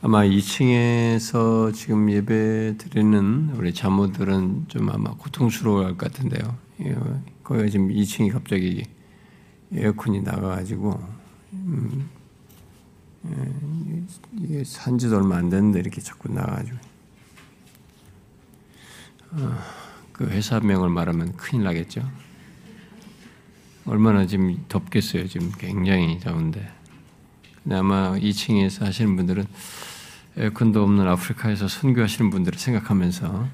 아마 0.00 0.22
2층에서 0.22 1.74
지금 1.74 2.08
예배 2.08 2.76
드리는 2.78 3.50
우리 3.56 3.74
자모들은 3.74 4.66
좀 4.68 4.88
아마 4.90 5.10
고통스러워할 5.14 5.96
것 5.96 6.12
같은데요. 6.12 6.56
예, 6.82 6.96
거기 7.42 7.68
지금 7.68 7.88
2층이 7.88 8.32
갑자기 8.32 8.84
에어컨이 9.72 10.20
나가가지고 10.20 11.02
음, 11.52 12.08
예, 13.26 13.52
이게 14.40 14.62
산지도 14.62 15.16
얼마 15.16 15.36
안 15.36 15.50
됐는데 15.50 15.80
이렇게 15.80 16.00
자꾸 16.00 16.32
나가가지고 16.32 16.78
어, 19.32 19.58
그 20.12 20.28
회사명을 20.28 20.90
말하면 20.90 21.36
큰일 21.36 21.64
나겠죠. 21.64 22.08
얼마나 23.84 24.26
지금 24.26 24.64
덥겠어요. 24.68 25.26
지금 25.26 25.50
굉장히 25.58 26.20
더운데. 26.20 26.77
아마 27.70 28.12
2층에서 28.18 28.84
하시는 28.84 29.16
분들은 29.16 29.46
에어컨도 30.36 30.82
없는 30.82 31.06
아프리카에서 31.06 31.68
선교하시는 31.68 32.30
분들을 32.30 32.58
생각하면서 32.58 33.48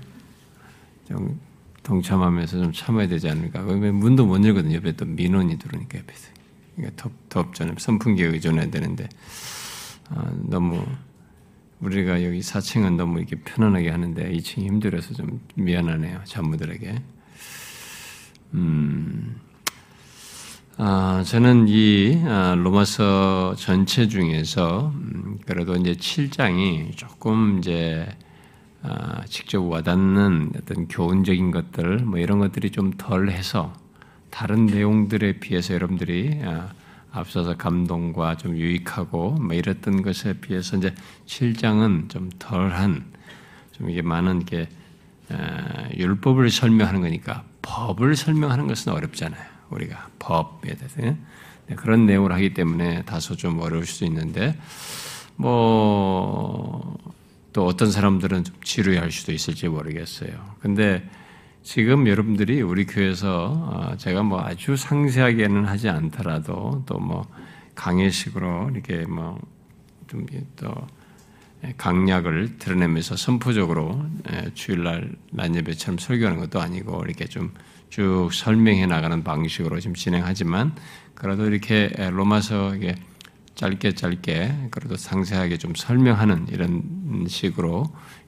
좀 1.09 1.41
동참하면서 1.83 2.59
좀 2.59 2.73
참아야 2.73 3.09
되지 3.09 3.29
않을까. 3.29 3.62
왜냐면 3.62 3.97
문도 3.97 4.27
못 4.27 4.45
열거든요. 4.45 4.77
옆에 4.77 4.93
또 4.93 5.05
민원이 5.05 5.59
들어오니까 5.59 5.98
옆에서. 5.98 6.29
그러니까 6.77 7.02
덥, 7.02 7.12
덥잖아요. 7.29 7.77
선풍기에 7.79 8.27
의존해야 8.27 8.71
되는데. 8.71 9.09
아, 10.11 10.30
너무 10.43 10.85
우리가 11.80 12.24
여기 12.24 12.41
4층은 12.41 12.96
너무 12.96 13.19
이렇게 13.19 13.37
편안하게 13.37 13.91
하는데 13.91 14.33
2층이 14.33 14.66
힘들어서 14.66 15.15
좀 15.15 15.41
미안하네요. 15.55 16.23
자무들에게. 16.24 17.02
음, 18.55 19.37
아, 20.77 21.23
저는 21.24 21.69
이 21.69 22.20
아, 22.27 22.56
로마서 22.56 23.55
전체 23.56 24.09
중에서 24.09 24.91
음, 24.92 25.38
그래도 25.46 25.77
이제 25.77 25.92
7장이 25.92 26.96
조금 26.96 27.59
이제 27.59 28.09
아, 28.82 29.24
직접 29.27 29.62
와닿는 29.62 30.51
어떤 30.57 30.88
교훈적인 30.88 31.52
것들 31.52 31.99
뭐 31.99 32.18
이런 32.18 32.40
것들이 32.40 32.73
좀 32.73 32.93
덜해서 32.99 33.73
다른 34.30 34.66
내용들에 34.66 35.38
비해서 35.38 35.74
여러분들이 35.74 36.40
아, 36.45 36.73
앞서서 37.12 37.56
감동과 37.56 38.37
좀 38.37 38.56
유익하고 38.56 39.30
뭐 39.30 39.54
이랬던 39.54 40.02
것에 40.02 40.40
비해서 40.40 40.77
이제 40.77 40.93
7장은 41.27 42.09
좀 42.09 42.30
덜한 42.40 43.04
좀 43.71 43.90
이게 43.90 44.02
많은 44.02 44.45
게 44.45 44.68
율법을 45.96 46.51
설명하는 46.51 47.01
거니까 47.01 47.45
법을 47.62 48.16
설명하는 48.16 48.66
것은 48.66 48.93
어렵잖아요. 48.93 49.54
우리가 49.75 50.09
법에 50.19 50.75
대해서 50.75 51.01
네, 51.67 51.75
그런 51.77 52.07
내용을 52.07 52.33
하기 52.33 52.55
때문에 52.55 53.03
다소 53.05 53.37
좀 53.37 53.61
어려울 53.61 53.87
수 53.87 54.05
있는데 54.05 54.59
뭐 55.37 57.15
또 57.55 57.67
어떤 57.67 57.91
사람들은 57.93 58.43
좀 58.45 58.57
지루해할 58.65 59.13
수도 59.13 59.33
있을지 59.33 59.69
모르겠어요. 59.69 60.57
근데 60.59 61.09
지금 61.63 62.09
여러분들이 62.09 62.61
우리 62.61 62.85
교회에서 62.85 63.93
어, 63.93 63.97
제가 63.97 64.25
뭐 64.25 64.41
아주 64.43 64.77
상세하게는 64.77 65.65
하지 65.65 65.89
않더라도 65.89 66.83
또 66.84 66.99
뭐 66.99 67.27
강의식으로 67.77 68.71
이렇게 68.75 69.06
뭐 69.06 69.39
좀 70.09 70.27
또 70.56 70.75
강약을 71.78 72.59
드러내면서 72.59 73.17
선포적으로 73.17 74.05
주일날 74.55 75.12
난예배처럼 75.31 75.99
설교하는 75.99 76.39
것도 76.41 76.61
아니고 76.61 77.05
이렇게 77.06 77.25
좀 77.25 77.55
쭉 77.94 78.31
설명해 78.32 78.87
나가는 78.87 79.22
방식으로 79.22 79.78
지금 79.78 79.94
진행하지만 79.94 80.75
그래도 81.14 81.47
이렇게 81.47 81.92
로마서에 82.10 82.97
짧게 83.54 83.94
짧게 83.94 84.69
그래도 84.72 84.97
상세하게 84.97 85.59
좀 85.59 85.76
설명하는 85.76 86.48
이런 86.50 87.25
식으로 87.28 87.84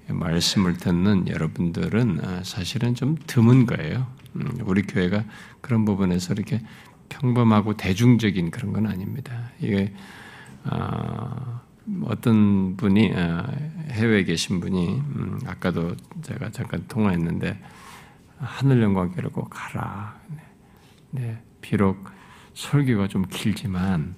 말씀을 0.06 0.76
듣는 0.76 1.26
여러분들은 1.26 2.20
아, 2.22 2.44
사실은 2.44 2.94
좀 2.94 3.16
드문 3.26 3.66
거예요. 3.66 4.06
음, 4.36 4.56
우리 4.66 4.82
교회가 4.82 5.24
그런 5.60 5.84
부분에서 5.84 6.34
이렇게 6.34 6.62
평범하고 7.08 7.76
대중적인 7.76 8.52
그런 8.52 8.72
건 8.72 8.86
아닙니다. 8.86 9.50
이게 9.58 9.92
아, 10.62 11.60
어떤 12.04 12.76
분이 12.76 13.14
아, 13.16 13.50
해외에 13.90 14.22
계신 14.22 14.60
분이 14.60 14.94
음, 14.94 15.40
아까도 15.44 15.96
제가 16.22 16.52
잠깐 16.52 16.84
통화했는데 16.86 17.58
하늘 18.38 18.82
영광 18.82 19.14
깨르고 19.14 19.44
가라. 19.44 20.18
네, 21.10 21.42
비록 21.60 22.04
설교가 22.54 23.08
좀 23.08 23.24
길지만 23.28 24.14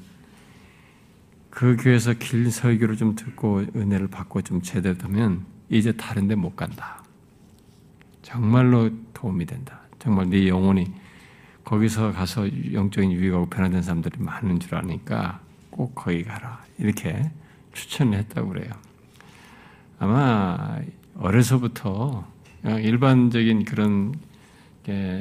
그 1.50 1.76
교회에서 1.76 2.14
길 2.14 2.50
설교를 2.50 2.96
좀 2.96 3.14
듣고 3.14 3.64
은혜를 3.74 4.08
받고 4.08 4.42
좀 4.42 4.62
제대로 4.62 4.96
되면 4.96 5.44
이제 5.68 5.92
다른데 5.92 6.34
못 6.36 6.56
간다. 6.56 7.02
정말로 8.22 8.90
도움이 9.14 9.46
된다. 9.46 9.80
정말 9.98 10.28
네 10.30 10.48
영혼이 10.48 10.86
거기서 11.64 12.12
가서 12.12 12.48
영적인 12.72 13.12
유익하고 13.12 13.46
변화된 13.46 13.82
사람들이 13.82 14.22
많은 14.22 14.60
줄 14.60 14.74
아니까 14.74 15.40
꼭 15.70 15.94
거기 15.94 16.22
가라. 16.22 16.62
이렇게 16.78 17.30
추천을 17.72 18.18
했다고 18.18 18.48
그래요. 18.48 18.70
아마 19.98 20.78
어려서부터 21.16 21.90
어, 21.90 22.32
일반적인 22.64 23.64
그런 23.64 24.14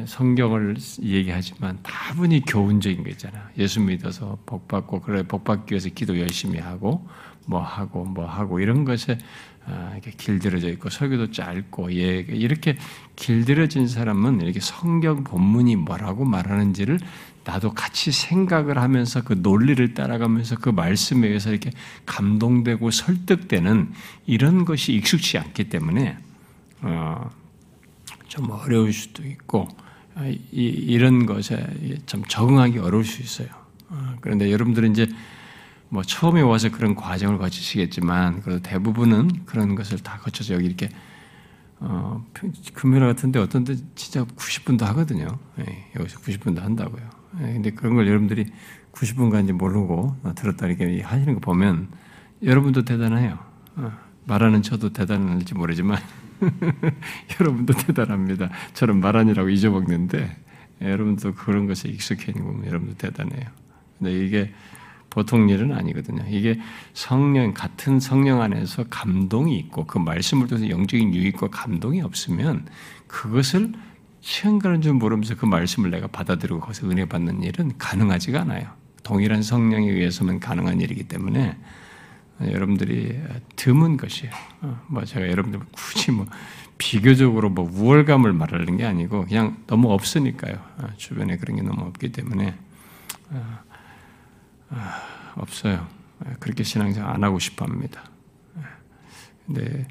성경을 0.05 0.77
얘기하지만 1.01 1.79
다분히 1.83 2.41
교훈적인 2.41 3.03
거 3.03 3.09
있잖아. 3.09 3.49
예수 3.57 3.81
믿어서 3.81 4.37
복 4.45 4.67
받고 4.67 5.01
그래 5.01 5.23
복 5.23 5.43
받기 5.43 5.73
위해서 5.73 5.89
기도 5.89 6.17
열심히 6.19 6.59
하고 6.59 7.05
뭐 7.45 7.61
하고 7.61 8.05
뭐 8.05 8.25
하고 8.25 8.59
이런 8.59 8.85
것에 8.85 9.17
아, 9.65 9.91
이렇게 9.93 10.11
길들여져 10.11 10.69
있고 10.69 10.89
설교도 10.89 11.31
짧고 11.31 11.93
예 11.93 12.19
이렇게 12.29 12.77
길들여진 13.17 13.87
사람은 13.87 14.41
이렇게 14.41 14.61
성경 14.61 15.25
본문이 15.25 15.75
뭐라고 15.75 16.23
말하는지를 16.23 16.99
나도 17.43 17.73
같이 17.73 18.11
생각을 18.11 18.77
하면서 18.77 19.23
그 19.23 19.33
논리를 19.33 19.93
따라가면서 19.93 20.57
그 20.57 20.69
말씀에 20.69 21.27
의해서 21.27 21.49
이렇게 21.49 21.71
감동되고 22.05 22.91
설득되는 22.91 23.91
이런 24.25 24.63
것이 24.63 24.93
익숙치 24.93 25.37
않기 25.37 25.65
때문에 25.65 26.11
어, 26.11 26.26
좀 28.27 28.49
어려울 28.49 28.93
수도 28.93 29.23
있고 29.25 29.67
아, 30.15 30.25
이, 30.51 30.97
런 30.97 31.25
것에 31.25 32.01
좀 32.07 32.23
적응하기 32.25 32.79
어려울 32.79 33.05
수 33.05 33.21
있어요. 33.21 33.49
어, 33.89 34.15
그런데 34.19 34.51
여러분들은 34.51 34.91
이제 34.91 35.07
뭐 35.89 36.03
처음에 36.03 36.41
와서 36.41 36.69
그런 36.69 36.95
과정을 36.95 37.37
거치시겠지만 37.37 38.41
그래도 38.41 38.61
대부분은 38.61 39.45
그런 39.45 39.75
것을 39.75 39.99
다 39.99 40.17
거쳐서 40.17 40.55
여기 40.55 40.66
이렇게 40.66 40.89
어, 41.79 42.25
금요일 42.73 43.05
같은데 43.05 43.39
어떤 43.39 43.63
데 43.63 43.75
진짜 43.93 44.23
90분도 44.23 44.81
하거든요. 44.85 45.27
예, 45.59 45.91
여기서 45.99 46.19
90분도 46.19 46.61
한다고요. 46.61 47.07
예, 47.41 47.53
근데 47.53 47.69
그런 47.69 47.95
걸 47.95 48.07
여러분들이 48.07 48.47
90분간지 48.93 49.51
모르고 49.51 50.16
들었다 50.35 50.66
이렇게 50.66 51.01
하시는 51.01 51.33
거 51.35 51.39
보면 51.39 51.89
여러분도 52.41 52.83
대단해요. 52.83 53.37
어, 53.75 53.91
말하는 54.25 54.63
저도 54.63 54.91
대단할지 54.91 55.53
모르지만 55.53 55.99
여러분도 57.39 57.73
대단합니다. 57.73 58.49
저는 58.73 58.99
말하니라고 58.99 59.49
잊어먹는데 59.49 60.35
여러분도 60.81 61.33
그런 61.33 61.67
것에 61.67 61.89
익숙해 61.89 62.31
있는 62.31 62.45
거면 62.45 62.67
여러분도 62.67 62.95
대단해요. 62.95 63.49
근데 63.97 64.25
이게 64.25 64.53
보통 65.09 65.49
일은 65.49 65.73
아니거든요. 65.73 66.23
이게 66.29 66.59
성령 66.93 67.53
같은 67.53 67.99
성령 67.99 68.41
안에서 68.41 68.85
감동이 68.89 69.57
있고 69.57 69.85
그 69.85 69.97
말씀을 69.97 70.47
통해서 70.47 70.69
영적인 70.69 71.13
유익과 71.13 71.47
감동이 71.49 72.01
없으면 72.01 72.67
그것을 73.07 73.73
시간 74.21 74.59
가는 74.59 74.81
줄 74.81 74.93
모르면서 74.93 75.35
그 75.35 75.45
말씀을 75.45 75.89
내가 75.89 76.07
받아들이고 76.07 76.59
거기서 76.59 76.89
은혜 76.89 77.05
받는 77.05 77.43
일은 77.43 77.77
가능하지가 77.77 78.41
않아요. 78.41 78.67
동일한 79.03 79.41
성령에 79.41 79.89
의해서만 79.89 80.39
가능한 80.39 80.81
일이기 80.81 81.05
때문에 81.05 81.57
여러분들이 82.41 83.19
드문 83.55 83.97
것이에요. 83.97 84.31
어, 84.61 84.81
뭐 84.87 85.03
제가 85.05 85.28
여러분들 85.28 85.59
굳이 85.72 86.11
뭐 86.11 86.28
비교적으로 86.78 87.49
뭐 87.49 87.67
우월감을 87.72 88.31
말하는 88.34 88.78
게 88.78 88.85
아니고 88.85 89.25
그냥 89.25 89.57
너무 89.66 89.91
없으니까요. 89.91 90.55
어, 90.78 90.87
주변에 90.97 91.37
그런 91.37 91.57
게 91.57 91.63
너무 91.63 91.85
없기 91.85 92.11
때문에 92.11 92.55
어, 93.31 93.59
없어요. 95.35 95.87
그렇게 96.39 96.63
신앙생활 96.63 97.13
안 97.13 97.23
하고 97.23 97.39
싶어 97.39 97.66
합니다. 97.66 98.03
근데 99.45 99.87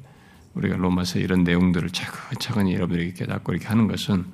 우리가 0.53 0.75
로마서 0.75 1.19
이런 1.19 1.43
내용들을 1.43 1.89
차근차근히 1.89 2.73
여러분들에게 2.75 3.13
깨닫고 3.13 3.53
이렇게 3.53 3.67
하는 3.67 3.87
것은 3.87 4.25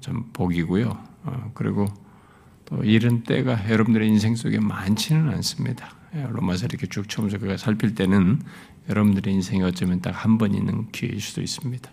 좀 0.00 0.30
복이고요. 0.32 0.98
그리고 1.54 1.86
또 2.64 2.82
이런 2.82 3.22
때가 3.22 3.70
여러분들의 3.70 4.08
인생 4.08 4.34
속에 4.34 4.58
많지는 4.60 5.28
않습니다. 5.34 5.90
예, 6.14 6.26
로마서 6.30 6.66
이렇게 6.66 6.86
쭉 6.86 7.08
처음부터 7.08 7.38
그가 7.40 7.56
살필 7.56 7.94
때는 7.94 8.40
여러분들의 8.88 9.32
인생에 9.34 9.62
어쩌면 9.62 10.00
딱 10.00 10.12
한 10.24 10.38
번 10.38 10.54
있는 10.54 10.90
기회일 10.92 11.20
수도 11.20 11.40
있습니다. 11.42 11.90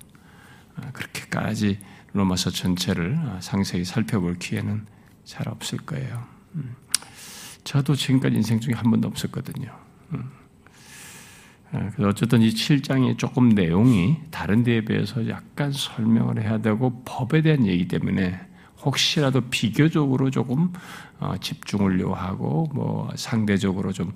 아, 0.76 0.92
그렇게까지 0.92 1.80
로마서 2.14 2.52
전체를 2.52 3.18
아, 3.18 3.40
상세히 3.42 3.84
살펴볼 3.86 4.36
기회는 4.38 4.86
잘 5.24 5.48
없을 5.50 5.80
거예요. 5.80 6.24
음. 6.56 6.76
저도 7.64 7.96
지금까지 7.96 8.36
인생 8.36 8.60
중에 8.60 8.74
한 8.74 8.90
번도 8.92 9.08
없었거든요. 9.08 9.72
음. 10.14 10.30
예, 11.74 11.90
그래서 11.96 12.10
어쨌든 12.10 12.42
이 12.42 12.50
7장이 12.50 13.18
조금 13.18 13.50
내용이 13.50 14.18
다른 14.30 14.64
데에 14.64 14.82
비해서 14.82 15.28
약간 15.30 15.72
설명을 15.72 16.42
해야 16.42 16.58
되고 16.60 17.02
법에 17.06 17.42
대한 17.42 17.66
얘기 17.66 17.88
때문에 17.88 18.40
혹시라도 18.84 19.42
비교적으로 19.42 20.30
조금 20.30 20.72
어, 21.20 21.36
집중을 21.40 22.00
요하고 22.00 22.70
뭐 22.74 23.12
상대적으로 23.16 23.92
좀 23.92 24.14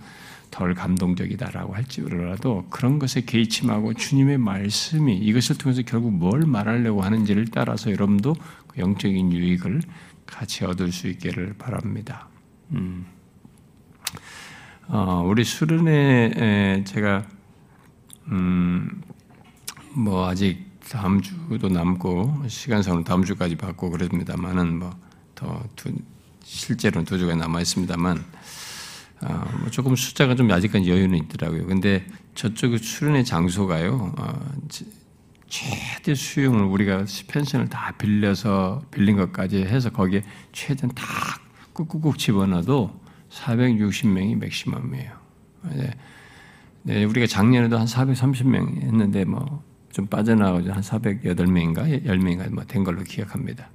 덜 0.55 0.73
감동적이다라고 0.73 1.75
할지라도 1.75 2.65
그런 2.69 2.97
것에 2.97 3.25
개의침하고 3.25 3.93
주님의 3.93 4.37
말씀이 4.37 5.13
이것을 5.17 5.57
통해서 5.57 5.81
결국 5.85 6.13
뭘 6.13 6.43
말하려고 6.45 7.01
하는지를 7.01 7.47
따라서 7.51 7.91
여러분도 7.91 8.35
그 8.67 8.79
영적인 8.79 9.33
유익을 9.33 9.81
같이 10.25 10.63
얻을 10.63 10.93
수 10.93 11.09
있기를 11.09 11.55
바랍니다. 11.57 12.29
음. 12.71 13.05
어, 14.87 15.25
우리 15.27 15.43
수련회 15.43 16.85
제가 16.87 17.25
음, 18.27 19.01
뭐 19.93 20.29
아직 20.29 20.65
다음 20.89 21.21
주도 21.21 21.69
남고 21.69 22.43
시간상으로 22.47 23.03
다음 23.03 23.23
주까지 23.23 23.55
받고 23.55 23.89
그럽니다만은 23.89 24.79
뭐더 24.79 25.63
실제로는 26.43 27.05
두 27.05 27.17
주가 27.17 27.35
남아 27.35 27.61
있습니다만 27.61 28.23
어, 29.21 29.57
뭐 29.59 29.69
조금 29.71 29.95
숫자가 29.95 30.35
좀 30.35 30.51
아직까지 30.51 30.89
여유는 30.89 31.17
있더라고요. 31.25 31.65
근데 31.65 32.05
저쪽 32.35 32.77
수련의 32.77 33.25
장소가요. 33.25 34.13
어, 34.17 34.55
최대 35.47 36.13
수용을 36.13 36.63
우리가 36.63 37.05
펜션을 37.27 37.69
다 37.69 37.93
빌려서 37.97 38.83
빌린 38.91 39.15
것까지 39.15 39.63
해서 39.63 39.89
거기에 39.89 40.23
최대한 40.51 40.93
다 40.93 41.05
꾹꾹꾹 41.73 42.17
집어넣어도 42.17 42.99
460명이 43.31 44.37
맥시멈이에요. 44.37 45.11
네. 45.75 45.91
네, 46.83 47.03
우리가 47.03 47.25
작년에도 47.25 47.79
한 47.79 47.87
430명 47.87 48.81
했는데 48.81 49.25
뭐 49.25 49.63
좀 49.95 50.07
빠져나가고 50.07 50.69
한 50.73 50.81
408명인가 50.81 52.03
10명인가 52.05 52.49
뭐 52.49 52.65
된 52.65 52.83
걸로 52.83 53.01
기억합니다. 53.03 53.69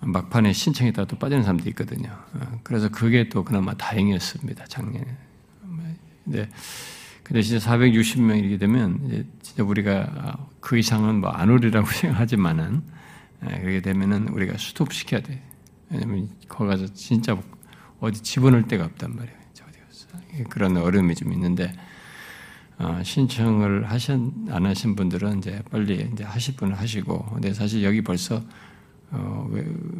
막판에 0.00 0.52
신청했다가 0.52 1.06
또 1.06 1.16
빠지는 1.16 1.44
사람도 1.44 1.68
있거든요. 1.70 2.10
어, 2.34 2.58
그래서 2.64 2.88
그게 2.88 3.28
또 3.28 3.44
그나마 3.44 3.72
다행이었습니다. 3.74 4.64
작년에. 4.64 5.06
네. 6.24 6.48
근데 7.22 7.40
진짜 7.40 7.70
460명 7.70 8.36
이렇게 8.40 8.58
되면 8.58 9.28
진짜 9.42 9.62
우리가 9.62 10.48
그 10.58 10.76
이상은 10.76 11.20
뭐 11.20 11.30
안 11.30 11.50
오리라고 11.50 11.86
생각하지만은 12.02 12.82
예, 13.44 13.60
그렇게 13.60 13.80
되면은 13.80 14.26
우리가 14.26 14.58
스톱 14.58 14.92
시켜야 14.92 15.20
돼. 15.20 15.40
왜냐면 15.88 16.30
거기 16.48 16.68
가서 16.68 16.92
진짜 16.94 17.40
어디 18.00 18.20
집어넣을 18.20 18.66
데가 18.66 18.86
없단 18.86 19.14
말이에요. 19.14 19.36
그런 20.48 20.76
어려움이 20.78 21.14
좀 21.14 21.32
있는데 21.32 21.66
어, 21.66 21.91
신청을 23.02 23.90
하신 23.90 24.46
안 24.50 24.66
하신 24.66 24.96
분들은 24.96 25.38
이제 25.38 25.62
빨리 25.70 26.08
이제 26.12 26.24
하실 26.24 26.56
분은 26.56 26.74
하시고 26.74 27.24
근데 27.26 27.52
사실 27.54 27.82
여기 27.84 28.02
벌써 28.02 28.42
어, 29.10 29.48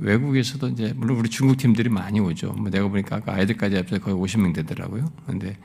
외 0.01 0.17
국에서도 0.17 0.69
이제 0.69 0.93
물론 0.97 1.19
우리 1.19 1.29
중국 1.29 1.59
팀들이 1.59 1.89
많이 1.91 2.19
오죠. 2.19 2.53
뭐 2.55 2.71
내가 2.71 2.89
보니까 2.89 3.17
아까 3.17 3.35
아이들까지 3.35 3.77
합해서 3.77 3.99
거의 3.99 4.17
50명 4.17 4.55
되더라고요. 4.55 5.13
근데 5.27 5.57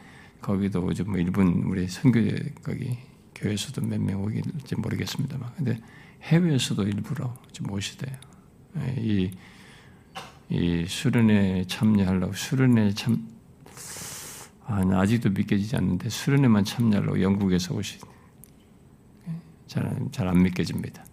거기도 0.41 0.83
오죠. 0.85 1.05
뭐 1.05 1.17
일본 1.17 1.63
우리 1.65 1.87
선교 1.87 2.19
거기 2.61 2.97
교회에서도 3.35 3.81
몇 3.85 3.99
명 4.01 4.23
오길지 4.23 4.75
모르겠습니다만, 4.75 5.49
근데 5.55 5.79
해외에서도 6.23 6.83
일부러 6.83 7.33
좀 7.51 7.71
오시대요. 7.71 8.15
예, 8.79 8.95
이, 8.99 9.31
이 10.49 10.85
수련회 10.87 11.65
참여하려고 11.67 12.33
수련회 12.33 12.93
참 12.93 13.27
아, 14.67 14.81
아직도 14.99 15.29
믿겨지지 15.29 15.75
않는데 15.77 16.09
수련회만 16.09 16.65
참여하려고 16.65 17.21
영국에서 17.21 17.73
오시 17.73 17.99
잘잘 19.67 20.27
안 20.27 20.43
믿겨집니다. 20.43 21.03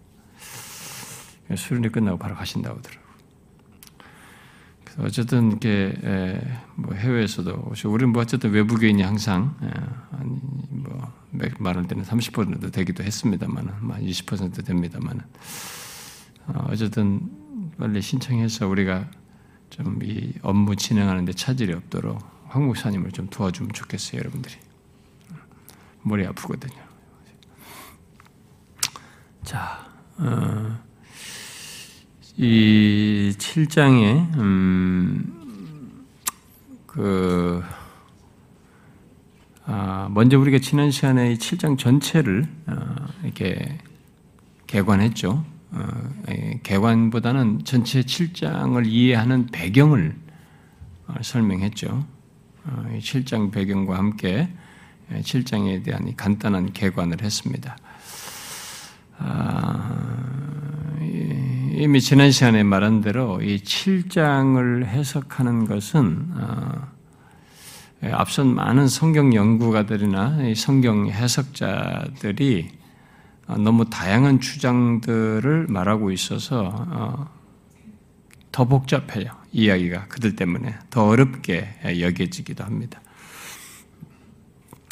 수련회 1.55 1.89
끝나고 1.89 2.17
바로 2.17 2.35
가신다고 2.35 2.77
하더라고. 2.77 3.05
그래서 4.83 5.03
어쨌든 5.03 5.53
이게 5.53 5.93
뭐 6.75 6.93
해외에서도 6.93 7.73
우리는 7.85 8.11
뭐 8.11 8.21
어쨌든 8.21 8.51
외부교인이 8.51 9.01
항상 9.01 9.55
뭐 10.69 11.13
말할 11.59 11.87
때는 11.87 12.03
30% 12.03 12.71
되기도 12.71 13.03
했습니다만은 13.03 13.73
20% 13.81 14.65
됩니다만은 14.65 15.21
어, 16.47 16.67
어쨌든 16.69 17.29
빨리 17.77 18.01
신청해서 18.01 18.67
우리가 18.67 19.09
좀 19.69 19.99
이 20.03 20.33
업무 20.41 20.75
진행하는데 20.75 21.33
차질이 21.33 21.73
없도록 21.73 22.34
황 22.55 22.67
목사님을 22.67 23.11
좀 23.11 23.27
도와주면 23.27 23.73
좋겠어요, 23.73 24.19
여러분들이. 24.19 24.55
머리 26.03 26.25
아프거든요. 26.25 26.81
자, 29.43 29.85
어, 30.17 30.79
이 32.37 33.33
7장에, 33.37 34.37
음, 34.37 36.05
그, 36.87 37.61
아, 39.65 40.07
먼저 40.11 40.39
우리가 40.39 40.59
지난 40.59 40.91
시간에 40.91 41.33
이 41.33 41.37
7장 41.37 41.77
전체를 41.77 42.47
어, 42.67 42.95
이렇게 43.23 43.79
개관했죠. 44.67 45.43
어, 45.71 46.23
개관보다는 46.63 47.65
전체 47.65 47.99
7장을 47.99 48.85
이해하는 48.87 49.47
배경을 49.47 50.15
어, 51.07 51.15
설명했죠. 51.21 52.14
7장 52.99 53.47
어, 53.47 53.51
배경과 53.51 53.97
함께 53.97 54.49
7장에 55.11 55.83
대한 55.83 56.15
간단한 56.15 56.73
개관을 56.73 57.21
했습니다. 57.21 57.77
아, 59.17 60.95
이미 60.99 62.01
지난 62.01 62.31
시간에 62.31 62.63
말한 62.63 63.01
대로 63.01 63.41
이 63.41 63.57
7장을 63.57 64.85
해석하는 64.85 65.65
것은 65.65 66.29
아, 66.33 66.87
앞선 68.11 68.53
많은 68.53 68.87
성경 68.87 69.33
연구가들이나 69.33 70.53
성경 70.55 71.07
해석자들이 71.07 72.69
너무 73.57 73.89
다양한 73.89 74.39
주장들을 74.39 75.67
말하고 75.69 76.11
있어서 76.11 76.87
어, 76.89 77.29
더 78.55 78.63
복잡해요. 78.63 79.31
이야기가 79.51 80.05
그들 80.07 80.37
때문에 80.37 80.75
더 80.89 81.07
어렵게 81.07 81.99
여겨지기도 81.99 82.63
합니다. 82.63 83.01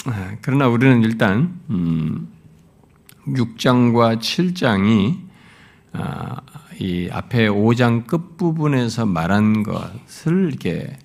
아, 0.04 0.36
그러나 0.42 0.68
우리는 0.68 1.02
일단 1.02 1.62
6장과 3.26 4.12
음, 4.12 4.20
7장이 4.20 5.18
아, 5.94 6.42
이 6.78 7.08
앞에 7.10 7.48
5장 7.48 8.06
끝 8.06 8.36
부분에서 8.36 9.06
말한 9.06 9.64
것을 9.64 10.50
이렇게 10.50 10.98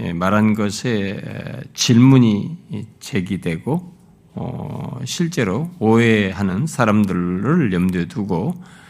예, 0.00 0.12
말한 0.12 0.54
것에 0.54 1.62
질문이 1.74 2.88
제기되고 2.98 3.96
어, 4.34 4.98
실제로 5.04 5.70
오해하는 5.78 6.66
사람들을 6.66 7.72
염두에 7.72 8.06
두고 8.08 8.48
어, 8.48 8.81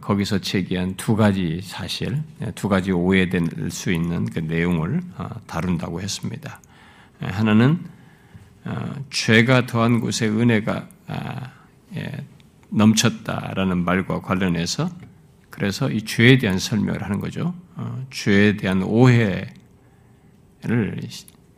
거기서 0.00 0.40
제기한 0.40 0.94
두 0.96 1.16
가지 1.16 1.60
사실, 1.62 2.22
예, 2.42 2.50
두 2.52 2.68
가지 2.68 2.92
오해될 2.92 3.70
수 3.70 3.92
있는 3.92 4.26
그 4.26 4.40
내용을 4.40 5.00
어, 5.16 5.28
다룬다고 5.46 6.00
했습니다. 6.00 6.60
예, 7.22 7.26
하나는 7.26 7.78
어, 8.64 8.94
죄가 9.10 9.66
더한 9.66 10.00
곳에 10.00 10.28
은혜가 10.28 10.88
아, 11.06 11.52
예, 11.96 12.24
넘쳤다라는 12.70 13.84
말과 13.84 14.20
관련해서 14.20 14.90
그래서 15.50 15.90
이 15.90 16.02
죄에 16.02 16.38
대한 16.38 16.58
설명을 16.58 17.02
하는 17.04 17.20
거죠. 17.20 17.54
죄에 18.10 18.56
대한 18.56 18.82
오해를 18.82 19.46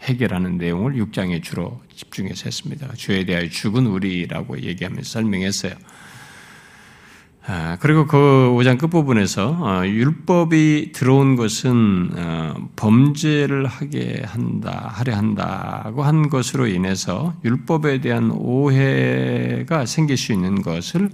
해결하는 0.03 0.59
내용을 0.59 0.97
6장에 0.97 1.43
주로 1.43 1.81
집중해서 1.95 2.45
했습니다. 2.45 2.93
죄에 2.95 3.25
대하여 3.25 3.49
죽은 3.49 3.87
우리라고 3.87 4.61
얘기하면서 4.61 5.09
설명했어요. 5.09 5.73
아, 7.49 7.77
그리고 7.79 8.07
그 8.07 8.17
5장 8.17 8.77
끝부분에서 8.77 9.51
어, 9.61 9.87
율법이 9.87 10.91
들어온 10.93 11.37
것은 11.37 12.11
어, 12.17 12.69
범죄를 12.75 13.67
하게 13.67 14.25
한다, 14.27 14.91
하려 14.93 15.15
한다고 15.15 16.03
한 16.03 16.29
것으로 16.29 16.67
인해서 16.67 17.37
율법에 17.45 18.01
대한 18.01 18.33
오해가 18.33 19.87
생길 19.87 20.17
수 20.17 20.33
있는 20.33 20.61
것을 20.61 21.09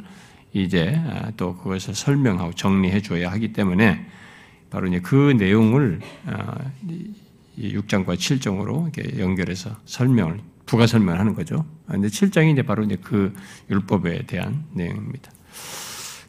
이제 0.55 0.99
아, 1.07 1.33
또 1.37 1.55
그것을 1.55 1.95
설명하고 1.95 2.55
정리해 2.55 3.03
줘야 3.03 3.31
하기 3.33 3.53
때문에 3.53 4.07
바로 4.71 4.87
이제 4.87 5.01
그 5.01 5.35
내용을 5.37 6.01
6장과 7.59 8.09
아, 8.09 8.15
7장으로 8.15 8.95
이렇게 8.95 9.21
연결해서 9.21 9.77
설명을 9.85 10.41
부가 10.65 10.87
설명하는 10.87 11.35
거죠. 11.35 11.67
그런데 11.87 12.09
7장이 12.09 12.53
이제 12.53 12.63
바로 12.63 12.85
이제 12.85 12.97
그 13.03 13.35
율법에 13.69 14.25
대한 14.27 14.65
내용입니다. 14.73 15.32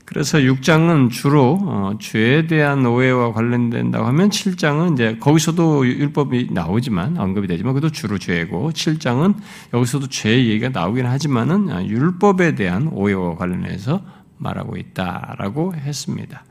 그래서 0.06 0.38
6장은 0.38 1.12
주로 1.12 1.58
어, 1.62 1.94
죄에 2.00 2.48
대한 2.48 2.86
오해와 2.86 3.32
관련된다고 3.32 4.06
하면 4.06 4.30
7장은 4.30 4.94
이제 4.94 5.18
거기서도 5.20 5.88
율법이 5.88 6.50
나오지만 6.52 7.18
언급이 7.18 7.48
되지만 7.48 7.74
그것도 7.74 7.92
주로 7.92 8.18
죄고 8.18 8.72
7장은 8.72 9.36
여기서도 9.74 10.08
죄 10.08 10.38
얘기가 10.38 10.70
나오긴 10.70 11.06
하지만은 11.06 11.70
아, 11.70 11.84
율법에 11.86 12.56
대한 12.56 12.90
오해와 12.92 13.36
관련해서 13.36 14.02
말하고 14.38 14.76
있다라고 14.76 15.76
했습니다. 15.76 16.44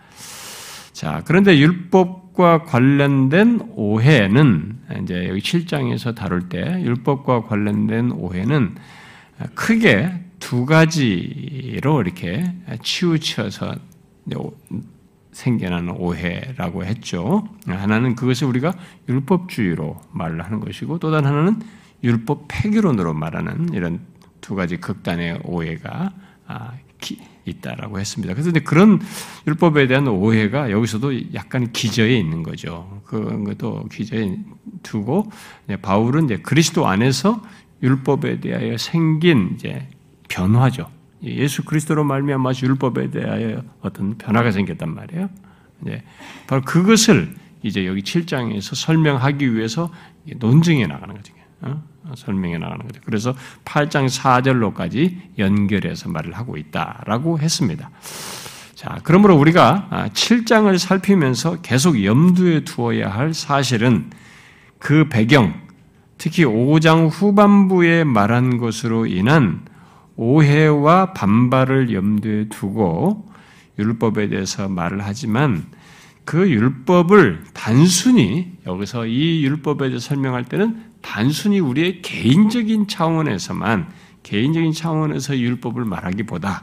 자, 0.93 1.23
그런데 1.27 1.59
율법과 1.59 2.63
관련된 2.65 3.61
오해는 3.75 4.79
이제 5.03 5.29
여기 5.29 5.41
7장에서 5.41 6.15
다룰 6.15 6.49
때 6.49 6.83
율법과 6.83 7.45
관련된 7.45 8.13
오해는 8.13 8.77
크게 9.55 10.13
두 10.43 10.67
가지로 10.67 12.03
이렇게 12.03 12.53
치우쳐서 12.83 13.77
생겨나는 15.31 15.93
오해라고 15.97 16.85
했죠. 16.85 17.49
하나는 17.65 18.17
그것을 18.17 18.49
우리가 18.49 18.75
율법주의로 19.09 20.01
말을 20.11 20.45
하는 20.45 20.59
것이고 20.59 20.99
또 20.99 21.13
다른 21.13 21.27
하나는 21.27 21.63
율법 22.03 22.47
폐기론으로 22.49 23.15
말하는 23.15 23.73
이런 23.73 24.01
두 24.41 24.57
가지 24.57 24.79
극단의 24.79 25.39
오해가 25.45 26.13
아, 26.49 26.73
있다라고 27.45 28.01
했습니다. 28.01 28.35
그래서 28.35 28.51
그런 28.65 29.01
율법에 29.47 29.87
대한 29.87 30.09
오해가 30.09 30.73
여기서도 30.73 31.35
약간 31.35 31.71
기저에 31.73 32.19
있는 32.19 32.43
거죠. 32.43 33.01
그런 33.05 33.45
것도 33.45 33.87
기저에 33.93 34.39
두고 34.83 35.31
바울은 35.83 36.25
이제 36.25 36.39
그리스도 36.39 36.89
안에서 36.89 37.41
율법에 37.83 38.41
대하여 38.41 38.77
생긴 38.77 39.53
이제 39.55 39.89
변화죠. 40.33 40.89
예수 41.23 41.63
그리스도로 41.63 42.05
말미암아 42.05 42.53
율법에 42.61 43.11
대하여 43.11 43.63
어떤 43.83 44.17
변화가 44.17 44.51
생겼단 44.51 44.93
말이에요. 44.95 45.29
이제 45.83 46.03
바로 46.47 46.63
그것을 46.63 47.35
이제 47.63 47.87
여기 47.87 48.03
7장에서 48.03 48.75
설명하기 48.75 49.55
위해서 49.55 49.93
논증해 50.37 50.87
나가는 50.87 51.15
거죠. 51.15 51.35
어? 51.61 51.83
설명해 52.17 52.59
나가는 52.59 52.85
거죠. 52.85 53.01
그래서 53.05 53.35
8장 53.65 54.09
4절로까지 54.09 55.39
연결해서 55.39 56.09
말을 56.09 56.33
하고 56.33 56.57
있다라고 56.57 57.39
했습니다. 57.39 57.91
자, 58.75 58.99
그러므로 59.05 59.37
우리가 59.37 60.11
7장을 60.13 60.77
살피면서 60.77 61.61
계속 61.61 62.03
염두에 62.03 62.65
두어야 62.65 63.09
할 63.09 63.33
사실은 63.33 64.11
그 64.79 65.09
배경, 65.09 65.55
특히 66.19 66.45
5장 66.45 67.09
후반부에 67.13 68.03
말한 68.03 68.59
것으로 68.59 69.07
인한 69.07 69.72
오해와 70.23 71.13
반발을 71.15 71.93
염두에 71.93 72.49
두고 72.49 73.29
율법에 73.79 74.29
대해서 74.29 74.69
말을 74.69 75.01
하지만 75.03 75.67
그 76.25 76.49
율법을 76.49 77.43
단순히 77.53 78.53
여기서 78.65 79.07
이 79.07 79.45
율법에 79.45 79.89
대해서 79.89 80.09
설명할 80.09 80.45
때는 80.45 80.81
단순히 81.01 81.59
우리의 81.59 82.03
개인적인 82.03 82.87
차원에서만 82.87 83.89
개인적인 84.23 84.73
차원에서 84.73 85.37
율법을 85.37 85.85
말하기보다 85.85 86.63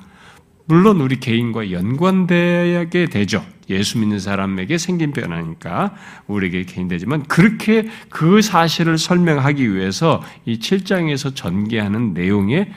물론 0.66 1.02
우리 1.02 1.20
개인과 1.20 1.72
연관되게 1.72 3.08
되죠. 3.08 3.44
예수 3.70 3.98
믿는 3.98 4.20
사람에게 4.20 4.78
생긴 4.78 5.12
변화니까 5.12 5.96
우리에게 6.28 6.64
개인되지만 6.64 7.24
그렇게 7.24 7.90
그 8.10 8.42
사실을 8.42 8.98
설명하기 8.98 9.74
위해서 9.74 10.22
이 10.46 10.60
7장에서 10.60 11.36
전개하는 11.36 12.14
내용의 12.14 12.72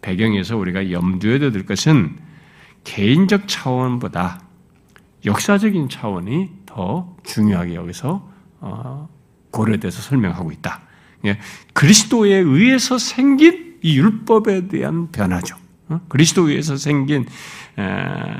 배경에서 0.00 0.56
우리가 0.56 0.90
염두에 0.90 1.38
둘 1.38 1.66
것은 1.66 2.18
개인적 2.84 3.48
차원보다 3.48 4.40
역사적인 5.24 5.88
차원이 5.88 6.50
더 6.66 7.16
중요하게 7.24 7.74
여기서 7.74 8.30
어, 8.60 9.08
고려돼서 9.50 10.00
설명하고 10.02 10.52
있다. 10.52 10.82
예, 11.24 11.38
그리스도에 11.72 12.34
의해서 12.34 12.98
생긴 12.98 13.78
이 13.82 13.98
율법에 13.98 14.68
대한 14.68 15.10
변화죠. 15.10 15.56
어? 15.88 16.00
그리스도에 16.08 16.50
의해서 16.52 16.76
생긴 16.76 17.26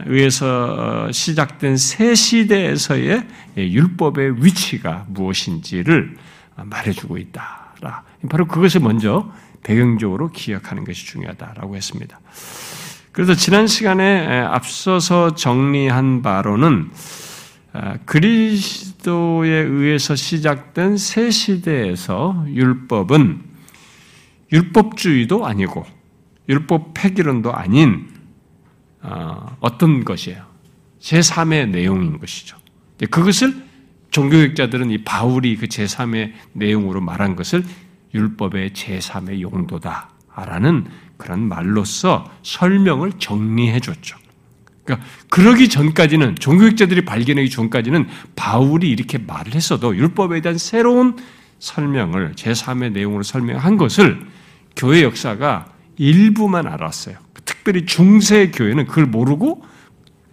의해서 0.07 1.11
시작된 1.13 1.77
새 1.77 2.15
시대에서의 2.15 3.27
율법의 3.57 4.45
위치가 4.45 5.05
무엇인지를 5.09 6.17
말해주고 6.57 7.19
있다. 7.19 7.75
바로 8.31 8.47
그것을 8.47 8.81
먼저 8.81 9.31
배경적으로 9.63 10.31
기억하는 10.31 10.85
것이 10.85 11.07
중요하다라고 11.07 11.77
했습니다. 11.77 12.21
그래서 13.13 13.35
지난 13.35 13.67
시간에 13.67 14.27
앞서서 14.41 15.35
정리한 15.35 16.23
바로는 16.23 16.91
그리스도에 18.05 19.51
의해서 19.51 20.15
시작된 20.15 20.97
새 20.97 21.31
시대에서 21.31 22.45
율법은 22.49 23.43
율법주의도 24.53 25.47
아니고 25.47 25.87
율법 26.49 26.95
폐기론도 26.95 27.53
아닌 27.53 28.09
어, 29.03 29.57
어떤 29.61 30.05
것이에요? 30.05 30.45
제3의 31.01 31.69
내용인 31.69 32.19
것이죠. 32.19 32.57
그것을 33.11 33.55
종교학자들은 34.11 34.91
이 34.91 35.05
바울이 35.05 35.57
그 35.57 35.67
제3의 35.67 36.33
내용으로 36.53 37.01
말한 37.01 37.37
것을 37.37 37.65
율법의 38.17 38.71
제3의 38.71 39.41
용도다라는 39.41 40.87
그런 41.17 41.49
말로서 41.49 42.31
설명을 42.43 43.13
정리해 43.19 43.81
줬죠. 43.81 44.17
그러니까 44.85 45.07
그러기 45.31 45.69
전까지는 45.69 46.37
종교학자들이 46.37 47.05
발견하기 47.05 47.51
전까지는 47.51 48.09
바울이 48.37 48.89
이렇게 48.89 49.19
말을 49.19 49.55
했어도 49.55 49.97
율법에 49.97 50.41
대한 50.41 50.59
새로운 50.59 51.17
설명을 51.59 52.35
제3의 52.37 52.93
내용으로 52.93 53.23
설명한 53.23 53.77
것을 53.77 54.27
교회 54.77 55.03
역사가 55.03 55.67
일부만 55.97 56.67
알았어요. 56.67 57.17
특별히 57.45 57.87
중세 57.87 58.51
교회는 58.51 58.87
그걸 58.87 59.07
모르고 59.07 59.65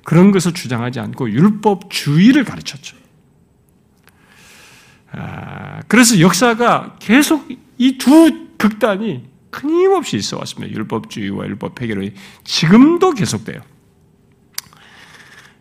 그런 0.04 0.32
것을 0.32 0.54
주장하지 0.54 1.00
않고 1.00 1.32
율법주의를 1.32 2.44
가르쳤죠. 2.44 2.98
아, 5.12 5.82
그래서 5.88 6.20
역사가 6.20 6.98
계속 7.00 7.48
이 7.78 7.98
두 7.98 8.48
극단이 8.58 9.30
끊임없이 9.50 10.18
있어 10.18 10.38
왔습니다. 10.40 10.74
율법주의와 10.76 11.46
율법 11.46 11.76
폐기론이 11.76 12.14
지금도 12.44 13.12
계속돼요. 13.14 13.62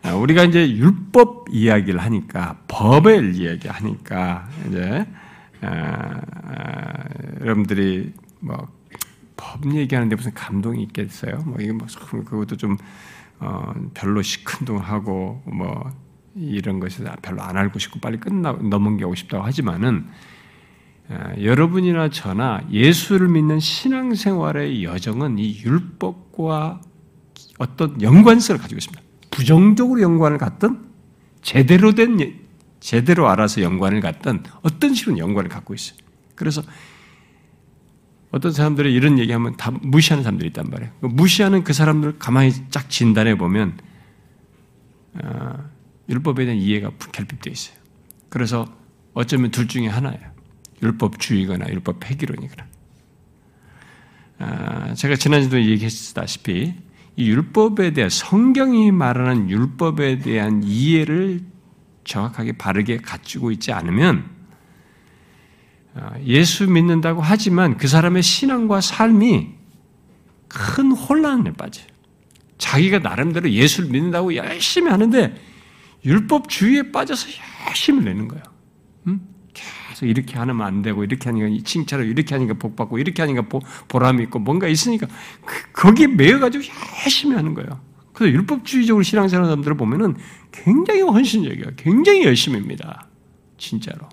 아, 0.03 0.13
우리가 0.15 0.43
이제 0.43 0.69
율법 0.69 1.45
이야기를 1.51 1.99
하니까 2.01 2.59
법을 2.67 3.35
이야기하니까 3.35 4.49
이제 4.67 5.05
아, 5.61 7.03
여러분들이 7.41 8.13
뭐 8.39 8.83
법 9.43 9.73
얘기하는데 9.75 10.15
무슨 10.15 10.33
감동이 10.33 10.81
있겠어요? 10.83 11.43
뭐 11.45 11.57
이게 11.59 11.71
뭐 11.71 11.85
그것도 12.09 12.57
좀 12.57 12.77
어, 13.39 13.73
별로 13.93 14.21
시큰둥하고 14.21 15.43
뭐 15.45 15.91
이런 16.35 16.79
것이 16.79 17.03
별로 17.21 17.41
안 17.41 17.57
알고 17.57 17.77
싶고 17.77 17.99
빨리 17.99 18.17
끝나 18.19 18.53
넘어가고 18.53 19.15
싶다고 19.15 19.43
하지만은 19.43 20.07
어, 20.07 20.13
여러분이나 21.39 22.09
저나 22.09 22.65
예수를 22.71 23.27
믿는 23.27 23.59
신앙생활의 23.59 24.83
여정은 24.83 25.37
이 25.37 25.61
율법과 25.61 26.81
어떤 27.59 28.01
연관성을 28.01 28.59
가지고 28.59 28.77
있습니다. 28.77 29.03
부정적으로 29.31 30.01
연관을 30.01 30.37
갖든 30.37 30.79
제대로 31.41 31.93
된 31.93 32.39
제대로 32.79 33.29
알아서 33.29 33.61
연관을 33.61 34.01
갖든 34.01 34.43
어떤 34.61 34.93
식으로 34.93 35.17
연관을 35.17 35.49
갖고 35.49 35.73
있어요. 35.73 35.97
그래서 36.35 36.61
어떤 38.31 38.51
사람들이 38.51 38.93
이런 38.93 39.19
얘기하면 39.19 39.57
다 39.57 39.71
무시하는 39.71 40.23
사람들이 40.23 40.47
있단 40.49 40.69
말이에요. 40.69 40.91
그 41.01 41.05
무시하는 41.05 41.63
그 41.63 41.71
사람들 41.71 42.17
가만히 42.17 42.51
쫙 42.71 42.89
진단해 42.89 43.37
보면 43.37 43.77
어, 45.23 45.69
율법에 46.09 46.45
대한 46.45 46.59
이해가 46.59 46.91
결핍되어 47.11 47.51
있어요. 47.51 47.77
그래서 48.29 48.65
어쩌면 49.13 49.51
둘 49.51 49.67
중에 49.67 49.87
하나예요. 49.87 50.32
율법주의거나 50.83 51.69
율법 51.69 51.99
폐기론이거나. 51.99 52.67
아, 54.39 54.93
제가 54.93 55.15
지난주도 55.15 55.61
얘기했다시피 55.61 56.73
이 57.15 57.29
율법에 57.29 57.93
대한 57.93 58.09
성경이 58.09 58.91
말하는 58.91 59.49
율법에 59.49 60.19
대한 60.19 60.63
이해를 60.63 61.41
정확하게 62.03 62.53
바르게 62.53 62.97
갖추고 62.97 63.51
있지 63.51 63.71
않으면 63.71 64.29
아, 65.95 66.13
예수 66.25 66.67
믿는다고 66.67 67.21
하지만 67.21 67.77
그 67.77 67.87
사람의 67.87 68.23
신앙과 68.23 68.81
삶이 68.81 69.49
큰 70.47 70.91
혼란에 70.91 71.53
빠져요. 71.53 71.85
자기가 72.57 72.99
나름대로 72.99 73.49
예수를 73.49 73.89
믿는다고 73.89 74.35
열심히 74.35 74.89
하는데 74.89 75.35
율법주의에 76.05 76.91
빠져서 76.91 77.27
열심히 77.67 78.03
내는 78.03 78.27
거예요. 78.27 78.52
음? 79.93 80.03
계속 80.03 80.05
이렇게 80.07 80.37
하면 80.37 80.61
안 80.61 80.81
되고 80.81 81.03
이렇게 81.03 81.29
하니까 81.29 81.63
칭찬을 81.63 82.07
이렇게 82.07 82.35
하니까 82.35 82.55
복 82.55 82.75
받고 82.75 82.97
이렇게 82.97 83.21
하니까 83.21 83.43
보람이 83.87 84.23
있고 84.23 84.39
뭔가 84.39 84.67
있으니까 84.67 85.07
그, 85.45 85.71
거기에 85.73 86.07
매여 86.07 86.39
가지고 86.39 86.63
열심히 87.03 87.35
하는 87.35 87.53
거예요. 87.53 87.79
그래서 88.11 88.33
율법주의적으로 88.35 89.03
신앙생활 89.03 89.45
사람들을 89.45 89.77
보면은 89.77 90.15
굉장히 90.51 91.01
헌신적이에요. 91.01 91.71
굉장히 91.77 92.23
열심입니다. 92.25 93.07
진짜로. 93.57 94.07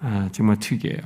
아, 0.00 0.28
정말 0.32 0.58
특이해요. 0.58 0.98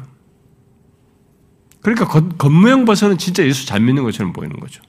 그러니까 1.81 2.07
겉, 2.07 2.39
겉모양 2.39 2.85
봐서는 2.85 3.19
진짜 3.19 3.45
예수 3.45 3.67
잘 3.67 3.81
믿는 3.81 4.03
것처럼 4.03 4.33
보이는 4.33 4.59
거죠. 4.59 4.83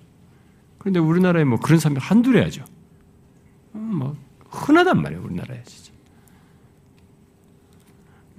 그런데 0.78 1.00
우리나라에 1.00 1.44
뭐 1.44 1.60
그런 1.60 1.80
사람이 1.80 2.00
한둘이야죠. 2.00 2.64
음, 3.76 3.96
뭐 3.96 4.18
흔하단 4.50 5.02
말이에요, 5.02 5.24
우리나라에 5.24 5.62
진짜. 5.64 5.92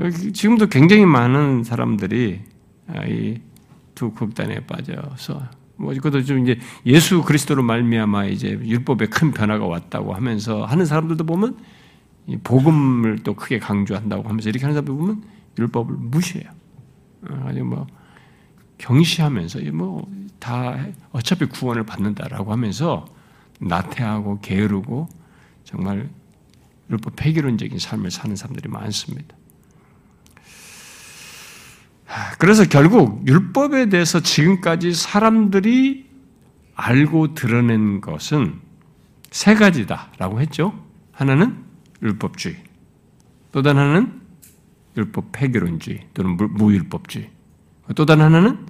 지금도 0.09 0.69
굉장히 0.69 1.05
많은 1.05 1.65
사람들이 1.65 2.41
아, 2.89 3.05
이두 3.05 4.13
극단에 4.13 4.61
빠져서 4.61 5.43
뭐 5.77 5.93
그것도 5.93 6.25
좀 6.25 6.39
이제 6.41 6.59
예수 6.87 7.23
그리스도로 7.23 7.63
말미암아 7.63 8.27
이제 8.27 8.51
율법에 8.51 9.07
큰 9.07 9.33
변화가 9.33 9.67
왔다고 9.67 10.15
하면서 10.15 10.65
하는 10.65 10.87
사람들도 10.87 11.25
보면 11.25 11.59
복음을 12.45 13.19
또 13.25 13.35
크게 13.35 13.59
강조한다고 13.59 14.29
하면서 14.29 14.49
이렇게 14.49 14.65
하는 14.65 14.75
사람들 14.75 14.95
보면 14.95 15.23
율법을 15.59 15.95
무시해요. 15.97 16.51
어, 17.29 17.45
아주 17.49 17.65
뭐 17.65 17.87
경시하면서 18.79 19.61
뭐 19.73 20.21
다 20.41 20.87
어차피 21.13 21.45
구원을 21.45 21.85
받는다라고 21.85 22.51
하면서 22.51 23.07
나태하고 23.61 24.41
게으르고 24.41 25.09
정말 25.65 26.09
율법 26.91 27.15
폐기론적인 27.15 27.79
삶을 27.79 28.11
사는 28.11 28.35
사람들이 28.35 28.69
많습니다. 28.69 29.37
그래서 32.39 32.65
결국 32.65 33.27
율법에 33.27 33.89
대해서 33.89 34.21
지금까지 34.21 34.95
사람들이 34.95 36.09
알고 36.75 37.35
드러낸 37.35 38.01
것은 38.01 38.61
세 39.31 39.55
가지다라고 39.55 40.41
했죠. 40.41 40.87
하나는 41.13 41.65
율법주의, 42.03 42.57
또 43.53 43.63
다른 43.63 43.81
하나는 43.81 44.21
율법 44.97 45.33
폐기론주의 45.33 46.09
또는 46.15 46.37
무율법주의, 46.37 47.31
또 47.95 48.07
다른 48.07 48.25
하나는 48.25 48.67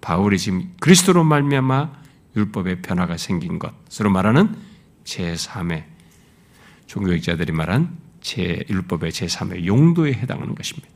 바울이 0.00 0.38
지금 0.38 0.72
그리스도로 0.80 1.24
말미암아 1.24 2.00
율법의 2.36 2.82
변화가 2.82 3.16
생긴 3.16 3.58
것으로 3.58 4.10
말하는 4.10 4.54
제3의 5.04 5.84
종교학자들이 6.86 7.52
말한 7.52 7.96
제 8.20 8.64
율법의 8.68 9.10
제3의 9.10 9.66
용도에 9.66 10.12
해당하는 10.12 10.54
것입니다. 10.54 10.89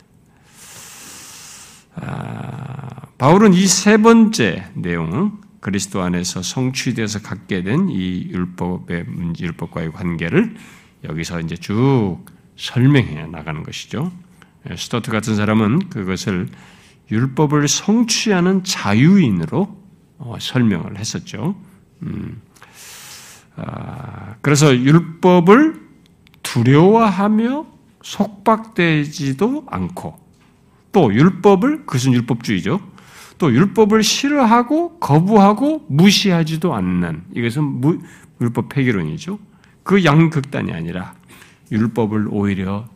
아, 1.96 3.06
바울은 3.18 3.54
이 3.54 3.66
세 3.66 3.96
번째 3.98 4.66
내용은 4.74 5.32
그리스도 5.60 6.02
안에서 6.02 6.42
성취되어서 6.42 7.20
갖게 7.22 7.62
된 7.62 7.88
이 7.88 8.28
율법의 8.30 9.06
율법과의 9.40 9.92
관계를 9.92 10.56
여기서 11.04 11.40
이제 11.40 11.56
쭉 11.56 12.18
설명해 12.56 13.26
나가는 13.28 13.62
것이죠. 13.62 14.12
예, 14.70 14.76
스토트 14.76 15.10
같은 15.10 15.36
사람은 15.36 15.88
그것을 15.90 16.48
율법을 17.10 17.68
성취하는 17.68 18.64
자유인으로 18.64 19.76
어, 20.18 20.36
설명을 20.40 20.98
했었죠. 20.98 21.54
음, 22.02 22.40
아, 23.56 24.36
그래서 24.40 24.74
율법을 24.74 25.82
두려워하며 26.42 27.66
속박되지도 28.02 29.66
않고 29.68 30.23
또 30.94 31.12
율법을 31.12 31.86
그것은 31.86 32.12
율법주의죠. 32.14 32.80
또 33.36 33.52
율법을 33.52 34.04
싫어하고 34.04 35.00
거부하고 35.00 35.84
무시하지도 35.88 36.72
않는 36.72 37.24
이것은 37.34 37.64
무, 37.64 37.98
율법 38.40 38.68
폐기론이죠. 38.68 39.38
그 39.82 40.04
양극단이 40.04 40.72
아니라 40.72 41.14
율법을 41.72 42.28
오히려 42.30 42.88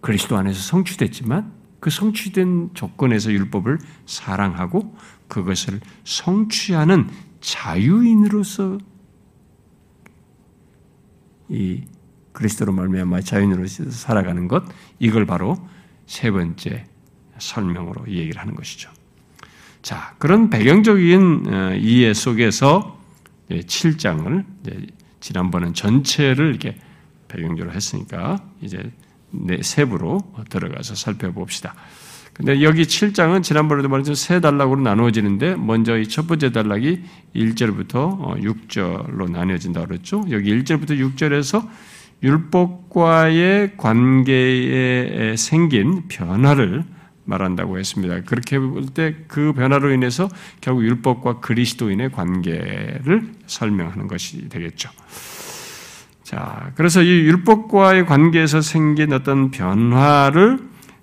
그리스도 0.00 0.36
안에서 0.36 0.60
성취됐지만 0.60 1.52
그 1.78 1.90
성취된 1.90 2.70
조건에서 2.74 3.32
율법을 3.32 3.78
사랑하고 4.06 4.96
그것을 5.28 5.80
성취하는 6.02 7.08
자유인으로서 7.40 8.78
이 11.48 11.82
그리스도로 12.32 12.72
말미암아 12.72 13.20
자유인으로서 13.20 13.90
살아가는 13.90 14.48
것 14.48 14.64
이걸 14.98 15.24
바로 15.24 15.56
세 16.12 16.30
번째 16.30 16.84
설명으로 17.38 18.04
이 18.06 18.18
얘기를 18.18 18.38
하는 18.38 18.54
것이죠. 18.54 18.90
자, 19.80 20.14
그런 20.18 20.50
배경적인 20.50 21.44
어, 21.46 21.74
이해 21.74 22.12
속에서 22.12 23.00
7장을 23.48 24.44
지난번은 25.20 25.72
전체를 25.72 26.50
이렇게 26.50 26.76
배경적으로 27.28 27.74
했으니까 27.74 28.44
이제 28.60 28.92
세부로 29.62 30.20
들어가서 30.50 30.94
살펴봅시다. 30.96 31.74
근데 32.34 32.62
여기 32.62 32.82
7장은 32.82 33.42
지난번에도 33.42 33.88
말했죠. 33.88 34.12
세 34.14 34.38
단락으로 34.40 34.82
나누어지는데 34.82 35.56
먼저 35.56 35.96
이 35.96 36.06
첫 36.06 36.26
번째 36.26 36.52
단락이 36.52 37.04
1절부터 37.34 38.38
6절로 38.68 39.22
어, 39.22 39.28
나뉘어진다 39.28 39.86
그랬죠. 39.86 40.26
여기 40.30 40.54
1절부터 40.54 40.90
6절에서 40.90 41.66
율법과의 42.22 43.76
관계에 43.76 45.36
생긴 45.36 46.02
변화를 46.08 46.84
말한다고 47.24 47.78
했습니다. 47.78 48.20
그렇게 48.22 48.58
볼 48.58 48.86
때 48.94 49.14
그 49.28 49.52
변화로 49.52 49.92
인해서 49.92 50.28
결국 50.60 50.84
율법과 50.84 51.40
그리스도인의 51.40 52.10
관계를 52.12 53.32
설명하는 53.46 54.08
것이 54.08 54.48
되겠죠. 54.48 54.90
자, 56.22 56.72
그래서 56.76 57.02
이 57.02 57.08
율법과의 57.08 58.06
관계에서 58.06 58.60
생긴 58.60 59.12
어떤 59.12 59.50
변화를 59.50 60.58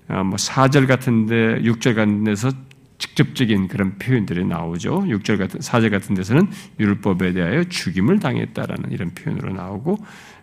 어, 0.09 0.23
뭐 0.23 0.37
4절 0.37 0.87
같은데 0.87 1.61
6절 1.61 1.95
같은 1.95 2.23
데서 2.23 2.51
직접적인 2.97 3.67
그런 3.67 3.97
표현들이 3.97 4.43
나오죠. 4.43 5.01
6절 5.03 5.37
같은 5.37 5.59
4절 5.59 5.91
같은 5.91 6.15
데서는 6.15 6.47
율법에 6.79 7.31
대하여 7.33 7.63
죽임을 7.65 8.19
당했다라는 8.19 8.91
이런 8.91 9.11
표현으로 9.11 9.53
나오고 9.53 9.97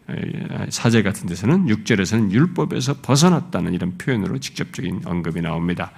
4절 0.09 1.03
같은 1.03 1.27
데서는 1.27 1.67
6절에서는 1.67 2.31
율법에서 2.31 3.01
벗어났다는 3.03 3.75
이런 3.75 3.99
표현으로 3.99 4.39
직접적인 4.39 5.03
언급이 5.05 5.41
나옵니다. 5.41 5.93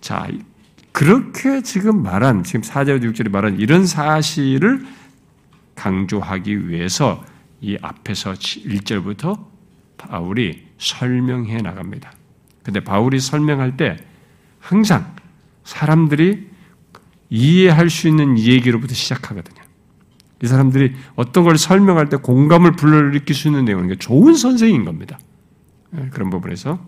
자, 0.00 0.28
그렇게 0.92 1.62
지금 1.62 2.02
말한 2.02 2.44
지금 2.44 2.60
4절 2.60 3.02
6절에 3.02 3.30
말한 3.30 3.60
이런 3.60 3.86
사실을 3.86 4.86
강조하기 5.74 6.68
위해서 6.68 7.24
이 7.60 7.78
앞에서 7.80 8.32
1절부터 8.32 9.46
바울이 9.96 10.66
설명해 10.78 11.58
나갑니다. 11.62 12.12
근데 12.62 12.80
바울이 12.80 13.20
설명할 13.20 13.76
때 13.76 13.96
항상 14.60 15.14
사람들이 15.64 16.48
이해할 17.30 17.90
수 17.90 18.08
있는 18.08 18.38
얘기로부터 18.38 18.94
시작하거든요. 18.94 19.67
이 20.42 20.46
사람들이 20.46 20.94
어떤 21.16 21.44
걸 21.44 21.58
설명할 21.58 22.08
때 22.08 22.16
공감을 22.16 22.72
불러일으킬 22.72 23.34
수 23.34 23.48
있는 23.48 23.64
내용은 23.64 23.98
좋은 23.98 24.34
선생인 24.34 24.84
겁니다. 24.84 25.18
예, 25.96 26.08
그런 26.10 26.30
부분에서 26.30 26.78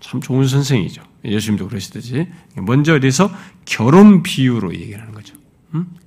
참 0.00 0.20
좋은 0.20 0.46
선생이죠. 0.46 1.02
예수님도 1.24 1.68
그러시듯이 1.68 2.28
먼저 2.56 2.94
어디서 2.94 3.30
결혼 3.64 4.22
비유로 4.22 4.74
얘기를 4.74 5.00
하는 5.00 5.12
거죠. 5.12 5.34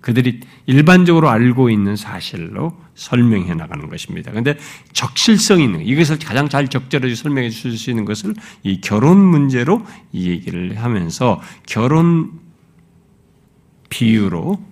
그들이 0.02 0.40
일반적으로 0.66 1.30
알고 1.30 1.70
있는 1.70 1.96
사실로 1.96 2.76
설명해 2.96 3.54
나가는 3.54 3.88
것입니다. 3.88 4.32
그런데 4.32 4.58
적실성 4.94 5.62
있는 5.62 5.86
이것을 5.86 6.18
가장 6.18 6.50
잘 6.50 6.68
적절하게 6.70 7.14
설명해 7.14 7.50
줄 7.50 7.78
수 7.78 7.90
있는 7.92 8.06
것을 8.06 8.34
이 8.64 8.82
결혼 8.82 9.20
문제로 9.20 9.86
이 10.12 10.30
얘기를 10.30 10.78
하면서 10.82 11.40
결혼 11.68 12.32
비유로 13.90 14.54
어, 14.54 14.69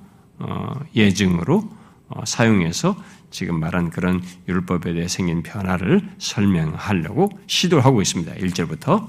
예증으로 0.95 1.69
어, 2.09 2.25
사용해서 2.25 2.95
지금 3.29 3.59
말한 3.59 3.89
그런 3.89 4.21
율법에 4.47 4.93
대해 4.93 5.07
생긴 5.07 5.43
변화를 5.43 6.01
설명하려고 6.17 7.29
시도하고 7.47 8.01
있습니다. 8.01 8.33
1절부터. 8.35 9.07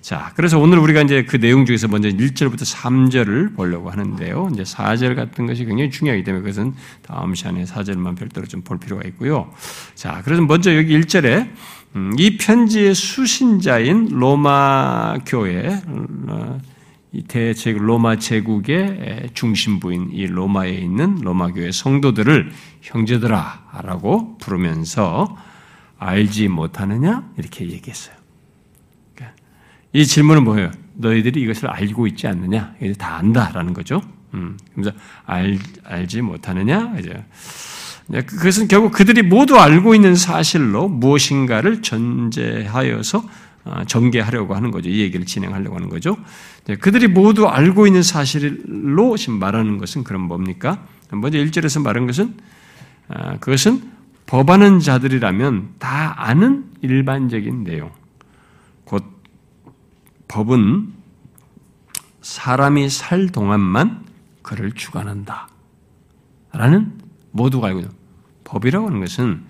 자, 0.00 0.32
그래서 0.34 0.58
오늘 0.58 0.78
우리가 0.78 1.02
이제 1.02 1.24
그 1.24 1.38
내용 1.38 1.66
중에서 1.66 1.86
먼저 1.86 2.08
1절부터 2.08 2.62
3절을 2.62 3.54
보려고 3.54 3.90
하는데요. 3.90 4.48
이제 4.54 4.62
4절 4.62 5.14
같은 5.14 5.46
것이 5.46 5.66
굉장히 5.66 5.90
중요하기 5.90 6.24
때문에 6.24 6.42
그것은 6.42 6.74
다음 7.02 7.34
시간에 7.34 7.64
4절만 7.64 8.16
별도로 8.16 8.46
좀 8.46 8.62
볼 8.62 8.78
필요가 8.78 9.06
있고요. 9.08 9.52
자, 9.94 10.22
그래서 10.24 10.40
먼저 10.42 10.74
여기 10.74 10.98
1절에 10.98 11.50
음, 11.96 12.12
이 12.18 12.36
편지의 12.38 12.94
수신자인 12.94 14.08
로마 14.12 15.18
교회, 15.26 15.80
어, 15.86 16.58
대제 17.26 17.72
로마 17.72 18.16
제국의 18.16 19.30
중심부인 19.34 20.10
이 20.12 20.26
로마에 20.26 20.70
있는 20.70 21.16
로마 21.22 21.48
교회 21.48 21.72
성도들을 21.72 22.52
형제들아라고 22.82 24.38
부르면서 24.38 25.36
알지 25.98 26.48
못하느냐 26.48 27.30
이렇게 27.36 27.68
얘기했어요. 27.68 28.20
이 29.92 30.06
질문은 30.06 30.44
뭐예요? 30.44 30.70
너희들이 30.94 31.40
이것을 31.42 31.68
알고 31.68 32.06
있지 32.08 32.26
않느냐? 32.26 32.74
이제 32.80 32.92
다 32.92 33.16
안다라는 33.16 33.74
거죠. 33.74 34.00
음, 34.34 34.56
그래서 34.74 34.92
알, 35.26 35.58
알지 35.84 36.22
못하느냐? 36.22 36.94
이제 36.98 37.24
네, 38.06 38.22
그것은 38.22 38.68
결국 38.68 38.92
그들이 38.92 39.22
모두 39.22 39.58
알고 39.58 39.94
있는 39.94 40.14
사실로 40.14 40.88
무엇인가를 40.88 41.82
전제하여서 41.82 43.18
어, 43.18 43.22
전개하려고 43.86 44.54
하는 44.54 44.70
거죠. 44.70 44.88
이 44.88 45.00
얘기를 45.00 45.26
진행하려고 45.26 45.76
하는 45.76 45.88
거죠. 45.88 46.16
네, 46.64 46.76
그들이 46.76 47.08
모두 47.08 47.46
알고 47.48 47.86
있는 47.86 48.02
사실로 48.02 49.16
지금 49.16 49.38
말하는 49.38 49.78
것은 49.78 50.04
그럼 50.04 50.22
뭡니까? 50.22 50.86
먼저 51.12 51.38
1절에서 51.38 51.82
말한 51.82 52.06
것은 52.06 52.34
아, 53.08 53.36
그것은 53.38 53.82
법하는 54.26 54.78
자들이라면 54.78 55.74
다 55.78 56.14
아는 56.16 56.66
일반적인 56.82 57.64
내용. 57.64 57.90
곧 58.84 59.04
법은 60.28 60.92
사람이 62.22 62.88
살 62.88 63.28
동안만 63.28 64.04
그를 64.42 64.72
주관한다. 64.72 65.48
라는 66.52 66.92
모두가 67.32 67.68
알고 67.68 67.80
있는 67.80 67.92
법이라고 68.44 68.86
하는 68.86 69.00
것은 69.00 69.42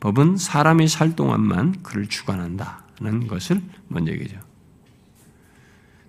법은 0.00 0.36
사람이 0.36 0.88
살 0.88 1.14
동안만 1.14 1.82
그를 1.82 2.06
주관한다 2.06 2.81
는 3.02 3.26
것을 3.26 3.60
먼저 3.88 4.12
얘기죠. 4.12 4.38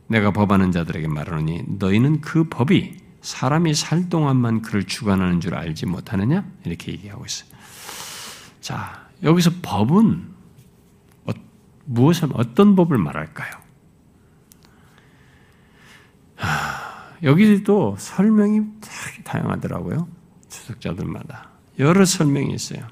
내가 0.07 0.31
법하는 0.31 0.71
자들에게 0.71 1.07
말하노니 1.07 1.63
너희는 1.79 2.21
그 2.21 2.45
법이 2.45 2.97
사람이 3.21 3.73
살 3.73 4.09
동안만 4.09 4.61
그를 4.61 4.83
주관하는 4.83 5.39
줄 5.39 5.55
알지 5.55 5.85
못하느냐? 5.85 6.45
이렇게 6.65 6.91
얘기하고 6.91 7.25
있어요. 7.25 7.49
자, 8.59 9.07
여기서 9.23 9.51
법은 9.61 10.27
어, 11.25 11.31
무엇을 11.85 12.29
어떤 12.33 12.75
법을 12.75 12.97
말할까요? 12.97 13.51
하, 16.35 17.17
여기도 17.23 17.95
설명이 17.97 18.61
다양하더라고요. 19.23 20.07
주석자들마다 20.49 21.49
여러 21.79 22.05
설명이 22.05 22.53
있어요. 22.53 22.85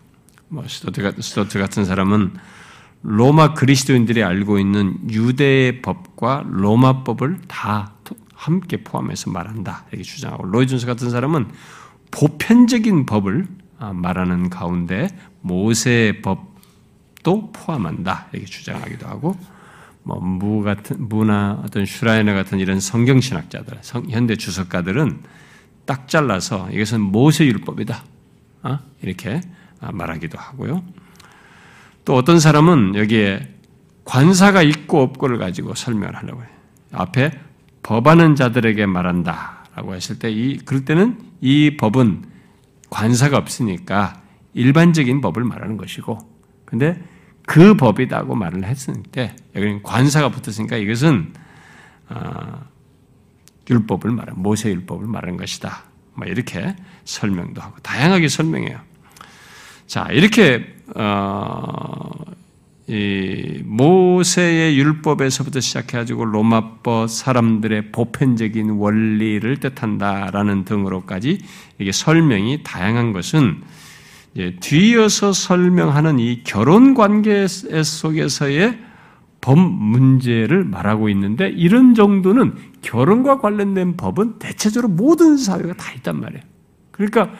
뭐 0.47 0.65
스토트 0.67 1.59
같은 1.59 1.85
사람은 1.85 2.33
로마 3.03 3.53
그리스도인들이 3.53 4.23
알고 4.23 4.59
있는 4.59 4.97
유대의 5.09 5.81
법과 5.81 6.45
로마 6.47 7.03
법을 7.03 7.39
다 7.47 7.93
함께 8.33 8.83
포함해서 8.83 9.31
말한다 9.31 9.85
이렇게 9.91 10.03
주장하고 10.03 10.45
로이준스 10.45 10.85
같은 10.85 11.09
사람은 11.09 11.47
보편적인 12.11 13.05
법을 13.05 13.47
아, 13.79 13.93
말하는 13.93 14.49
가운데 14.49 15.07
모세의 15.41 16.21
법도 16.21 17.51
포함한다 17.51 18.27
이렇게 18.31 18.45
주장하기도 18.45 19.07
하고 19.07 19.35
뭐 20.03 20.19
무 20.19 20.63
같은 20.63 21.07
무나 21.07 21.61
어떤 21.63 21.85
슈라이너 21.85 22.33
같은 22.33 22.59
이런 22.59 22.79
성경 22.79 23.21
신학자들 23.21 23.79
현대 24.09 24.35
주석가들은 24.35 25.21
딱 25.85 26.07
잘라서 26.07 26.69
이것은 26.71 27.01
모세 27.01 27.45
율법이다 27.45 28.03
어? 28.63 28.79
이렇게 29.01 29.41
아, 29.79 29.91
말하기도 29.91 30.37
하고요. 30.37 30.83
또 32.05 32.15
어떤 32.15 32.39
사람은 32.39 32.95
여기에 32.95 33.47
관사가 34.05 34.63
있고 34.63 35.01
없고를 35.01 35.37
가지고 35.37 35.75
설명을 35.75 36.15
하려고 36.15 36.41
해요. 36.41 36.49
앞에 36.91 37.31
법하는 37.83 38.35
자들에게 38.35 38.85
말한다 38.85 39.65
라고 39.75 39.95
했을 39.95 40.19
때 40.19 40.29
이 40.31 40.57
그럴 40.65 40.85
때는 40.85 41.19
이 41.41 41.77
법은 41.77 42.25
관사가 42.89 43.37
없으니까 43.37 44.21
일반적인 44.53 45.21
법을 45.21 45.43
말하는 45.45 45.77
것이고 45.77 46.17
근데 46.65 47.01
그 47.45 47.75
법이다고 47.75 48.35
말을 48.35 48.65
했을 48.65 48.95
때 49.11 49.35
여기는 49.55 49.81
관사가 49.83 50.29
붙었으니까 50.29 50.77
이것은 50.77 51.33
어, 52.09 52.65
율법을 53.69 54.11
말한 54.11 54.35
모세 54.41 54.69
율법을 54.69 55.07
말하는 55.07 55.37
것이다. 55.37 55.83
뭐 56.13 56.27
이렇게 56.27 56.75
설명도 57.05 57.61
하고 57.61 57.77
다양하게 57.81 58.27
설명해요. 58.27 58.79
자 59.87 60.07
이렇게 60.11 60.75
어, 60.80 60.80
이 62.87 63.61
모세의 63.63 64.77
율법에서부터 64.77 65.59
시작해가지고 65.61 66.25
로마법 66.25 67.09
사람들의 67.09 67.91
보편적인 67.91 68.71
원리를 68.71 69.57
뜻한다라는 69.57 70.65
등으로까지 70.65 71.39
이게 71.79 71.91
설명이 71.91 72.63
다양한 72.63 73.13
것은 73.13 73.61
뒤이어서 74.59 75.31
설명하는 75.33 76.19
이 76.19 76.43
결혼 76.43 76.93
관계 76.93 77.47
속에서의 77.47 78.79
법 79.39 79.57
문제를 79.57 80.63
말하고 80.65 81.09
있는데 81.09 81.49
이런 81.49 81.95
정도는 81.95 82.55
결혼과 82.81 83.39
관련된 83.39 83.97
법은 83.97 84.39
대체적으로 84.39 84.89
모든 84.89 85.37
사회가 85.37 85.73
다 85.73 85.91
있단 85.93 86.19
말이에요. 86.19 86.43
그러니까 86.91 87.31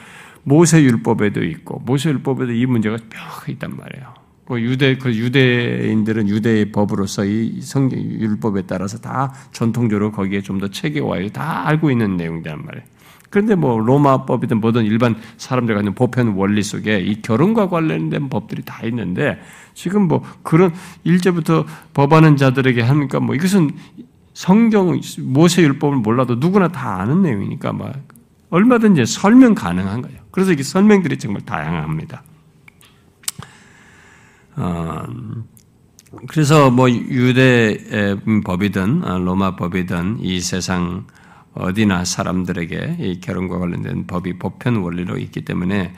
모세 0.44 0.82
율법에도 0.82 1.44
있고 1.44 1.80
모세 1.84 2.10
율법에도 2.10 2.52
이 2.52 2.66
문제가 2.66 2.96
뼈가 3.08 3.44
있단 3.48 3.76
말이에요. 3.76 4.14
그 4.44 4.60
유대 4.60 4.98
그 4.98 5.14
유대인들은 5.14 6.28
유대의 6.28 6.72
법으로서 6.72 7.24
이 7.24 7.60
성경 7.62 7.98
율법에 8.00 8.62
따라서 8.66 8.98
다 8.98 9.32
전통적으로 9.52 10.10
거기에 10.10 10.40
좀 10.42 10.58
더 10.58 10.68
체계화해 10.68 11.30
다 11.30 11.66
알고 11.68 11.90
있는 11.90 12.16
내용이란 12.16 12.64
말이에요. 12.64 12.84
그런데 13.30 13.54
뭐 13.54 13.78
로마법이든 13.78 14.60
뭐든 14.60 14.84
일반 14.84 15.16
사람들 15.38 15.74
갖는 15.74 15.94
보편 15.94 16.34
원리 16.34 16.62
속에 16.62 17.00
이 17.00 17.22
결혼과 17.22 17.68
관련된 17.70 18.28
법들이 18.28 18.62
다 18.62 18.84
있는데 18.84 19.40
지금 19.72 20.06
뭐 20.06 20.22
그런 20.42 20.74
일제부터 21.02 21.64
법하는 21.94 22.36
자들에게 22.36 22.82
하니까 22.82 23.20
뭐 23.20 23.34
이것은 23.34 23.70
성경 24.34 25.00
모세 25.20 25.62
율법을 25.62 25.96
몰라도 25.96 26.34
누구나 26.34 26.68
다 26.68 27.00
아는 27.00 27.22
내용이니까 27.22 27.72
막 27.72 27.94
얼마든지 28.52 29.06
설명 29.06 29.54
가능한 29.54 30.02
거예요. 30.02 30.18
그래서 30.30 30.52
이게 30.52 30.62
설명들이 30.62 31.18
정말 31.18 31.42
다양합니다. 31.42 32.22
어, 34.56 35.04
그래서 36.28 36.70
뭐 36.70 36.90
유대 36.90 37.78
법이든 38.44 39.04
어, 39.04 39.18
로마 39.18 39.56
법이든 39.56 40.18
이 40.20 40.40
세상 40.40 41.06
어디나 41.54 42.04
사람들에게 42.04 42.96
이 43.00 43.20
결혼과 43.20 43.58
관련된 43.58 44.06
법이 44.06 44.38
보편 44.38 44.76
원리로 44.76 45.16
있기 45.16 45.46
때문에 45.46 45.94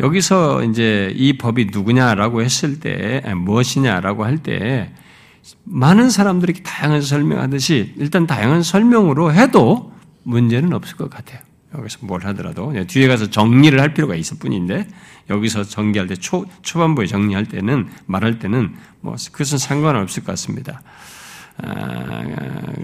여기서 0.00 0.64
이제 0.64 1.12
이 1.14 1.38
법이 1.38 1.68
누구냐라고 1.72 2.42
했을 2.42 2.80
때 2.80 3.22
무엇이냐라고 3.36 4.24
할 4.24 4.38
때 4.38 4.92
많은 5.64 6.10
사람들이 6.10 6.62
다양한 6.64 7.00
설명하듯이 7.00 7.94
일단 7.96 8.26
다양한 8.26 8.62
설명으로 8.62 9.32
해도 9.32 9.92
문제는 10.24 10.72
없을 10.72 10.96
것 10.96 11.10
같아요. 11.10 11.40
여기서 11.76 11.98
뭘 12.02 12.24
하더라도 12.26 12.72
뒤에 12.86 13.08
가서 13.08 13.30
정리를 13.30 13.80
할 13.80 13.94
필요가 13.94 14.14
있을 14.14 14.38
뿐인데 14.38 14.86
여기서 15.30 15.64
정리할 15.64 16.08
때 16.08 16.16
초, 16.16 16.44
초반부에 16.62 17.06
정리할 17.06 17.46
때는 17.46 17.88
말할 18.06 18.38
때는 18.38 18.74
뭐 19.00 19.16
그것은 19.32 19.58
상관없을 19.58 20.24
것 20.24 20.32
같습니다. 20.32 20.82
아, 21.58 22.22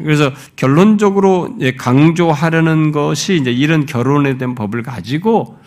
그래서 0.02 0.32
결론적으로 0.56 1.56
강조하려는 1.78 2.92
것이 2.92 3.36
이제 3.36 3.50
이런 3.50 3.86
결혼에 3.86 4.38
대한 4.38 4.54
법을 4.54 4.82
가지고 4.82 5.58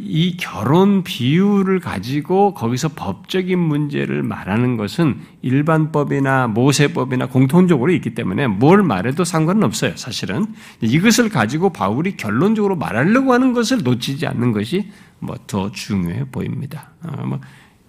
이 0.00 0.36
결혼 0.36 1.02
비율을 1.02 1.80
가지고 1.80 2.54
거기서 2.54 2.90
법적인 2.90 3.58
문제를 3.58 4.22
말하는 4.22 4.76
것은 4.76 5.20
일반법이나 5.42 6.46
모세법이나 6.46 7.26
공통적으로 7.26 7.90
있기 7.92 8.14
때문에 8.14 8.46
뭘 8.46 8.82
말해도 8.82 9.24
상관은 9.24 9.64
없어요, 9.64 9.96
사실은. 9.96 10.46
이것을 10.80 11.28
가지고 11.28 11.70
바울이 11.70 12.16
결론적으로 12.16 12.76
말하려고 12.76 13.32
하는 13.32 13.52
것을 13.52 13.82
놓치지 13.82 14.26
않는 14.26 14.52
것이 14.52 14.90
뭐 15.18 15.36
더 15.48 15.72
중요해 15.72 16.26
보입니다. 16.30 16.90
어, 17.02 17.26
뭐 17.26 17.40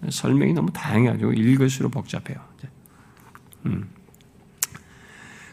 설명이 0.09 0.53
너무 0.53 0.71
다양해가지고 0.71 1.33
읽을수록 1.33 1.91
복잡해요. 1.91 2.39
음. 3.65 3.87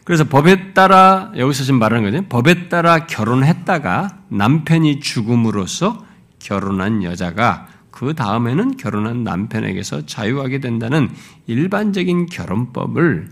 그래서 0.05 0.23
법에 0.23 0.73
따라 0.73 1.31
여기서 1.35 1.65
지금 1.65 1.79
말하는 1.79 2.09
거죠. 2.09 2.25
법에 2.29 2.69
따라 2.69 3.05
결혼했다가 3.05 4.19
남편이 4.29 5.01
죽음으로써 5.01 6.06
결혼한 6.39 7.03
여자가 7.03 7.67
그 7.91 8.13
다음에는 8.13 8.77
결혼한 8.77 9.23
남편에게서 9.23 10.05
자유하게 10.05 10.59
된다는 10.59 11.09
일반적인 11.47 12.27
결혼법을 12.27 13.29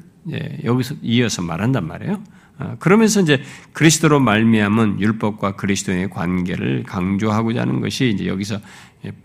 여기서 0.64 0.96
이어서 1.04 1.42
말한단 1.44 1.86
말이에요. 1.88 2.24
아, 2.58 2.76
그러면서 2.80 3.22
이제 3.22 3.44
그리스도로 3.74 4.20
말미암은 4.22 5.02
율법과 5.02 5.56
그리스도의 5.56 6.10
관계를 6.10 6.84
강조하고자 6.84 7.62
하는 7.62 7.82
것이 7.82 8.10
이제 8.10 8.28
여기서 8.28 8.60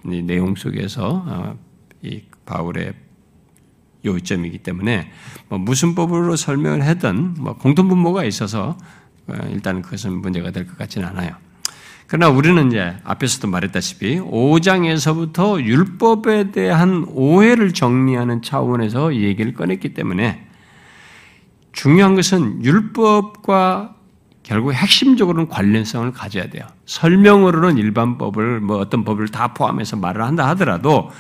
내용 0.03 0.57
속에서 0.57 1.25
어, 1.27 1.59
이 2.03 2.23
바울의 2.45 2.93
요점이기 4.05 4.59
때문에 4.59 5.11
뭐 5.49 5.59
무슨 5.59 5.95
법으로 5.95 6.37
설명을 6.37 6.85
하든 6.87 7.35
뭐 7.39 7.57
공통 7.57 7.89
분모가 7.89 8.25
있어서 8.25 8.77
어, 9.27 9.35
일단 9.51 9.81
그것은 9.81 10.21
문제가 10.21 10.51
될 10.51 10.67
것 10.67 10.77
같지는 10.77 11.07
않아요. 11.09 11.35
그러나 12.11 12.29
우리는 12.29 12.67
이제 12.67 12.97
앞에서도 13.05 13.47
말했다시피 13.47 14.19
5장에서부터 14.19 15.63
율법에 15.63 16.51
대한 16.51 17.07
오해를 17.09 17.73
정리하는 17.73 18.43
차원에서 18.43 19.13
이 19.13 19.23
얘기를 19.23 19.55
꺼냈기 19.55 19.95
때문에 19.95 20.45
중요한 21.71 22.17
것은 22.17 22.65
율법과 22.65 23.95
결국 24.43 24.73
핵심적으로는 24.73 25.49
관련성을 25.49 26.11
가져야 26.11 26.51
돼요. 26.51 26.67
설명으로는 26.85 27.79
일반 27.79 28.19
법을 28.19 28.59
뭐 28.59 28.79
어떤 28.79 29.05
법을 29.05 29.29
다 29.29 29.55
포함해서 29.55 29.97
말을 29.97 30.25
한다 30.25 30.49
하더라도 30.49 31.13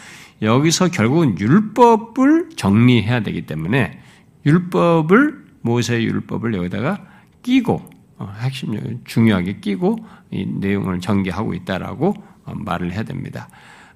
여기서 0.42 0.88
결국은 0.88 1.38
율법을 1.38 2.48
정리해야 2.56 3.20
되기 3.20 3.46
때문에 3.46 4.00
율법을 4.44 5.44
모세의 5.60 6.04
율법을 6.06 6.54
여기다가 6.54 6.98
끼고 7.44 7.74
어, 7.74 7.99
핵심 8.40 9.00
중요하게 9.04 9.60
끼고 9.60 9.98
이 10.30 10.46
내용을 10.46 11.00
전개하고 11.00 11.54
있다라고 11.54 12.14
어, 12.44 12.54
말을 12.54 12.92
해야 12.92 13.02
됩니다. 13.02 13.48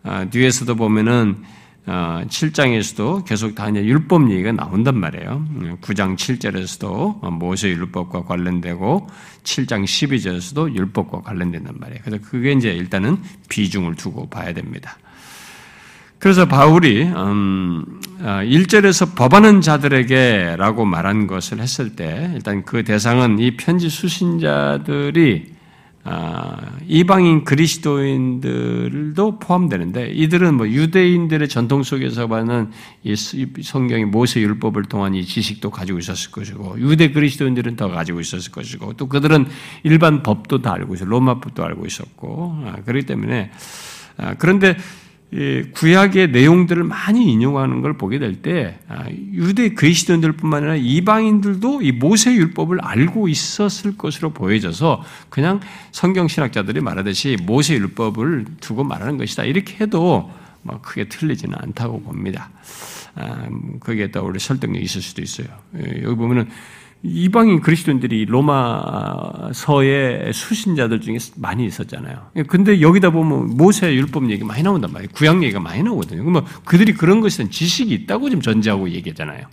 어, 0.02 0.26
뒤에서도 0.30 0.74
보면은 0.74 1.42
7장에서도 1.86 3.26
계속 3.26 3.54
다 3.54 3.68
이제 3.68 3.84
율법 3.84 4.30
얘기가 4.30 4.52
나온단 4.52 4.98
말이에요. 4.98 5.46
9장 5.82 6.16
7절에서도 6.16 7.30
모세 7.30 7.68
율법과 7.68 8.24
관련되고 8.24 9.06
7장 9.42 9.84
12절에서도 9.84 10.74
율법과 10.74 11.20
관련된단 11.20 11.74
말이에요. 11.78 12.00
그래서 12.02 12.24
그게 12.24 12.52
이제 12.52 12.72
일단은 12.72 13.18
비중을 13.50 13.96
두고 13.96 14.30
봐야 14.30 14.54
됩니다. 14.54 14.96
그래서 16.24 16.48
바울이 16.48 17.02
음, 17.02 17.84
1절에서 18.18 19.10
아, 19.10 19.14
법하는 19.14 19.60
자들에게 19.60 20.54
라고 20.56 20.86
말한 20.86 21.26
것을 21.26 21.60
했을 21.60 21.96
때 21.96 22.30
일단 22.34 22.64
그 22.64 22.82
대상은 22.82 23.38
이 23.38 23.58
편지 23.58 23.90
수신자들이 23.90 25.52
아, 26.04 26.78
이방인 26.88 27.44
그리스도인들도 27.44 29.38
포함되는데 29.38 30.12
이들은 30.12 30.54
뭐 30.54 30.66
유대인들의 30.66 31.46
전통 31.50 31.82
속에서 31.82 32.26
받는 32.26 32.70
이 33.02 33.14
성경의 33.62 34.06
모세 34.06 34.40
율법을 34.40 34.84
통한 34.84 35.14
이 35.14 35.26
지식도 35.26 35.68
가지고 35.68 35.98
있었을 35.98 36.30
것이고 36.30 36.76
유대 36.78 37.12
그리스도인들은 37.12 37.76
더 37.76 37.90
가지고 37.90 38.20
있었을 38.20 38.50
것이고 38.50 38.94
또 38.94 39.08
그들은 39.10 39.46
일반 39.82 40.22
법도 40.22 40.62
다 40.62 40.72
알고 40.72 40.94
있어 40.94 41.04
로마 41.04 41.38
법도 41.38 41.62
알고 41.62 41.84
있었고. 41.84 42.62
아, 42.64 42.76
그렇기 42.86 43.04
때문에 43.04 43.50
그런데 44.38 44.78
구약의 45.72 46.30
내용들을 46.30 46.84
많이 46.84 47.32
인용하는 47.32 47.80
걸 47.80 47.98
보게 47.98 48.20
될때 48.20 48.78
아, 48.88 49.06
유대 49.32 49.70
그리스도인들뿐만 49.70 50.62
아니라 50.62 50.76
이방인들도 50.76 51.82
이 51.82 51.90
모세 51.90 52.32
율법을 52.34 52.78
알고 52.80 53.26
있었을 53.26 53.96
것으로 53.96 54.30
보여져서 54.30 55.02
그냥 55.30 55.58
성경 55.90 56.28
신학자들이 56.28 56.80
말하듯이 56.80 57.36
모세 57.42 57.74
율법을 57.74 58.44
두고 58.60 58.84
말하는 58.84 59.18
것이다 59.18 59.44
이렇게 59.44 59.82
해도 59.82 60.30
뭐 60.62 60.80
크게 60.80 61.08
틀리지는 61.08 61.56
않다고 61.60 62.02
봅니다. 62.02 62.50
아, 63.16 63.48
거기에 63.80 64.12
따라 64.12 64.26
우리 64.26 64.38
설득력이 64.38 64.84
있을 64.84 65.02
수도 65.02 65.20
있어요. 65.20 65.48
여기 66.02 66.14
보면은 66.14 66.48
이방인 67.06 67.60
그리스도인들이 67.60 68.24
로마서의 68.24 69.62
수신자들 70.32 71.02
중에 71.02 71.18
많이 71.36 71.66
있었잖아요. 71.66 72.30
근데 72.48 72.80
여기다 72.80 73.10
보면 73.10 73.58
모세 73.58 73.94
율법 73.94 74.30
얘기 74.30 74.42
많이 74.42 74.62
나온단 74.62 74.90
말이에요. 74.90 75.10
구약 75.12 75.42
얘기가 75.42 75.60
많이 75.60 75.82
나오거든요. 75.82 76.22
그러면 76.22 76.46
그들이 76.64 76.94
그런 76.94 77.20
것에 77.20 77.50
지식이 77.50 77.92
있다고 77.92 78.30
좀 78.30 78.40
전제하고 78.40 78.88
얘기했잖아요. 78.88 79.46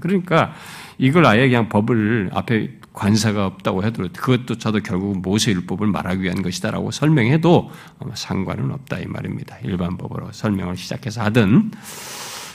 그러니까 0.00 0.54
이걸 0.96 1.26
아예 1.26 1.46
그냥 1.46 1.68
법을 1.68 2.30
앞에 2.32 2.78
관사가 2.94 3.44
없다고 3.46 3.84
해도 3.84 4.08
그것도 4.10 4.56
저도 4.56 4.80
결국 4.80 5.20
모세 5.20 5.50
율법을 5.50 5.86
말하기 5.88 6.22
위한 6.22 6.40
것이다라고 6.40 6.90
설명해도 6.90 7.70
상관은 8.14 8.70
없다 8.70 9.00
이 9.00 9.06
말입니다. 9.06 9.58
일반 9.62 9.98
법으로 9.98 10.32
설명을 10.32 10.78
시작해서 10.78 11.20
하든 11.24 11.72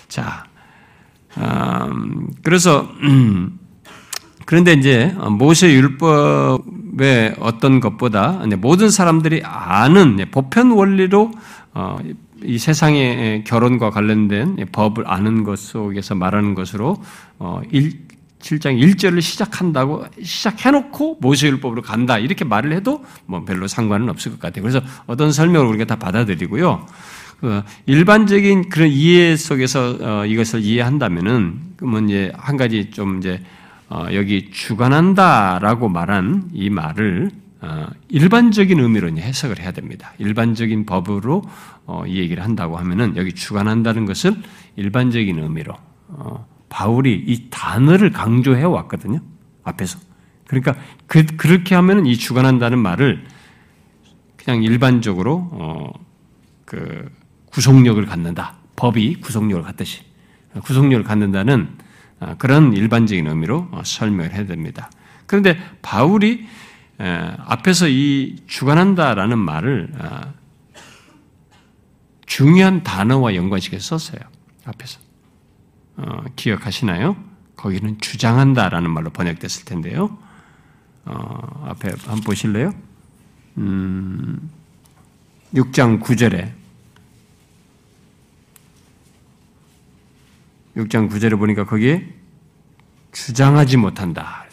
자, 0.08 0.46
음, 1.38 2.32
그래서 2.42 2.90
음, 3.04 3.59
그런데 4.50 4.74
이제 4.74 5.16
모세 5.38 5.72
율법의 5.76 7.36
어떤 7.40 7.80
것보다 7.80 8.44
모든 8.58 8.90
사람들이 8.90 9.44
아는 9.44 10.26
보편 10.32 10.72
원리로 10.72 11.32
어, 11.76 12.00
이 12.42 12.58
세상의 12.58 13.44
결혼과 13.44 13.92
관련된 13.92 14.66
법을 14.72 15.04
아는 15.06 15.44
것 15.44 15.60
속에서 15.60 16.16
말하는 16.16 16.56
것으로 16.56 16.98
7장 17.38 17.38
어, 17.38 17.62
1절을 18.42 19.22
시작한다고 19.22 20.06
시작해놓고 20.20 21.20
모세율법으로 21.22 21.84
간다 21.84 22.18
이렇게 22.18 22.44
말을 22.44 22.72
해도 22.72 23.06
뭐 23.28 23.46
별로 23.46 23.68
상관은 23.68 24.10
없을 24.10 24.32
것 24.32 24.40
같아요. 24.40 24.64
그래서 24.64 24.82
어떤 25.06 25.32
설명을 25.32 25.68
우리가 25.68 25.86
다 25.86 25.98
받아들이고요. 25.98 26.88
그 27.40 27.62
일반적인 27.86 28.70
그런 28.70 28.90
이해 28.90 29.36
속에서 29.36 29.98
어, 30.02 30.26
이것을 30.26 30.62
이해한다면은 30.62 31.60
그러면 31.78 32.10
이제 32.10 32.32
한 32.36 32.58
가지 32.58 32.90
좀 32.90 33.20
이제 33.20 33.34
어, 33.34 33.44
여기 34.14 34.52
주관한다라고 34.52 35.90
말한 35.90 36.50
이 36.54 36.70
말을 36.70 37.32
어, 37.62 37.88
일반적인 38.08 38.80
의미로 38.80 39.10
해석을 39.10 39.60
해야 39.60 39.72
됩니다. 39.72 40.14
일반적인 40.18 40.86
법으로 40.86 41.44
어, 41.86 42.06
이 42.06 42.18
얘기를 42.18 42.44
한다고 42.44 42.78
하면은 42.78 43.18
여기 43.18 43.34
주관한다는 43.34 44.06
것을 44.06 44.36
일반적인 44.78 45.40
의미로 45.40 45.74
바울이 46.70 47.24
이 47.28 47.50
단어를 47.50 48.12
강조해 48.12 48.64
왔거든요. 48.64 49.20
앞에서. 49.64 50.00
그러니까 50.48 50.76
그, 51.06 51.26
그렇게 51.26 51.76
하면은 51.76 52.06
이 52.06 52.16
주관한다는 52.16 52.80
말을 52.80 53.26
그냥 54.38 54.64
일반적으로 54.64 55.94
그 56.66 57.12
구속력을 57.52 58.04
갖는다. 58.06 58.56
법이 58.78 59.16
구속력을 59.16 59.64
갖듯이 59.64 60.02
구속력을 60.64 61.04
갖는다는 61.04 61.68
아, 61.78 61.89
그런 62.38 62.74
일반적인 62.74 63.28
의미로 63.28 63.68
어, 63.72 63.82
설명을 63.84 64.34
해야 64.34 64.46
됩니다. 64.46 64.92
그런데 65.26 65.58
바울이 65.82 66.48
앞에서 66.98 67.88
이 67.88 68.36
주관한다라는 68.46 69.40
말을 69.40 69.94
아, 70.00 70.34
중요한 72.26 72.84
단어와 72.84 73.36
연관시켜서 73.36 73.98
썼어요. 73.98 74.20
앞에서. 74.66 75.00
어, 75.98 76.24
기억하시나요? 76.36 77.16
거기는 77.56 78.00
주장한다라는 78.00 78.90
말로 78.90 79.10
번역됐을 79.12 79.66
텐데요. 79.66 80.18
어, 81.06 81.66
앞에 81.70 81.90
한번 81.90 82.22
보실래요? 82.22 82.74
음, 83.58 84.50
6장 85.54 86.02
9절에 86.02 86.59
6장 90.80 91.10
9절에 91.10 91.38
보니까 91.38 91.66
거기에 91.66 92.08
주장하지 93.12 93.78
못한다. 93.78 94.46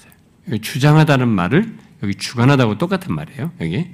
주장하다는 0.60 1.28
말을 1.28 1.76
여기 2.02 2.14
주관하다고 2.14 2.78
똑같은 2.78 3.14
말이에요. 3.14 3.52
여기. 3.60 3.90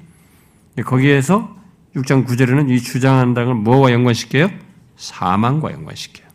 거기에서 0.85 1.57
6장 1.95 2.27
9절에는 2.27 2.71
이 2.71 2.81
주장한다는 2.81 3.59
뭐와 3.59 3.93
연관시켜요? 3.93 4.51
사망과 4.97 5.73
연관시켜요. 5.73 6.27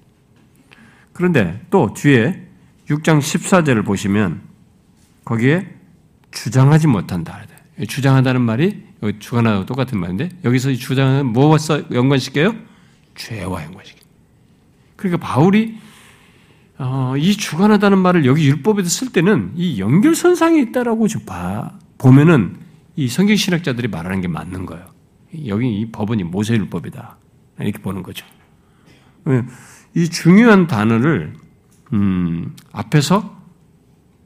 그런데 1.14 1.62
또 1.72 1.94
뒤에 1.94 2.44
6장 2.90 3.20
14절을 3.20 3.84
보시면 3.84 4.42
거기에 5.26 5.68
주장하지 6.32 6.88
못한다. 6.88 7.42
주장하다는 7.88 8.42
말이 8.42 8.84
여기 9.04 9.20
주관하다고 9.20 9.66
똑같은 9.66 10.00
말인데 10.00 10.30
여기서 10.44 10.72
이 10.72 10.78
주장은 10.78 11.28
뭐와 11.28 11.58
연관시켜요? 11.92 12.56
죄와 13.16 13.64
연관시켜요. 13.64 14.08
그러니까 14.96 15.26
바울이 15.26 15.80
어, 16.80 17.16
이 17.18 17.36
주관하다는 17.36 17.98
말을 17.98 18.26
여기 18.26 18.48
율법에도 18.48 18.88
쓸 18.88 19.12
때는 19.12 19.52
이 19.56 19.80
연결선상에 19.80 20.60
있다라고 20.62 21.08
좀 21.08 21.26
봐, 21.26 21.72
보면은 21.98 22.58
이 22.96 23.08
성경신학자들이 23.08 23.88
말하는 23.88 24.22
게 24.22 24.28
맞는 24.28 24.66
거예요. 24.66 24.86
여기 25.48 25.80
이 25.80 25.92
법은 25.92 26.20
이 26.20 26.24
모세율법이다. 26.24 27.18
이렇게 27.60 27.80
보는 27.80 28.04
거죠. 28.04 28.26
이 29.96 30.08
중요한 30.10 30.68
단어를, 30.68 31.34
음, 31.94 32.56
앞에서 32.72 33.36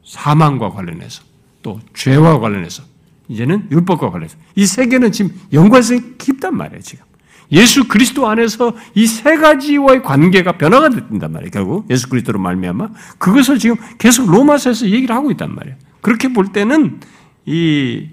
사망과 0.04 0.70
관련해서 0.70 1.22
또 1.62 1.80
죄와 1.94 2.38
관련해서 2.40 2.82
이제는 3.28 3.68
율법과 3.70 4.10
관련해서 4.10 4.36
이 4.56 4.66
세 4.66 4.86
개는 4.88 5.12
지금 5.12 5.34
연관성이 5.52 6.00
깊단 6.18 6.56
말이에요, 6.56 6.82
지금. 6.82 7.04
예수 7.52 7.86
그리스도 7.86 8.28
안에서 8.28 8.74
이 8.94 9.06
세 9.06 9.36
가지와의 9.36 10.02
관계가 10.02 10.58
변화가 10.58 10.88
된단 10.90 11.32
말이에요. 11.32 11.50
결국 11.50 11.90
예수 11.90 12.08
그리스도로 12.08 12.38
말미암아 12.40 12.88
그것을 13.18 13.58
지금 13.58 13.76
계속 13.98 14.30
로마서에서 14.30 14.88
얘기를 14.88 15.14
하고 15.14 15.30
있단 15.30 15.54
말이에요. 15.54 15.76
그렇게 16.00 16.32
볼 16.32 16.52
때는 16.52 17.00
이 17.44 18.08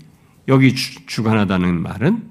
여기 0.48 0.76
주관하다는 0.76 1.82
말은 1.82 2.30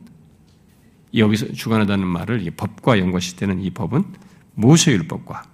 여기서 1.16 1.52
주관하다는 1.52 2.06
말을 2.06 2.42
이 2.46 2.50
법과 2.50 2.98
연관시 2.98 3.36
되는 3.36 3.60
이 3.60 3.70
법은 3.70 4.04
모세 4.54 4.92
율법과 4.92 5.44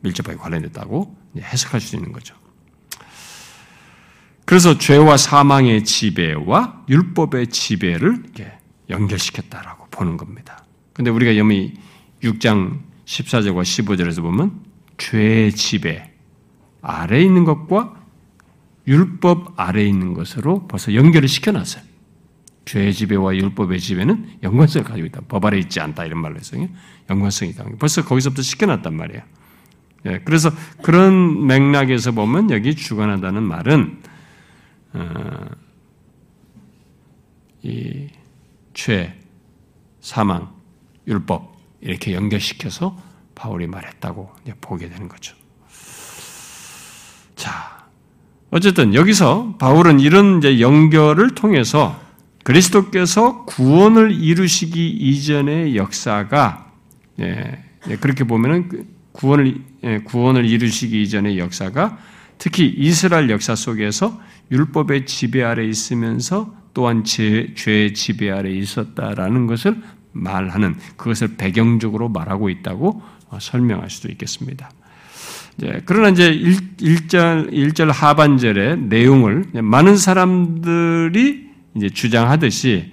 밀접하게 0.00 0.36
관련됐다고 0.38 1.16
해석할 1.38 1.80
수 1.80 1.96
있는 1.96 2.12
거죠. 2.12 2.34
그래서 4.44 4.76
죄와 4.76 5.16
사망의 5.16 5.84
지배와 5.84 6.84
율법의 6.88 7.48
지배를 7.48 8.22
연결시켰다라고 8.90 9.86
보는 9.90 10.16
겁니다. 10.16 10.63
근데 10.94 11.10
우리가 11.10 11.36
여기 11.36 11.74
6장 12.22 12.80
14절과 13.04 13.62
15절에서 13.62 14.22
보면 14.22 14.60
죄의 14.96 15.52
지배 15.52 16.10
아래 16.80 17.20
있는 17.20 17.44
것과 17.44 18.02
율법 18.86 19.58
아래에 19.58 19.86
있는 19.86 20.14
것으로 20.14 20.66
벌써 20.68 20.94
연결을 20.94 21.28
시켜놨어요. 21.28 21.82
죄의 22.64 22.94
지배와 22.94 23.34
율법의 23.36 23.80
지배는 23.80 24.38
연관성을 24.42 24.86
가지고 24.86 25.06
있다. 25.06 25.20
법 25.28 25.44
아래 25.44 25.58
있지 25.58 25.80
않다. 25.80 26.04
이런 26.04 26.20
말로 26.20 26.36
해서 26.36 26.56
연관성이 27.10 27.50
있다. 27.52 27.64
벌써 27.78 28.04
거기서부터 28.04 28.42
시켜놨단 28.42 28.94
말이에요. 28.94 29.22
예, 30.06 30.20
그래서 30.24 30.50
그런 30.82 31.46
맥락에서 31.46 32.12
보면 32.12 32.50
여기 32.50 32.74
주관하다는 32.74 33.42
말은 33.42 34.02
어, 34.92 35.46
이 37.62 38.08
죄, 38.74 39.18
사망, 40.00 40.53
율법 41.06 41.54
이렇게 41.80 42.14
연결시켜서 42.14 42.96
바울이 43.34 43.66
말했다고 43.66 44.30
보게 44.60 44.88
되는 44.88 45.08
거죠. 45.08 45.34
자, 47.36 47.84
어쨌든 48.50 48.94
여기서 48.94 49.56
바울은 49.58 50.00
이런 50.00 50.42
연결을 50.60 51.34
통해서 51.34 52.00
그리스도께서 52.44 53.44
구원을 53.46 54.12
이루시기 54.12 54.90
이전의 54.90 55.76
역사가 55.76 56.72
예, 57.20 57.64
예, 57.88 57.96
그렇게 57.96 58.24
보면은 58.24 58.68
그 58.68 58.86
구원을 59.12 59.56
예, 59.84 59.98
구원을 59.98 60.44
이루시기 60.44 61.02
이전의 61.02 61.38
역사가 61.38 61.98
특히 62.38 62.66
이스라엘 62.76 63.30
역사 63.30 63.54
속에서 63.54 64.20
율법의 64.50 65.06
지배 65.06 65.42
아래 65.42 65.64
있으면서 65.64 66.54
또한 66.74 67.04
죄, 67.04 67.54
죄의 67.54 67.94
지배 67.94 68.30
아래 68.30 68.50
있었다라는 68.50 69.46
것을 69.46 69.80
말하는 70.14 70.76
그것을 70.96 71.36
배경적으로 71.36 72.08
말하고 72.08 72.48
있다고 72.48 73.02
어, 73.28 73.38
설명할 73.40 73.90
수도 73.90 74.08
있겠습니다. 74.10 74.70
이제 75.58 75.82
그러나 75.84 76.08
이제 76.08 76.28
1, 76.28 77.08
절 77.08 77.50
1절 77.50 77.92
하반절의 77.92 78.78
내용을 78.78 79.44
많은 79.52 79.96
사람들이 79.96 81.50
이제 81.76 81.88
주장하듯이 81.90 82.92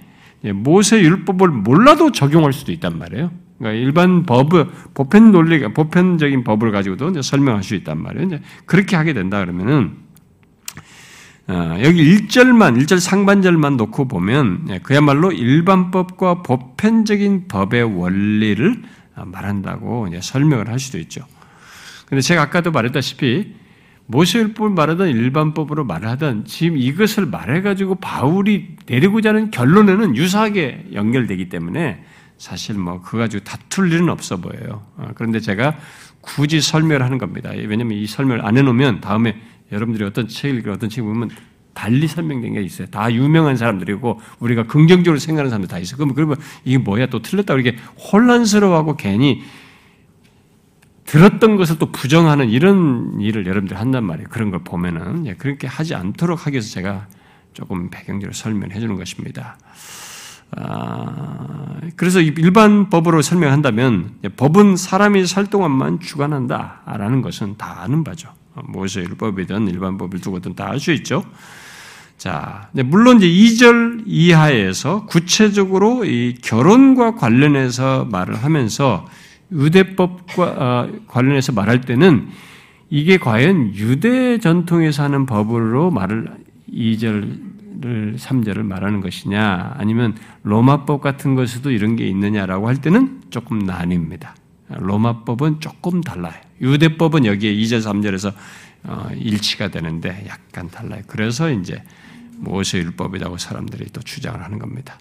모세 0.53 0.99
율법을 0.99 1.49
몰라도 1.49 2.11
적용할 2.11 2.53
수도 2.53 2.71
있단 2.71 2.97
말이에요. 2.97 3.31
그러니까 3.61 3.79
일반 3.79 4.23
법, 4.23 4.49
보편 4.95 5.31
논리가, 5.31 5.69
보편적인 5.69 6.43
법을 6.43 6.71
가지고도 6.71 7.21
설명할 7.21 7.61
수 7.61 7.75
있단 7.75 8.01
말이에요. 8.01 8.27
이제 8.27 8.41
그렇게 8.65 8.95
하게 8.95 9.13
된다 9.13 9.39
그러면은, 9.39 9.91
어, 9.91 10.00
여기 11.83 12.15
1절만, 12.15 12.81
1절 12.81 12.99
상반절만 12.99 13.77
놓고 13.77 14.07
보면, 14.07 14.67
예, 14.69 14.79
그야말로 14.79 15.31
일반법과 15.31 16.43
보편적인 16.43 17.47
법의 17.47 17.83
원리를 17.83 18.81
말한다고 19.25 20.09
설명을 20.21 20.69
할 20.69 20.79
수도 20.79 20.97
있죠. 20.99 21.25
근데 22.07 22.21
제가 22.21 22.43
아까도 22.43 22.71
말했다시피, 22.71 23.61
모세율법을 24.07 24.71
말하던 24.71 25.07
일반법으로 25.09 25.85
말하던 25.85 26.45
지금 26.45 26.77
이것을 26.77 27.25
말해가지고 27.27 27.95
바울이 27.95 28.75
내리고자 28.85 29.29
하는 29.29 29.51
결론에는 29.51 30.15
유사하게 30.17 30.89
연결되기 30.93 31.49
때문에 31.49 32.03
사실 32.37 32.75
뭐 32.75 33.01
그거 33.01 33.19
가지고 33.19 33.43
다툴 33.43 33.93
일은 33.93 34.09
없어 34.09 34.37
보여요. 34.37 34.83
어, 34.97 35.11
그런데 35.15 35.39
제가 35.39 35.77
굳이 36.19 36.59
설명을 36.59 37.03
하는 37.03 37.17
겁니다. 37.17 37.51
왜냐하면 37.51 37.91
이 37.97 38.05
설명을 38.05 38.45
안 38.45 38.57
해놓으면 38.57 38.99
다음에 38.99 39.39
여러분들이 39.71 40.05
어떤 40.05 40.27
책을 40.27 40.59
읽고 40.59 40.71
어떤 40.71 40.89
책을 40.89 41.07
보면 41.07 41.29
달리 41.73 42.07
설명된 42.07 42.53
게 42.53 42.61
있어요. 42.61 42.87
다 42.87 43.11
유명한 43.11 43.55
사람들이고 43.55 44.19
우리가 44.39 44.63
긍정적으로 44.63 45.19
생각하는 45.19 45.49
사람들 45.49 45.69
다 45.69 45.79
있어요. 45.79 45.97
그러면 45.97 46.15
그러면 46.15 46.37
이게 46.65 46.77
뭐야 46.77 47.07
또 47.07 47.21
틀렸다 47.21 47.53
이렇게 47.53 47.77
혼란스러워하고 48.11 48.97
괜히 48.97 49.41
들었던 51.05 51.57
것을 51.57 51.77
또 51.77 51.91
부정하는 51.91 52.49
이런 52.49 53.19
일을 53.19 53.45
여러분들 53.45 53.77
한단 53.77 54.03
말이에요. 54.05 54.29
그런 54.29 54.49
걸 54.49 54.63
보면은 54.63 55.25
예, 55.27 55.33
그렇게 55.33 55.67
하지 55.67 55.95
않도록 55.95 56.45
하기 56.45 56.55
위해서 56.55 56.69
제가 56.69 57.07
조금 57.53 57.89
배경적으로 57.89 58.33
설명해 58.33 58.79
주는 58.79 58.95
것입니다. 58.95 59.57
아, 60.55 61.79
그래서 61.95 62.19
일반 62.19 62.89
법으로 62.89 63.21
설명한다면 63.21 64.19
법은 64.35 64.75
사람이 64.75 65.25
살 65.25 65.47
동안만 65.47 65.99
주관한다라는 65.99 67.21
것은 67.21 67.57
다 67.57 67.81
아는 67.81 68.03
바죠. 68.03 68.33
모세 68.65 69.01
율법이든 69.01 69.67
일반 69.67 69.97
법을 69.97 70.19
두고든 70.19 70.55
다 70.55 70.69
알 70.69 70.79
수 70.79 70.91
있죠. 70.93 71.23
자, 72.17 72.69
물론 72.73 73.17
이제 73.21 73.27
2절 73.27 74.03
이하에서 74.05 75.05
구체적으로 75.07 76.05
이 76.05 76.35
결혼과 76.41 77.15
관련해서 77.15 78.05
말을 78.05 78.35
하면서 78.35 79.07
유대법과 79.51 80.43
어, 80.43 80.89
관련해서 81.07 81.51
말할 81.51 81.81
때는 81.81 82.29
이게 82.89 83.17
과연 83.17 83.73
유대 83.75 84.37
전통에서 84.37 85.03
하는 85.03 85.25
법으로 85.25 85.91
말을 85.91 86.27
2절 86.71 87.51
를 87.81 88.15
3절을 88.15 88.61
말하는 88.63 89.01
것이냐 89.01 89.73
아니면 89.75 90.15
로마법 90.43 91.01
같은 91.01 91.33
것에도 91.33 91.71
이런 91.71 91.95
게 91.95 92.05
있느냐라고 92.05 92.67
할 92.67 92.77
때는 92.77 93.21
조금 93.31 93.65
나뉩니다. 93.65 94.33
로마법은 94.69 95.61
조금 95.61 96.01
달라요. 96.01 96.35
유대법은 96.61 97.25
여기에 97.25 97.53
2절 97.55 97.81
3절에서 97.81 98.33
어, 98.83 99.09
일치가 99.15 99.67
되는데 99.69 100.25
약간 100.27 100.69
달라요. 100.69 101.01
그래서 101.07 101.51
이제 101.51 101.83
모세 102.37 102.79
율법이라고 102.79 103.37
사람들이 103.37 103.85
또 103.93 104.01
주장을 104.01 104.41
하는 104.41 104.59
겁니다. 104.59 104.97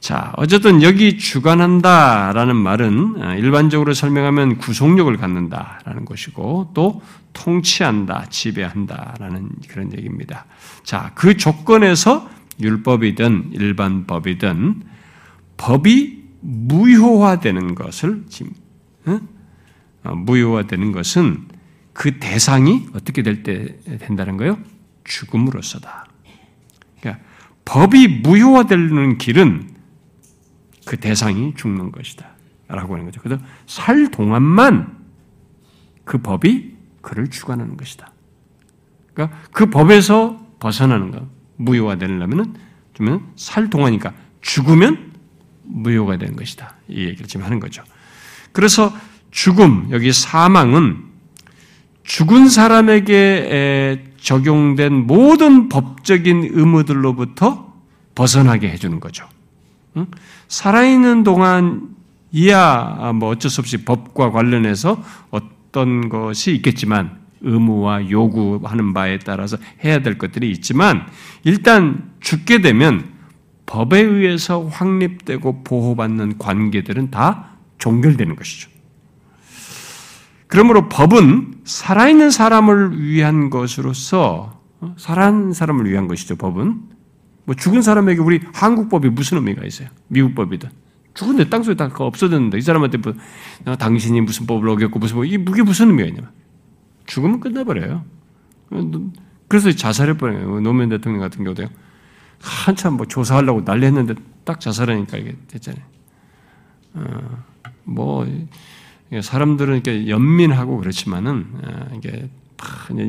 자, 0.00 0.32
어쨌든 0.36 0.82
여기 0.82 1.18
주관한다라는 1.18 2.56
말은 2.56 3.22
어, 3.22 3.34
일반적으로 3.34 3.92
설명하면 3.92 4.56
구속력을 4.58 5.14
갖는다라는 5.16 6.06
것이고 6.06 6.70
또 6.74 7.02
통치한다, 7.34 8.26
지배한다라는 8.30 9.50
그런 9.68 9.92
얘기입니다. 9.92 10.46
자, 10.84 11.12
그 11.14 11.36
조건에서 11.36 12.28
율법이든 12.60 13.50
일반 13.52 14.06
법이든 14.06 14.82
법이 15.56 16.20
무효화되는 16.40 17.74
것을 17.74 18.24
지금 18.28 18.52
어, 19.06 19.20
무효화되는 20.02 20.92
것은 20.92 21.48
그 21.92 22.18
대상이 22.18 22.86
어떻게 22.94 23.22
될 23.22 23.42
때 23.42 23.76
된다는 23.98 24.36
거요? 24.36 24.58
죽음으로서다. 25.04 26.06
그러니까 27.00 27.24
법이 27.64 28.20
무효화되는 28.22 29.18
길은 29.18 29.70
그 30.86 30.96
대상이 30.96 31.54
죽는 31.56 31.92
것이다. 31.92 32.30
라고 32.68 32.94
하는 32.94 33.06
거죠. 33.06 33.20
그래서 33.20 33.42
살 33.66 34.10
동안만 34.10 34.98
그 36.04 36.18
법이 36.18 36.76
그를 37.00 37.28
주관하는 37.28 37.76
것이다. 37.76 38.12
그러니까 39.12 39.38
그 39.52 39.70
법에서 39.70 40.40
벗어나는 40.60 41.10
것, 41.10 41.26
무효가 41.56 41.96
되려면은 41.96 42.54
살 43.34 43.70
동안이니까 43.70 44.12
죽으면 44.40 45.12
무효가 45.64 46.18
되는 46.18 46.36
것이다. 46.36 46.76
이 46.88 47.04
얘기를 47.06 47.26
지금 47.26 47.44
하는 47.44 47.58
거죠. 47.60 47.82
그래서 48.52 48.92
죽음, 49.30 49.88
여기 49.90 50.12
사망은 50.12 51.04
죽은 52.04 52.48
사람에게 52.48 54.04
적용된 54.20 55.06
모든 55.06 55.68
법적인 55.68 56.50
의무들로부터 56.52 57.72
벗어나게 58.14 58.68
해주는 58.68 58.98
거죠. 59.00 59.26
살아있는 60.48 61.24
동안 61.24 61.88
이야 62.32 63.12
뭐 63.14 63.30
어쩔 63.30 63.50
수 63.50 63.60
없이 63.60 63.84
법과 63.84 64.30
관련해서 64.30 65.02
어떤 65.30 66.08
것이 66.08 66.54
있겠지만 66.54 67.18
의무와 67.42 68.10
요구하는 68.10 68.92
바에 68.92 69.18
따라서 69.18 69.56
해야 69.84 70.00
될 70.00 70.18
것들이 70.18 70.50
있지만 70.50 71.06
일단 71.44 72.10
죽게 72.20 72.60
되면 72.60 73.08
법에 73.66 74.00
의해서 74.00 74.64
확립되고 74.64 75.64
보호받는 75.64 76.38
관계들은 76.38 77.10
다 77.10 77.50
종결되는 77.78 78.36
것이죠. 78.36 78.69
그러므로 80.50 80.88
법은 80.88 81.60
살아있는 81.64 82.30
사람을 82.30 83.00
위한 83.00 83.50
것으로서 83.50 84.60
어, 84.80 84.94
살아있는 84.98 85.52
사람을 85.52 85.88
위한 85.88 86.08
것이죠. 86.08 86.36
법은 86.36 86.82
뭐 87.44 87.54
죽은 87.54 87.82
사람에게 87.82 88.20
우리 88.20 88.40
한국 88.52 88.88
법이 88.88 89.10
무슨 89.10 89.38
의미가 89.38 89.64
있어요? 89.64 89.88
미국 90.08 90.34
법이든. 90.34 90.68
죽은데 91.14 91.48
땅속에 91.48 91.76
다 91.76 91.88
없어졌는데 91.96 92.58
이 92.58 92.60
사람한테 92.62 92.98
뭐, 92.98 93.14
어, 93.66 93.76
당신이 93.76 94.20
무슨 94.22 94.46
법을 94.46 94.68
어겼고 94.68 94.98
무슨 94.98 95.16
법, 95.16 95.24
이게 95.24 95.38
무슨 95.38 95.88
의미가 95.88 96.08
있냐? 96.08 96.32
죽으면 97.06 97.40
끝나버려요. 97.40 98.04
그래서 99.48 99.70
자살해 99.72 100.16
버려요. 100.16 100.60
노무현 100.60 100.88
대통령 100.88 101.20
같은 101.20 101.44
경우도요. 101.44 101.68
한참 102.40 102.94
뭐 102.94 103.06
조사하려고 103.06 103.64
난리 103.64 103.86
했는데 103.86 104.14
딱 104.44 104.60
자살하니까 104.60 105.18
이게 105.18 105.36
됐잖아요. 105.46 105.82
어, 106.94 107.44
뭐, 107.84 108.26
사람들은 109.22 109.74
이렇게 109.74 110.08
연민하고 110.08 110.78
그렇지만은, 110.78 111.46
어, 111.62 111.88
이게 111.96 112.28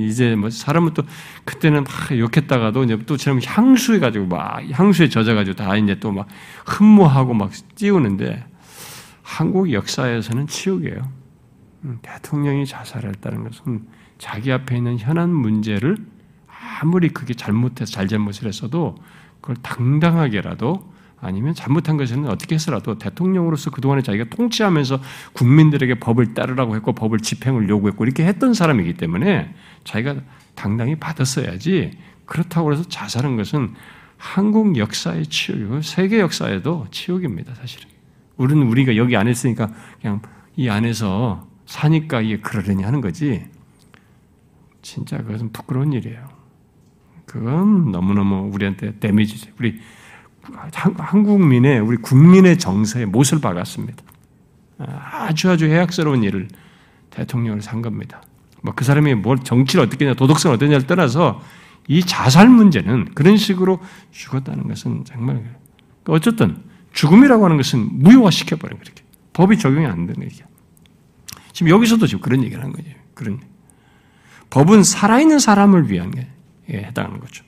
이제 0.08 0.36
뭐 0.36 0.50
사람은 0.50 0.94
또 0.94 1.04
그때는 1.44 1.84
막 1.84 2.18
욕했다가도 2.18 2.84
이제 2.86 2.98
또 3.06 3.18
지금 3.18 3.40
향수해 3.44 4.00
가지고 4.00 4.28
막 4.28 4.64
향수에 4.72 5.10
젖어 5.10 5.34
가지고 5.36 5.56
다 5.58 5.76
이제 5.76 6.00
또 6.00 6.12
막 6.12 6.28
흠모하고 6.66 7.34
막 7.34 7.52
띄우는데 7.76 8.46
한국 9.24 9.72
역사에서는 9.72 10.48
치욕이에요. 10.48 11.12
음, 11.84 12.00
대통령이 12.02 12.66
자살했다는 12.66 13.44
것은 13.44 13.88
자기 14.18 14.52
앞에 14.52 14.78
있는 14.78 15.00
현안 15.00 15.30
문제를 15.34 15.98
아무리 16.82 17.10
그게 17.10 17.34
잘못해서 17.34 17.92
잘잘못을 17.92 18.48
했어도 18.48 18.96
그걸 19.42 19.56
당당하게라도 19.58 20.91
아니면 21.22 21.54
잘못한 21.54 21.98
것은 21.98 22.28
어떻게 22.28 22.56
해서라도 22.56 22.98
대통령으로서 22.98 23.70
그동안에 23.70 24.02
자기가 24.02 24.26
통치하면서 24.36 25.00
국민들에게 25.34 26.00
법을 26.00 26.34
따르라고 26.34 26.76
했고 26.76 26.94
법을 26.94 27.20
집행을 27.20 27.70
요구했고 27.70 28.04
이렇게 28.04 28.26
했던 28.26 28.56
사람이기 28.56 28.96
때문에 28.96 29.54
자기가 29.84 30.16
당당히 30.56 30.96
받았어야지 30.96 31.92
그렇다고 32.26 32.74
해서 32.74 32.84
자살한 32.84 33.38
것은 33.38 33.74
한국 34.18 34.78
역사의 34.78 35.28
치욕이고 35.28 35.82
세계 35.82 36.20
역사에도 36.20 36.88
치욕입니다, 36.92 37.54
사실은. 37.56 37.88
우리는 38.38 38.64
우리가 38.68 38.96
여기 38.96 39.16
안에 39.16 39.32
있으니까 39.32 39.72
그냥 40.02 40.22
이 40.56 40.70
안에서 40.70 41.48
사니까 41.66 42.22
이게 42.22 42.40
그러려니 42.40 42.84
하는 42.84 43.02
거지. 43.02 43.46
진짜 44.82 45.18
그것은 45.18 45.52
부끄러운 45.52 45.94
일이에요. 45.94 46.28
그건 47.26 47.92
너무너무 47.92 48.52
우리한테 48.54 48.98
데미지죠. 49.00 49.52
우리 49.60 49.80
한국민의 50.74 51.80
우리 51.80 51.98
국민의 51.98 52.58
정서에 52.58 53.06
못을 53.06 53.40
박았습니다. 53.40 54.04
아주 54.78 55.50
아주 55.50 55.66
해악스러운 55.66 56.24
일을 56.24 56.48
대통령을 57.12 57.62
산 57.62 57.82
겁니다. 57.82 58.22
뭐 58.64 58.74
그 58.76 58.86
사람이 58.86 59.16
뭘 59.16 59.40
정치를 59.40 59.86
어떻게 59.86 60.06
냐 60.06 60.14
도덕성을 60.14 60.56
어떻냐를 60.56 60.86
떠나서 60.88 61.42
이 61.88 62.04
자살 62.04 62.48
문제는 62.48 63.14
그런 63.16 63.38
식으로 63.38 63.80
죽었다는 64.12 64.68
것은 64.68 65.04
정말 65.06 65.56
어쨌든 66.08 66.58
죽음이라고 66.94 67.44
하는 67.46 67.58
것은 67.58 67.90
무효화시켜 68.00 68.56
버린 68.58 68.78
거예요. 68.78 68.96
법이 69.34 69.58
적용이 69.58 69.86
안 69.86 70.06
되는 70.06 70.24
얘기야. 70.24 70.46
지금 71.54 71.70
여기서도 71.70 72.08
지금 72.08 72.22
그런 72.22 72.44
얘기를 72.44 72.62
하는 72.62 72.76
거죠. 72.76 72.90
그런 73.14 73.40
법은 74.50 74.84
살아있는 74.84 75.40
사람을 75.40 75.90
위한 75.90 76.12
게 76.12 76.28
해당하는 76.70 77.20
거죠. 77.20 77.44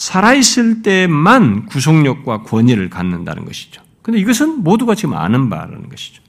살아있을 0.00 0.80
때만 0.80 1.66
구속력과 1.66 2.44
권위를 2.44 2.88
갖는다는 2.88 3.44
것이죠. 3.44 3.82
근데 4.00 4.18
이것은 4.18 4.64
모두가 4.64 4.94
지금 4.94 5.14
아는 5.14 5.50
바라는 5.50 5.90
것이죠. 5.90 6.22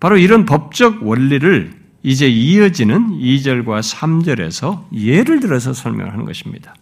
바로 0.00 0.16
이런 0.16 0.46
법적 0.46 1.06
원리를 1.06 1.74
이제 2.02 2.26
이어지는 2.26 3.18
2절과 3.18 3.82
3절에서 3.82 4.86
예를 4.94 5.40
들어서 5.40 5.74
설명하는 5.74 6.24
것입니다. 6.24 6.74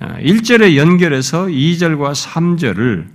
1절에 0.00 0.62
아, 0.62 0.76
연결해서 0.76 1.46
2절과 1.46 2.12
3절을 2.12 3.06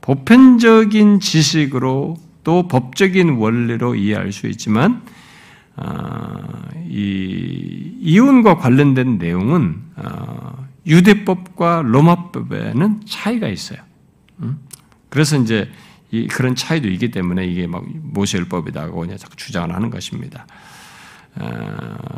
보편적인 0.00 1.20
지식으로 1.20 2.16
또 2.42 2.68
법적인 2.68 3.36
원리로 3.36 3.96
이해할 3.96 4.32
수 4.32 4.46
있지만 4.46 5.02
아, 5.76 6.62
이 6.88 7.92
이혼과 8.00 8.56
관련된 8.56 9.18
내용은 9.18 9.76
아, 9.96 10.67
유대법과 10.86 11.82
로마법에는 11.84 13.02
차이가 13.06 13.48
있어요. 13.48 13.78
음? 14.40 14.58
그래서 15.08 15.36
이제 15.36 15.70
그런 16.30 16.54
차이도 16.54 16.88
있기 16.88 17.10
때문에 17.10 17.46
이게 17.46 17.66
막 17.66 17.84
모세율법이다고 17.86 19.16
자꾸 19.16 19.36
주장을 19.36 19.74
하는 19.74 19.90
것입니다. 19.90 20.46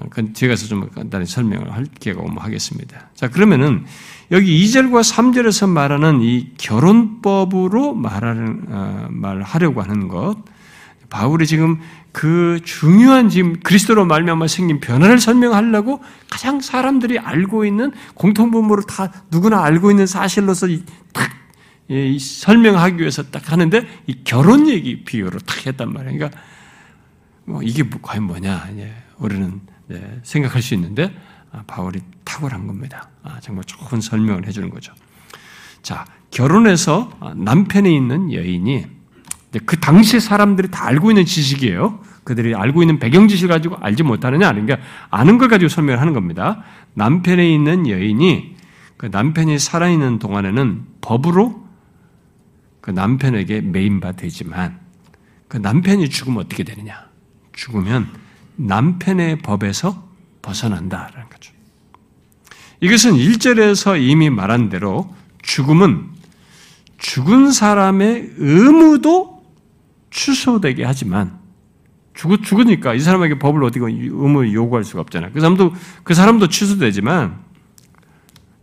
그건 0.09 0.33
뒤에 0.33 0.49
가서 0.49 0.67
좀 0.67 0.89
간단히 0.91 1.27
설명을 1.27 1.73
할 1.73 1.85
기회가 1.99 2.23
오면 2.23 2.39
하겠습니다. 2.39 3.11
자, 3.15 3.29
그러면은 3.29 3.85
여기 4.31 4.65
2절과 4.65 5.03
3절에서 5.03 5.69
말하는 5.69 6.23
이 6.23 6.53
결혼법으로 6.57 7.95
말하는, 7.95 8.67
어, 8.69 9.09
말하려고 9.11 9.83
하는 9.83 10.09
것, 10.09 10.37
바울이 11.11 11.47
지금 11.47 11.81
그 12.13 12.61
중요한 12.65 13.29
지금 13.29 13.61
그리스도로 13.61 14.07
말미암아 14.07 14.47
생긴 14.47 14.81
변화를 14.81 15.19
설명하려고 15.19 16.03
가장 16.31 16.61
사람들이 16.61 17.19
알고 17.19 17.65
있는 17.65 17.93
공통분모를 18.15 18.85
다 18.85 19.13
누구나 19.31 19.63
알고 19.65 19.91
있는 19.91 20.07
사실로서 20.07 20.69
딱 21.13 21.31
설명하기 22.19 22.99
위해서 22.99 23.25
딱 23.25 23.53
하는데 23.53 23.87
이 24.07 24.21
결혼 24.25 24.69
얘기 24.69 25.05
비유로 25.05 25.41
딱 25.41 25.67
했단 25.67 25.93
말이에요. 25.93 26.17
그러니까 26.17 26.41
뭐 27.45 27.63
이게 27.63 27.83
뭐 27.83 28.01
과연 28.01 28.23
뭐냐 28.25 28.69
우리는 29.19 29.61
생각할 30.23 30.63
수 30.63 30.75
있는데 30.75 31.13
아, 31.53 31.65
바울이 31.67 32.01
탁월한 32.25 32.69
겁니다. 32.69 33.11
아, 33.25 33.41
정말 33.41 33.65
좋은 33.65 34.01
설명을 34.01 34.47
해주는 34.47 34.71
거죠. 34.71 34.95
자 35.83 36.05
결혼해서 36.31 37.35
남편에 37.35 37.93
있는 37.93 38.33
여인이 38.33 39.00
그 39.67 39.81
당시 39.81 40.21
사람들이 40.21 40.71
다 40.71 40.87
알고 40.87 41.11
있는 41.11 41.25
지식이에요. 41.25 42.01
그들이 42.25 42.55
알고 42.55 42.83
있는 42.83 42.99
배경 42.99 43.27
지식을 43.27 43.53
가지고 43.53 43.77
알지 43.81 44.03
못하느냐? 44.03 44.53
그러니까 44.53 44.79
아는 45.11 45.39
걸 45.39 45.49
가지고 45.49 45.69
설명을 45.69 46.01
하는 46.01 46.13
겁니다. 46.13 46.63
남편에 46.95 47.53
있는 47.53 47.89
여인이 47.89 48.57
그 48.97 49.07
남편이 49.07 49.59
살아있는 49.59 50.19
동안에는 50.19 50.83
법으로 51.01 51.67
그 52.81 52.91
남편에게 52.91 53.63
매인바 53.63 54.13
되지만 54.13 54.79
그 55.49 55.57
남편이 55.57 56.09
죽으면 56.11 56.45
어떻게 56.45 56.63
되느냐? 56.63 57.07
죽으면 57.53 58.09
남편의 58.57 59.39
법에서 59.39 60.09
벗어난다라는 60.43 61.29
거죠. 61.29 61.53
이것은 62.81 63.13
1절에서 63.13 64.01
이미 64.01 64.31
말한 64.31 64.69
대로 64.69 65.15
죽음은 65.43 66.09
죽은 66.99 67.51
사람의 67.51 68.35
의무도 68.37 69.40
취소되게 70.11 70.85
하지만 70.85 71.39
죽, 72.15 72.43
죽으니까 72.43 72.95
이 72.95 73.01
사람에게 73.01 73.39
법을 73.39 73.65
어떻게 73.65 73.81
의무 73.85 74.53
요구할 74.53 74.85
수가 74.85 75.01
없잖아요. 75.03 75.33
그 75.33 75.41
사람도 75.41 75.73
그 76.03 76.15
사람도 76.15 76.49
취소되지만 76.49 77.39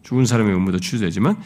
죽은 0.04 0.26
사람의 0.26 0.54
의무도 0.54 0.80
취소되지만 0.80 1.38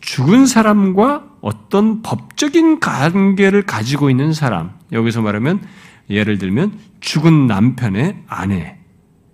죽은 0.00 0.46
사람과 0.46 1.24
어떤 1.40 2.02
법적인 2.02 2.80
관계를 2.80 3.62
가지고 3.62 4.10
있는 4.10 4.32
사람 4.32 4.72
여기서 4.92 5.22
말하면 5.22 5.62
예를 6.10 6.38
들면 6.38 6.78
죽은 7.00 7.46
남편의 7.46 8.24
아내 8.26 8.78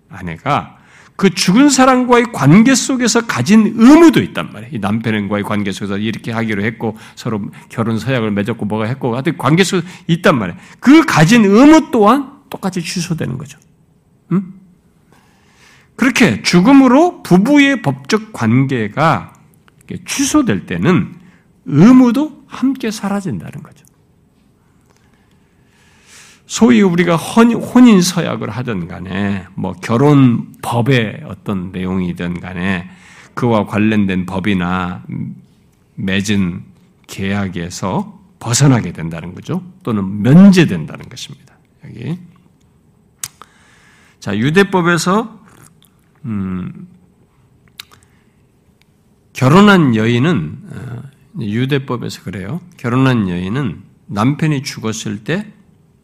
아내가 0.09 0.77
그 1.15 1.29
죽은 1.29 1.69
사람과의 1.69 2.31
관계 2.33 2.73
속에서 2.73 3.27
가진 3.27 3.73
의무도 3.77 4.21
있단 4.21 4.51
말이에요. 4.51 4.75
이 4.75 4.79
남편과의 4.79 5.43
관계 5.43 5.71
속에서 5.71 5.97
이렇게 5.97 6.31
하기로 6.31 6.63
했고 6.63 6.97
서로 7.15 7.41
결혼 7.69 7.99
서약을 7.99 8.31
맺었고 8.31 8.65
뭐가 8.65 8.85
했고 8.85 9.13
하여튼 9.13 9.37
관계 9.37 9.63
속에 9.63 9.85
있단 10.07 10.37
말이에요. 10.37 10.59
그 10.79 11.05
가진 11.05 11.45
의무 11.45 11.91
또한 11.91 12.31
똑같이 12.49 12.81
취소되는 12.81 13.37
거죠. 13.37 13.59
음? 14.31 14.53
그렇게 15.95 16.41
죽음으로 16.41 17.21
부부의 17.21 17.83
법적 17.83 18.33
관계가 18.33 19.33
취소될 20.05 20.65
때는 20.65 21.13
의무도 21.65 22.43
함께 22.47 22.89
사라진다는 22.89 23.61
거죠. 23.61 23.80
소위 26.51 26.81
우리가 26.81 27.15
혼인 27.15 28.01
서약을 28.01 28.49
하든 28.49 28.89
간에 28.89 29.45
뭐 29.55 29.71
결혼 29.71 30.51
법의 30.61 31.21
어떤 31.25 31.71
내용이든 31.71 32.41
간에 32.41 32.89
그와 33.33 33.65
관련된 33.65 34.25
법이나 34.25 35.05
맺은 35.95 36.65
계약에서 37.07 38.19
벗어나게 38.41 38.91
된다는 38.91 39.33
거죠. 39.33 39.63
또는 39.83 40.23
면제된다는 40.23 41.07
것입니다. 41.07 41.55
여기. 41.85 42.19
자, 44.19 44.35
유대법에서, 44.35 45.39
음, 46.25 46.87
결혼한 49.31 49.95
여인은, 49.95 50.63
어, 50.69 51.03
유대법에서 51.39 52.23
그래요. 52.23 52.59
결혼한 52.75 53.29
여인은 53.29 53.83
남편이 54.07 54.63
죽었을 54.63 55.23
때 55.23 55.53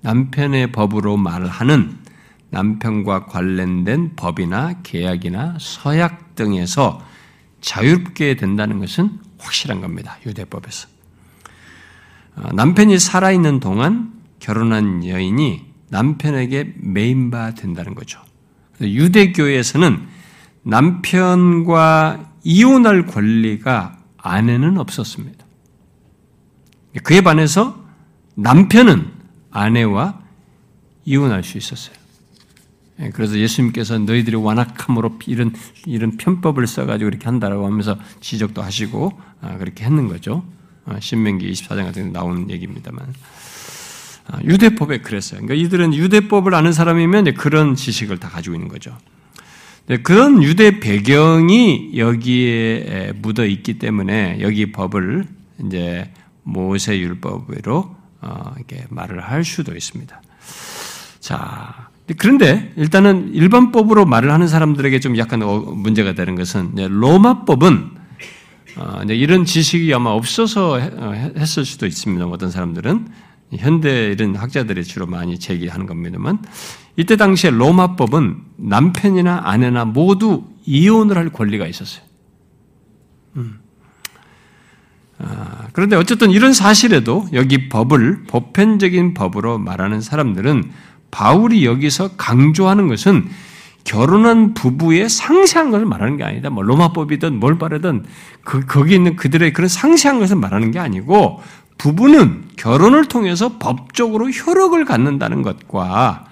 남편의 0.07 0.71
법으로 0.71 1.17
말하는 1.17 1.97
남편과 2.49 3.25
관련된 3.25 4.15
법이나 4.15 4.81
계약이나 4.81 5.57
서약 5.59 6.33
등에서 6.35 7.05
자유롭게 7.59 8.37
된다는 8.37 8.79
것은 8.79 9.19
확실한 9.37 9.81
겁니다. 9.81 10.17
유대법에서. 10.25 10.87
어, 12.37 12.53
남편이 12.53 12.99
살아있는 12.99 13.59
동안 13.59 14.13
결혼한 14.39 15.05
여인이 15.05 15.65
남편에게 15.89 16.75
매인바 16.77 17.55
된다는 17.55 17.93
거죠. 17.93 18.21
유대교에서는 18.79 20.07
남편과 20.63 22.31
이혼할 22.45 23.07
권리가 23.07 23.97
아내는 24.17 24.77
없었습니다. 24.77 25.45
그에 27.03 27.19
반해서 27.19 27.83
남편은 28.35 29.16
아내와 29.57 30.19
이혼할 31.05 31.43
수 31.43 31.57
있었어요. 31.57 31.95
예, 32.99 33.09
그래서 33.09 33.37
예수님께서 33.37 33.97
너희들이 33.99 34.35
완악함으로 34.35 35.19
이런 35.27 35.53
이런 35.85 36.17
편법을 36.17 36.67
써가지고 36.67 37.07
이렇게 37.09 37.25
한다라고 37.25 37.65
하면서 37.65 37.97
지적도 38.21 38.61
하시고 38.61 39.19
아, 39.41 39.57
그렇게 39.57 39.85
했는 39.85 40.07
거죠. 40.07 40.43
아, 40.85 40.99
신명기 40.99 41.51
24장 41.51 41.85
같은 41.85 42.05
데 42.05 42.09
나오는 42.11 42.49
얘기입니다만 42.49 43.13
아, 44.27 44.39
유대법에 44.43 44.99
그랬어요. 44.99 45.41
그러니까 45.41 45.65
이들은 45.65 45.93
유대법을 45.93 46.53
아는 46.53 46.71
사람이면 46.71 47.35
그런 47.35 47.75
지식을 47.75 48.17
다 48.17 48.29
가지고 48.29 48.55
있는 48.55 48.67
거죠. 48.67 48.97
네, 49.87 49.97
그런 49.97 50.43
유대 50.43 50.79
배경이 50.79 51.97
여기에 51.97 53.13
묻어 53.21 53.45
있기 53.45 53.79
때문에 53.79 54.39
여기 54.41 54.71
법을 54.71 55.25
이제 55.65 56.11
모세 56.43 56.99
율법으로 56.99 57.77
어, 57.77 57.96
이렇게 58.57 58.85
말을 58.89 59.21
할 59.21 59.43
수도 59.43 59.75
있습니다. 59.75 60.21
자, 61.19 61.89
그런데 62.17 62.71
일단은 62.77 63.33
일반법으로 63.33 64.05
말을 64.05 64.31
하는 64.31 64.47
사람들에게 64.47 64.99
좀 64.99 65.17
약간 65.17 65.41
어, 65.43 65.59
문제가 65.59 66.13
되는 66.13 66.35
것은 66.35 66.75
로마법은 66.75 67.91
어, 68.77 69.01
이런 69.09 69.43
지식이 69.43 69.93
아마 69.93 70.11
없어서 70.11 70.73
어, 70.75 71.11
했을 71.37 71.65
수도 71.65 71.85
있습니다. 71.85 72.25
어떤 72.27 72.49
사람들은 72.49 73.09
현대 73.55 74.11
이런 74.11 74.35
학자들이 74.35 74.83
주로 74.83 75.05
많이 75.05 75.39
제기하는 75.39 75.85
겁니다만 75.85 76.39
이때 76.95 77.15
당시에 77.15 77.49
로마법은 77.51 78.37
남편이나 78.57 79.41
아내나 79.45 79.85
모두 79.85 80.45
이혼을 80.65 81.17
할 81.17 81.29
권리가 81.29 81.67
있었어요. 81.67 82.03
음. 83.37 83.59
아, 85.19 85.67
그런데 85.73 85.95
어쨌든 85.95 86.31
이런 86.31 86.53
사실에도 86.53 87.27
여기 87.33 87.69
법을 87.69 88.23
보편적인 88.27 89.13
법으로 89.13 89.57
말하는 89.57 90.01
사람들은 90.01 90.71
바울이 91.11 91.65
여기서 91.65 92.11
강조하는 92.17 92.87
것은 92.87 93.27
결혼한 93.83 94.53
부부의 94.53 95.07
상세한 95.07 95.71
것을 95.71 95.85
말하는 95.85 96.17
게 96.17 96.23
아니다. 96.23 96.49
뭐 96.49 96.61
로마법이든 96.61 97.39
뭘 97.39 97.57
바르든 97.57 98.03
그 98.43 98.65
거기 98.65 98.93
있는 98.93 99.15
그들의 99.15 99.53
그런 99.53 99.69
상세한 99.69 100.19
것을 100.19 100.35
말하는 100.35 100.71
게 100.71 100.79
아니고 100.79 101.41
부부는 101.77 102.49
결혼을 102.57 103.05
통해서 103.05 103.57
법적으로 103.59 104.29
효력을 104.29 104.83
갖는다는 104.83 105.41
것과 105.41 106.25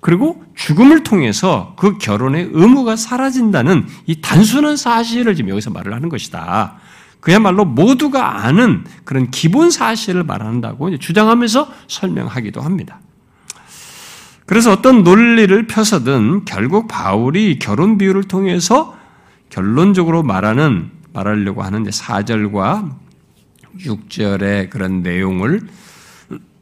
그리고 0.00 0.42
죽음을 0.56 1.04
통해서 1.04 1.74
그 1.76 1.98
결혼의 1.98 2.48
의무가 2.52 2.96
사라진다는 2.96 3.86
이 4.06 4.20
단순한 4.20 4.76
사실을 4.76 5.34
지금 5.36 5.50
여기서 5.50 5.70
말을 5.70 5.94
하는 5.94 6.08
것이다. 6.08 6.76
그야말로 7.22 7.64
모두가 7.64 8.44
아는 8.44 8.84
그런 9.04 9.30
기본 9.30 9.70
사실을 9.70 10.24
말한다고 10.24 10.98
주장하면서 10.98 11.72
설명하기도 11.86 12.60
합니다. 12.60 12.98
그래서 14.44 14.72
어떤 14.72 15.04
논리를 15.04 15.66
펴서든 15.68 16.44
결국 16.44 16.88
바울이 16.88 17.60
결혼 17.60 17.96
비유를 17.96 18.24
통해서 18.24 18.98
결론적으로 19.50 20.24
말하는 20.24 20.90
말하려고 21.12 21.62
하는 21.62 21.84
4절과 21.84 22.92
6절의 23.78 24.68
그런 24.68 25.02
내용을 25.02 25.60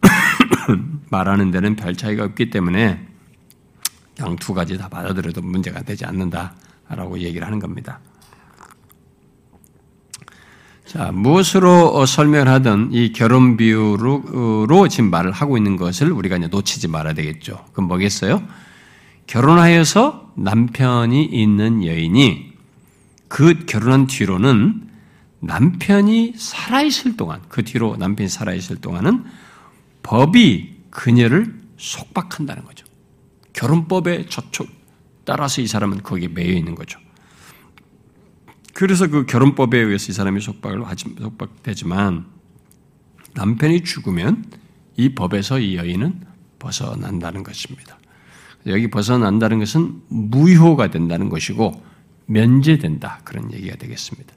말하는 1.11 1.51
데는 1.53 1.75
별 1.75 1.97
차이가 1.97 2.25
없기 2.25 2.51
때문에 2.51 3.07
그냥 4.15 4.37
두 4.37 4.53
가지 4.53 4.77
다 4.77 4.91
받아들여도 4.91 5.41
문제가 5.41 5.81
되지 5.81 6.05
않는다라고 6.05 7.19
얘기를 7.21 7.47
하는 7.47 7.59
겁니다. 7.59 7.99
자, 10.91 11.13
무엇으로 11.13 12.05
설명하든 12.05 12.89
이 12.91 13.13
결혼 13.13 13.57
비유로 13.57 14.89
지금 14.89 15.09
말을 15.09 15.31
하고 15.31 15.57
있는 15.57 15.77
것을 15.77 16.11
우리가 16.11 16.37
이제 16.37 16.49
놓치지 16.49 16.89
말아야 16.89 17.15
되겠죠. 17.15 17.65
그럼 17.73 17.87
뭐겠어요? 17.87 18.43
결혼하여서 19.29 20.33
남편이 20.35 21.27
있는 21.27 21.87
여인이 21.87 22.55
그 23.29 23.67
결혼한 23.67 24.09
뒤로는 24.09 24.89
남편이 25.39 26.33
살아있을 26.37 27.17
동안, 27.17 27.41
그 27.49 27.63
뒤로 27.63 27.97
남편이 27.97 28.29
살아있을 28.29 28.81
동안은 28.81 29.23
법이 30.03 30.75
그녀를 30.91 31.55
속박한다는 31.77 32.65
거죠. 32.65 32.85
결혼법에 33.53 34.27
저촉 34.27 34.69
따라서 35.25 35.63
이 35.63 35.69
사람은 35.69 36.03
거기에 36.03 36.27
매여 36.27 36.51
있는 36.53 36.75
거죠. 36.75 36.99
그래서 38.81 39.09
그 39.09 39.27
결혼법에 39.27 39.79
의해서 39.79 40.11
이 40.11 40.15
사람이 40.15 40.41
속박을 40.41 40.83
속박되지만 41.21 42.25
남편이 43.35 43.85
죽으면 43.85 44.47
이 44.97 45.11
법에서 45.15 45.59
이 45.59 45.77
여인은 45.77 46.23
벗어난다는 46.59 47.43
것입니다. 47.43 47.99
여기 48.69 48.89
벗어난다는 48.89 49.59
것은 49.59 50.01
무효가 50.09 50.89
된다는 50.89 51.29
것이고 51.29 51.85
면제된다 52.25 53.21
그런 53.25 53.53
얘기가 53.53 53.77
되겠습니다. 53.77 54.33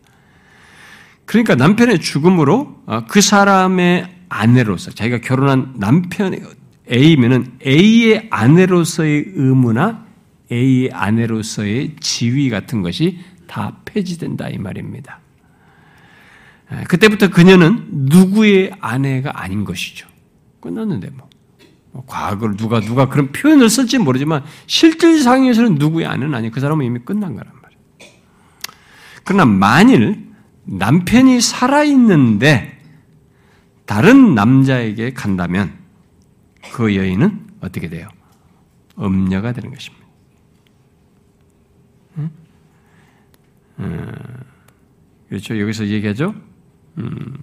그러니까 1.24 1.56
남편의 1.56 2.02
죽음으로 2.02 2.84
어, 2.86 3.06
그 3.08 3.22
사람의 3.22 4.26
아내로서 4.28 4.92
자기가 4.92 5.20
결혼한 5.20 5.76
남편 5.78 6.38
A면은 6.92 7.60
A의 7.66 8.28
아내로서의 8.30 9.24
의무나 9.36 10.06
A의 10.52 10.92
아내로서의 10.92 11.96
지위 12.02 12.50
같은 12.50 12.82
것이 12.82 13.20
다 13.48 13.78
폐지된다 13.86 14.50
이 14.50 14.58
말입니다. 14.58 15.20
그때부터 16.88 17.30
그녀는 17.30 17.88
누구의 17.90 18.72
아내가 18.80 19.42
아닌 19.42 19.64
것이죠. 19.64 20.08
끝났는데 20.60 21.10
뭐. 21.12 21.30
뭐 21.92 22.04
과거를 22.08 22.58
누가 22.58 22.80
누가 22.80 23.08
그런 23.08 23.32
표현을 23.32 23.70
쓸지 23.70 24.00
모르지만 24.00 24.44
실질상에서는 24.66 25.76
누구의 25.76 26.08
아내는 26.08 26.34
아니 26.34 26.50
그 26.50 26.60
사람은 26.60 26.84
이미 26.86 27.00
끝난 27.00 27.36
거란 27.36 27.54
말이에요. 27.62 27.82
그러나 29.24 29.46
만일 29.46 30.34
남편이 30.66 31.40
살아있는데 31.40 32.80
다른 33.86 34.34
남자에게 34.34 35.14
간다면 35.14 35.74
그 36.74 36.96
여인은 36.96 37.48
어떻게 37.62 37.90
돼요? 37.90 38.08
음녀가 39.00 39.52
되는 39.52 39.72
것입니다. 39.72 40.06
응? 42.18 42.24
음, 42.24 42.32
그렇죠. 45.30 45.60
여기서 45.60 45.88
얘기하죠. 45.88 46.36
음, 47.00 47.38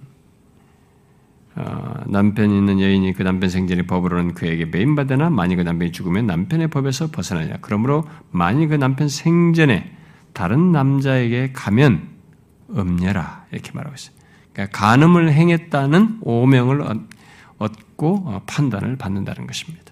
어, 1.55 2.03
남편이 2.07 2.57
있는 2.57 2.79
여인이 2.79 3.13
그 3.13 3.23
남편 3.23 3.49
생전의 3.49 3.85
법으로는 3.85 4.33
그에게 4.33 4.65
매인받으나 4.65 5.29
만일 5.29 5.57
그 5.57 5.63
남편이 5.63 5.91
죽으면 5.91 6.25
남편의 6.25 6.69
법에서 6.69 7.11
벗어나냐. 7.11 7.57
그러므로 7.61 8.05
만일 8.31 8.69
그 8.69 8.75
남편 8.75 9.09
생전에 9.09 9.95
다른 10.33 10.71
남자에게 10.71 11.51
가면 11.51 12.07
음녀라 12.69 13.45
이렇게 13.51 13.71
말하고 13.73 13.95
있어요. 13.95 14.15
그러니까 14.53 14.77
간음을 14.77 15.33
행했다는 15.33 16.19
오명을 16.21 16.81
얻고 17.57 18.23
어, 18.25 18.41
판단을 18.47 18.95
받는다는 18.95 19.47
것입니다. 19.47 19.91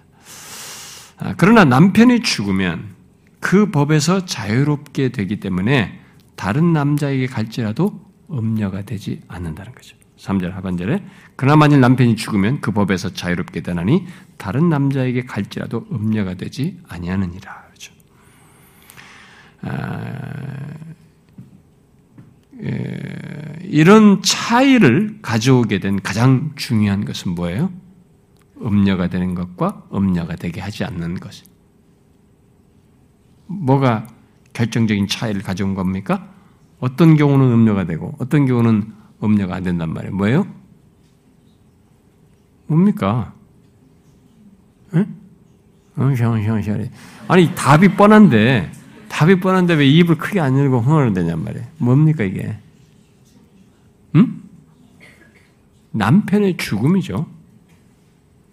아, 1.18 1.34
그러나 1.36 1.64
남편이 1.64 2.20
죽으면 2.20 2.94
그 3.40 3.70
법에서 3.70 4.24
자유롭게 4.24 5.10
되기 5.10 5.40
때문에 5.40 5.99
다른 6.40 6.72
남자에게 6.72 7.26
갈지라도 7.26 8.00
음녀가 8.30 8.80
되지 8.80 9.20
않는다는 9.28 9.74
거죠. 9.74 9.94
3절 10.16 10.52
하반절에 10.52 11.04
그러나 11.36 11.54
만일 11.56 11.82
남편이 11.82 12.16
죽으면 12.16 12.62
그 12.62 12.72
법에서 12.72 13.12
자유롭게 13.12 13.60
되나니 13.60 14.06
다른 14.38 14.70
남자에게 14.70 15.26
갈지라도 15.26 15.86
음녀가 15.92 16.32
되지 16.32 16.80
아니하느니라. 16.88 17.64
그렇죠. 17.66 17.92
아, 19.60 20.22
예, 22.62 23.58
이런 23.64 24.22
차이를 24.22 25.18
가져오게 25.20 25.80
된 25.80 26.00
가장 26.00 26.52
중요한 26.56 27.04
것은 27.04 27.34
뭐예요? 27.34 27.70
음녀가 28.62 29.08
되는 29.08 29.34
것과 29.34 29.88
음녀가 29.92 30.36
되게 30.36 30.62
하지 30.62 30.84
않는 30.84 31.20
것. 31.20 31.42
뭐가 33.46 34.06
결정적인 34.54 35.06
차이를 35.06 35.42
가져온 35.42 35.74
겁니까? 35.74 36.29
어떤 36.80 37.16
경우는 37.16 37.52
음녀가 37.52 37.84
되고 37.84 38.14
어떤 38.18 38.46
경우는 38.46 38.92
음녀가 39.22 39.54
안 39.54 39.62
된단 39.62 39.92
말이에요. 39.92 40.14
뭐예요? 40.14 40.46
뭡니까? 42.66 43.34
응? 44.94 45.14
어, 45.96 46.04
아니 47.28 47.54
답이 47.54 47.96
뻔한데 47.96 48.72
답이 49.08 49.40
뻔한데 49.40 49.74
왜 49.74 49.86
입을 49.86 50.16
크게 50.16 50.40
안 50.40 50.58
열고 50.58 50.80
흥얼을 50.80 51.12
대냔 51.12 51.44
말이에요. 51.44 51.66
뭡니까 51.78 52.24
이게? 52.24 52.56
음? 54.14 54.42
남편의 55.90 56.56
죽음이죠. 56.56 57.26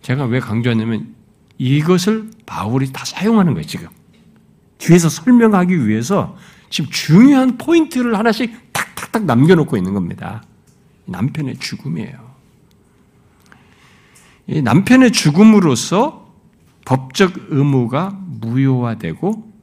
제가 0.02 0.26
왜 0.26 0.40
강조하냐면 0.40 1.16
이것을 1.58 2.30
바울이 2.46 2.92
다 2.92 3.06
사용하는 3.06 3.54
거예요, 3.54 3.66
지금. 3.66 3.88
뒤에서 4.80 5.10
설명하기 5.10 5.88
위해서 5.88 6.36
지금 6.70 6.90
중요한 6.92 7.58
포인트를 7.58 8.18
하나씩 8.18 8.74
탁탁탁 8.74 9.26
남겨놓고 9.26 9.78
있는 9.78 9.94
겁니다. 9.94 10.44
남편의 11.06 11.58
죽음이에요. 11.58 12.28
이 14.48 14.62
남편의 14.62 15.12
죽음으로써 15.12 16.34
법적 16.86 17.34
의무가 17.50 18.18
무효화되고 18.42 19.54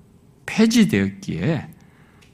폐지되었기에 0.46 1.68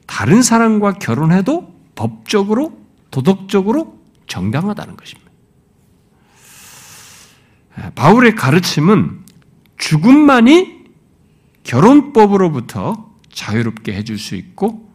다른 0.05 0.41
사람과 0.41 0.93
결혼해도 0.93 1.73
법적으로 1.95 2.77
도덕적으로 3.09 3.99
정당하다는 4.27 4.97
것입니다. 4.97 5.31
바울의 7.95 8.35
가르침은 8.35 9.21
죽음만이 9.77 10.81
결혼법으로부터 11.63 13.10
자유롭게 13.31 13.93
해줄 13.93 14.17
수 14.17 14.35
있고 14.35 14.89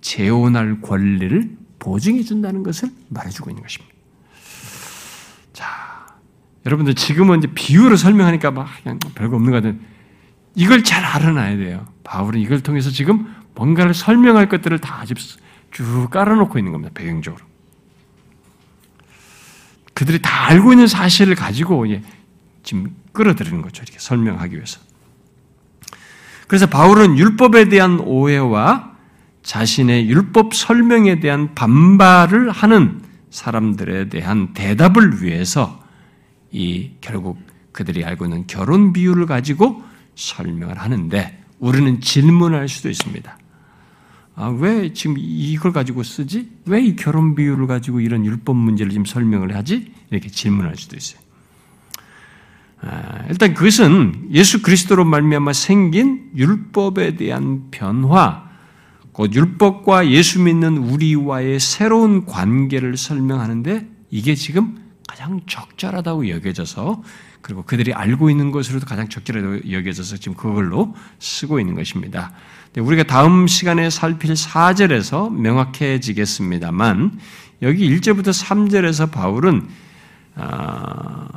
재혼할 0.00 0.80
권리를 0.80 1.56
보증해 1.78 2.22
준다는 2.22 2.62
것을 2.62 2.90
말해주고 3.08 3.50
있는 3.50 3.62
것입니다. 3.62 3.94
자, 5.52 6.06
여러분들 6.66 6.94
지금은 6.94 7.38
이제 7.38 7.48
비유로 7.54 7.96
설명하니까 7.96 8.50
막 8.50 8.68
그냥 8.82 8.98
별거 9.14 9.36
없는 9.36 9.50
것 9.50 9.56
같은 9.58 9.80
이걸 10.54 10.82
잘 10.82 11.04
알아놔야 11.04 11.56
돼요. 11.56 11.86
바울은 12.04 12.40
이걸 12.40 12.60
통해서 12.60 12.90
지금 12.90 13.34
뭔가를 13.54 13.94
설명할 13.94 14.48
것들을 14.48 14.78
다쭉 14.78 15.16
깔아놓고 16.10 16.58
있는 16.58 16.72
겁니다. 16.72 16.92
배경적으로. 16.94 17.44
그들이 19.94 20.20
다 20.22 20.48
알고 20.48 20.72
있는 20.72 20.86
사실을 20.86 21.34
가지고 21.34 21.84
지금 22.62 22.96
끌어들이는 23.12 23.62
거죠. 23.62 23.82
이렇게 23.82 23.98
설명하기 23.98 24.56
위해서. 24.56 24.80
그래서 26.50 26.66
바울은 26.66 27.16
율법에 27.16 27.68
대한 27.68 28.00
오해와 28.00 28.96
자신의 29.44 30.10
율법 30.10 30.52
설명에 30.52 31.20
대한 31.20 31.54
반발을 31.54 32.50
하는 32.50 33.02
사람들에 33.30 34.08
대한 34.08 34.52
대답을 34.52 35.22
위해서 35.22 35.80
이 36.50 36.90
결국 37.00 37.38
그들이 37.70 38.04
알고 38.04 38.24
있는 38.24 38.48
결혼 38.48 38.92
비유를 38.92 39.26
가지고 39.26 39.84
설명을 40.16 40.76
하는데 40.76 41.40
우리는 41.60 42.00
질문할 42.00 42.68
수도 42.68 42.90
있습니다. 42.90 43.38
아, 44.34 44.48
왜 44.48 44.92
지금 44.92 45.14
이걸 45.20 45.72
가지고 45.72 46.02
쓰지? 46.02 46.50
왜 46.66 46.82
이 46.82 46.96
결혼 46.96 47.36
비유를 47.36 47.68
가지고 47.68 48.00
이런 48.00 48.26
율법 48.26 48.56
문제를 48.56 48.90
지금 48.90 49.04
설명을 49.04 49.54
하지? 49.54 49.92
이렇게 50.10 50.28
질문할 50.28 50.74
수도 50.74 50.96
있어요. 50.96 51.20
아, 52.82 53.24
일단 53.28 53.52
그것은 53.52 54.28
예수 54.32 54.62
그리스도로 54.62 55.04
말미암아 55.04 55.52
생긴 55.52 56.30
율법에 56.34 57.16
대한 57.16 57.70
변화, 57.70 58.48
곧 59.12 59.34
율법과 59.34 60.08
예수 60.10 60.40
믿는 60.40 60.78
우리와의 60.78 61.60
새로운 61.60 62.24
관계를 62.24 62.96
설명하는데 62.96 63.86
이게 64.10 64.34
지금 64.34 64.78
가장 65.06 65.40
적절하다고 65.46 66.28
여겨져서 66.28 67.02
그리고 67.42 67.62
그들이 67.62 67.92
알고 67.92 68.30
있는 68.30 68.50
것으로도 68.50 68.86
가장 68.86 69.08
적절하다고 69.08 69.70
여겨져서 69.70 70.16
지금 70.16 70.34
그걸로 70.34 70.94
쓰고 71.18 71.60
있는 71.60 71.74
것입니다. 71.74 72.32
우리가 72.78 73.02
다음 73.02 73.46
시간에 73.46 73.90
살필 73.90 74.32
4절에서 74.32 75.30
명확해지겠습니다만 75.32 77.18
여기 77.62 77.90
1절부터 77.90 78.28
3절에서 78.28 79.10
바울은 79.10 79.68
아, 80.36 81.28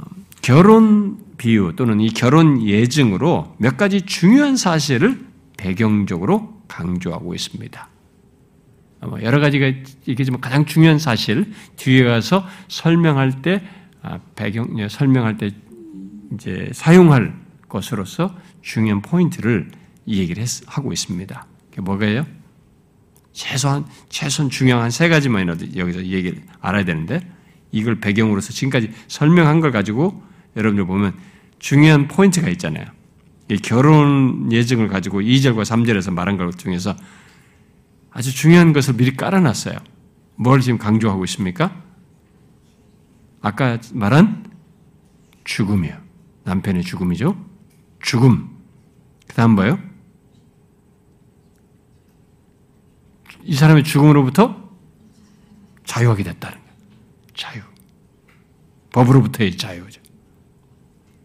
결혼 0.41 1.17
비유 1.43 1.73
또는 1.75 1.99
이 1.99 2.07
결혼 2.07 2.65
예증으로 2.65 3.57
몇 3.57 3.75
가지 3.75 4.03
중요한 4.03 4.55
사실을 4.55 5.27
배경적으로 5.57 6.63
강조하고 6.69 7.35
있습니다. 7.35 7.89
여러 9.21 9.41
가지가 9.41 9.67
있겠지만 10.05 10.39
가장 10.39 10.65
중요한 10.65 10.99
사실 10.99 11.51
뒤에 11.75 12.05
가서 12.05 12.47
설명할 12.69 13.41
때 13.41 13.61
아, 14.01 14.19
배경 14.35 14.79
예, 14.79 14.87
설명할 14.87 15.37
때 15.37 15.51
이제 16.33 16.69
사용할 16.71 17.35
것으로서 17.67 18.33
중요한 18.61 19.01
포인트를 19.01 19.69
이 20.05 20.19
얘기를 20.19 20.41
했, 20.41 20.49
하고 20.65 20.93
있습니다. 20.93 21.45
그게 21.69 21.81
뭐가요? 21.81 22.25
최소한 23.33 23.85
최소한 24.07 24.49
중요한 24.49 24.91
세 24.91 25.09
가지만이라도 25.09 25.75
여기서 25.75 26.05
얘기를 26.05 26.41
알아야 26.61 26.85
되는데 26.85 27.19
이걸 27.73 27.99
배경으로서 27.99 28.53
지금까지 28.53 28.91
설명한 29.09 29.59
걸 29.59 29.73
가지고 29.73 30.23
여러분들 30.55 30.85
보면 30.85 31.32
중요한 31.63 32.09
포인트가 32.09 32.49
있잖아요. 32.49 32.85
결혼 33.63 34.51
예증을 34.51 34.89
가지고 34.89 35.21
2절과 35.21 35.61
3절에서 35.61 36.11
말한 36.11 36.35
것 36.35 36.57
중에서 36.57 36.93
아주 38.11 38.35
중요한 38.35 38.73
것을 38.73 38.95
미리 38.95 39.15
깔아놨어요. 39.15 39.77
뭘 40.35 40.59
지금 40.59 40.77
강조하고 40.77 41.23
있습니까? 41.23 41.81
아까 43.41 43.79
말한 43.93 44.51
죽음이요. 45.45 45.97
남편의 46.43 46.83
죽음이죠. 46.83 47.33
죽음. 48.01 48.49
그 49.25 49.33
다음 49.33 49.51
뭐요? 49.51 49.79
이 53.43 53.55
사람의 53.55 53.85
죽음으로부터 53.85 54.69
자유하게 55.85 56.23
됐다는 56.23 56.57
거예요. 56.57 56.73
자유. 57.33 57.61
법으로부터의 58.91 59.55
자유죠. 59.55 60.02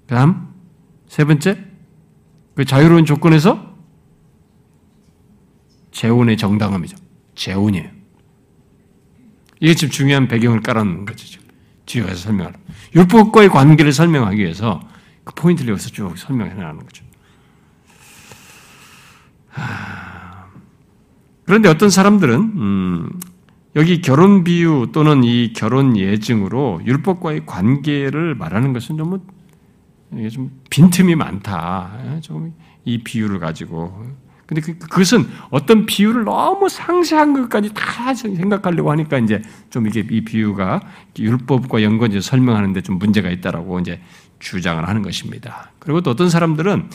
그 0.08 0.14
다음, 0.14 0.48
세 1.06 1.24
번째, 1.24 1.62
그 2.54 2.64
자유로운 2.64 3.04
조건에서 3.04 3.76
재혼의 5.92 6.38
정당함이죠. 6.38 6.96
재혼이에요. 7.34 7.90
이게 9.60 9.74
지금 9.74 9.90
중요한 9.92 10.28
배경을 10.28 10.62
깔아놓는 10.62 11.04
거죠. 11.04 11.40
뒤에 11.84 12.02
가서 12.02 12.16
설명하라. 12.16 12.58
율법과의 12.94 13.50
관계를 13.50 13.92
설명하기 13.92 14.38
위해서 14.38 14.80
그 15.24 15.34
포인트를 15.34 15.72
여기서 15.72 15.90
쭉 15.90 16.16
설명해 16.16 16.54
나가는 16.54 16.80
거죠. 16.80 17.04
그런데 21.44 21.68
어떤 21.68 21.90
사람들은 21.90 22.34
음, 22.34 23.10
여기 23.76 24.00
결혼 24.00 24.44
비유 24.44 24.88
또는 24.92 25.24
이 25.24 25.52
결혼 25.52 25.96
예증으로 25.96 26.82
율법과의 26.84 27.46
관계를 27.46 28.34
말하는 28.34 28.72
것은 28.72 28.96
너무 28.96 29.20
이게 30.12 30.28
좀 30.28 30.50
빈틈이 30.70 31.14
많다. 31.14 31.90
예, 32.04 32.20
좀이 32.20 33.02
비유를 33.04 33.38
가지고. 33.38 34.06
근데 34.46 34.62
그, 34.62 34.78
그것은 34.78 35.28
어떤 35.50 35.84
비유를 35.84 36.24
너무 36.24 36.70
상세한 36.70 37.34
것까지 37.34 37.74
다 37.74 38.14
생각하려고 38.14 38.90
하니까 38.90 39.18
이제 39.18 39.42
좀 39.68 39.86
이게 39.86 40.06
이 40.10 40.22
비유가 40.22 40.80
율법과 41.18 41.82
연관지 41.82 42.22
설명하는데 42.22 42.80
좀 42.80 42.98
문제가 42.98 43.28
있다라고 43.28 43.78
이제 43.80 44.00
주장을 44.38 44.88
하는 44.88 45.02
것입니다. 45.02 45.72
그리고 45.78 46.00
또 46.00 46.12
어떤 46.12 46.30
사람들은 46.30 46.88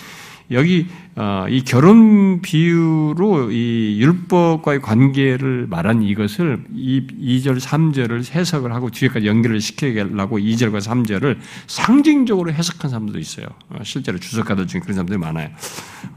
여기 0.51 0.87
어, 1.15 1.45
이 1.49 1.63
결혼 1.63 2.41
비유로 2.41 3.51
이 3.51 3.99
율법과의 4.01 4.81
관계를 4.81 5.67
말한 5.69 6.03
이것을 6.03 6.63
이 6.73 7.05
2절, 7.39 7.59
3절을 7.59 8.31
해석을 8.31 8.73
하고 8.73 8.89
뒤에까지 8.89 9.25
연결을 9.25 9.61
시키려고 9.61 10.37
2절과 10.37 10.79
3절을 10.79 11.37
상징적으로 11.67 12.51
해석한 12.51 12.89
사람들도 12.89 13.19
있어요. 13.19 13.47
어, 13.69 13.79
실제로 13.83 14.17
주석가들 14.17 14.67
중에 14.67 14.81
그런 14.81 14.95
사람들이 14.95 15.17
많아요. 15.17 15.49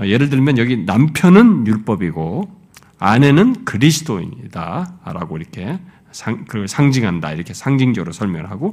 어, 0.00 0.06
예를 0.06 0.28
들면 0.28 0.58
여기 0.58 0.76
남편은 0.76 1.66
율법이고 1.66 2.66
아내는 2.98 3.64
그리스도인이다라고 3.64 5.36
이렇게 5.36 5.78
상, 6.12 6.46
그 6.46 6.66
상징한다 6.66 7.32
이렇게 7.32 7.52
상징적으로 7.52 8.12
설명을 8.12 8.50
하고 8.50 8.70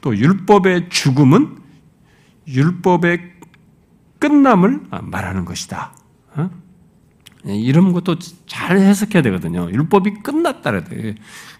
또 0.00 0.16
율법의 0.16 0.88
죽음은 0.88 1.58
율법의 2.48 3.37
끝남을 4.18 4.80
말하는 5.02 5.44
것이다. 5.44 5.92
어? 6.34 6.50
예, 7.46 7.54
이런 7.54 7.92
것도 7.92 8.16
잘 8.46 8.78
해석해야 8.78 9.22
되거든요. 9.22 9.70
율법이 9.70 10.22
끝났다 10.22 10.72
그래 10.72 11.14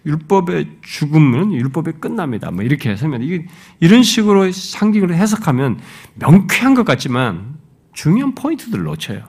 율법의 0.05 0.79
죽음은 0.83 1.53
율법의 1.53 1.95
끝납니다. 2.01 2.51
뭐 2.51 2.65
이렇게 2.65 2.91
해서면 2.91 3.23
이게 3.23 3.47
이런 3.81 4.03
식으로 4.03 4.51
상징을 4.51 5.15
해석하면 5.15 5.79
명쾌한 6.15 6.75
것 6.75 6.85
같지만 6.85 7.57
중요한 7.93 8.35
포인트들을 8.35 8.83
놓쳐요. 8.85 9.23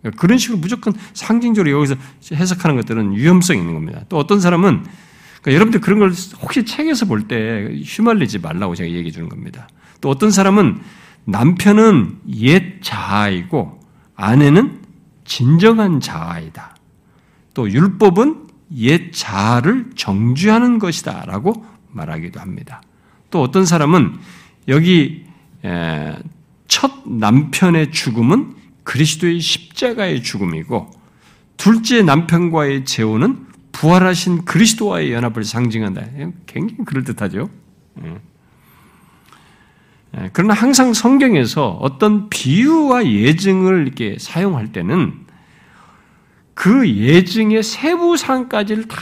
그러니까 0.00 0.20
그런 0.20 0.38
식으로 0.38 0.58
무조건 0.58 0.94
상징적으로 1.14 1.72
여기서 1.76 1.96
해석하는 2.32 2.76
것들은 2.76 3.16
위험성이 3.16 3.60
있는 3.60 3.74
겁니다. 3.74 4.04
또 4.08 4.16
어떤 4.18 4.40
사람은 4.40 4.84
그러니까 5.42 5.52
여러분들 5.54 5.80
그런 5.80 5.98
걸 5.98 6.12
혹시 6.40 6.64
책에서 6.64 7.06
볼 7.06 7.26
때 7.28 7.80
휘말리지 7.84 8.38
말라고 8.38 8.74
제가 8.74 8.88
얘기해 8.90 9.10
주는 9.10 9.28
겁니다. 9.28 9.68
또 10.00 10.08
어떤 10.10 10.30
사람은 10.30 10.80
남편은 11.26 12.20
옛 12.36 12.80
자아이고 12.82 13.80
아내는 14.14 14.80
진정한 15.24 16.00
자아이다. 16.00 16.76
또 17.52 17.70
율법은 17.70 18.46
옛 18.76 19.12
자아를 19.12 19.90
정죄하는 19.94 20.78
것이다. 20.78 21.24
라고 21.26 21.64
말하기도 21.90 22.40
합니다. 22.40 22.80
또 23.30 23.42
어떤 23.42 23.66
사람은 23.66 24.18
여기 24.68 25.24
첫 26.68 26.92
남편의 27.08 27.92
죽음은 27.92 28.54
그리스도의 28.84 29.40
십자가의 29.40 30.22
죽음이고 30.22 30.90
둘째 31.56 32.02
남편과의 32.02 32.84
재혼은 32.84 33.46
부활하신 33.72 34.44
그리스도와의 34.44 35.12
연합을 35.12 35.44
상징한다. 35.44 36.02
굉장히 36.46 36.84
그럴듯하죠. 36.84 37.50
예. 40.18 40.24
예, 40.24 40.30
그러나 40.32 40.54
항상 40.54 40.92
성경에서 40.92 41.78
어떤 41.80 42.28
비유와 42.28 43.06
예증을 43.06 43.86
이렇게 43.86 44.16
사용할 44.18 44.72
때는 44.72 45.12
그 46.54 46.88
예증의 46.88 47.62
세부 47.62 48.16
사항까지를 48.16 48.88
다 48.88 48.96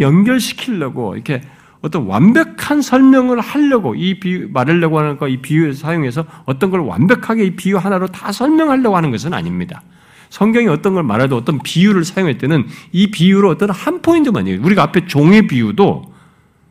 연결시키려고 0.00 1.14
이렇게 1.14 1.40
어떤 1.80 2.06
완벽한 2.06 2.82
설명을 2.82 3.40
하려고 3.40 3.94
이 3.94 4.18
비유 4.20 4.48
말하려고 4.52 4.98
하는 4.98 5.16
거 5.16 5.28
이 5.28 5.38
비유 5.38 5.72
사용해서 5.72 6.26
어떤 6.44 6.70
걸 6.70 6.80
완벽하게 6.80 7.44
이 7.44 7.56
비유 7.56 7.78
하나로 7.78 8.08
다 8.08 8.32
설명하려고 8.32 8.96
하는 8.96 9.10
것은 9.10 9.32
아닙니다. 9.32 9.82
성경이 10.28 10.68
어떤 10.68 10.94
걸 10.94 11.04
말해도 11.04 11.36
어떤 11.36 11.58
비유를 11.62 12.04
사용할 12.04 12.36
때는 12.36 12.66
이 12.92 13.10
비유로 13.10 13.48
어떤 13.48 13.70
한 13.70 14.02
포인트만 14.02 14.46
이에요. 14.46 14.60
우리가 14.62 14.82
앞에 14.82 15.06
종의 15.06 15.46
비유도 15.46 16.07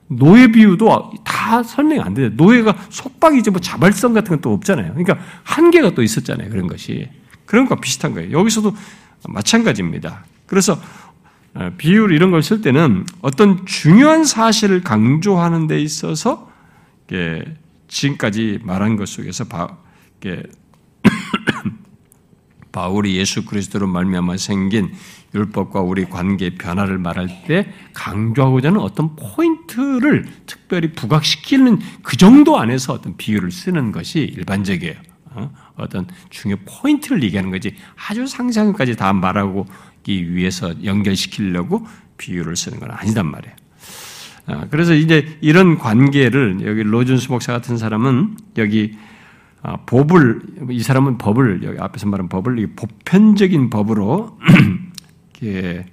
노예 0.07 0.47
비유도 0.47 1.13
다 1.23 1.63
설명이 1.63 2.01
안 2.01 2.13
돼요. 2.13 2.29
노예가 2.33 2.75
속박이지 2.89 3.51
뭐 3.51 3.59
자발성 3.59 4.13
같은 4.13 4.29
건 4.29 4.41
또 4.41 4.53
없잖아요. 4.53 4.93
그러니까 4.93 5.17
한계가 5.43 5.91
또 5.95 6.03
있었잖아요. 6.03 6.49
그런 6.49 6.67
것이. 6.67 7.09
그런 7.45 7.65
것과 7.67 7.81
비슷한 7.81 8.13
거예요. 8.13 8.37
여기서도 8.37 8.75
마찬가지입니다. 9.27 10.25
그래서 10.45 10.79
어, 11.53 11.71
비유를 11.77 12.15
이런 12.15 12.31
걸 12.31 12.41
쓸 12.41 12.61
때는 12.61 13.05
어떤 13.21 13.65
중요한 13.65 14.23
사실을 14.25 14.81
강조하는 14.81 15.67
데 15.67 15.79
있어서 15.81 16.51
지금까지 17.87 18.59
말한 18.63 18.95
것 18.95 19.07
속에서 19.09 19.45
바울이 22.71 23.15
예수 23.15 23.45
그리스도로 23.45 23.87
말미암아 23.87 24.37
생긴 24.37 24.91
율법과 25.33 25.81
우리 25.81 26.05
관계의 26.05 26.55
변화를 26.55 26.97
말할 26.97 27.43
때 27.45 27.71
강조하고자 27.93 28.69
하는 28.69 28.79
어떤 28.79 29.15
포인트를 29.15 30.25
특별히 30.45 30.91
부각시키는 30.93 31.79
그 32.03 32.17
정도 32.17 32.57
안에서 32.57 32.93
어떤 32.93 33.17
비유를 33.17 33.51
쓰는 33.51 33.91
것이 33.91 34.19
일반적이에요. 34.19 34.95
어? 35.31 35.51
어떤 35.75 36.07
중요 36.29 36.55
포인트를 36.65 37.21
얘기하는 37.23 37.51
거지 37.51 37.75
아주 38.07 38.25
상상까지 38.25 38.95
다 38.95 39.13
말하기 39.13 40.33
위해서 40.33 40.73
연결시키려고 40.83 41.85
비유를 42.17 42.55
쓰는 42.55 42.79
건 42.79 42.91
아니단 42.91 43.25
말이에요. 43.29 43.55
어, 44.47 44.67
그래서 44.71 44.93
이제 44.93 45.37
이런 45.41 45.77
관계를 45.77 46.59
여기 46.65 46.81
로준수 46.81 47.31
목사 47.31 47.51
같은 47.51 47.77
사람은 47.77 48.37
여기 48.57 48.97
아, 49.61 49.77
법을 49.85 50.41
이 50.69 50.81
사람은 50.81 51.17
법을 51.17 51.63
여기 51.63 51.79
앞에서 51.79 52.07
말한 52.07 52.29
법을 52.29 52.75
보편적인 52.75 53.69
법으로 53.69 54.39
이렇게 55.41 55.85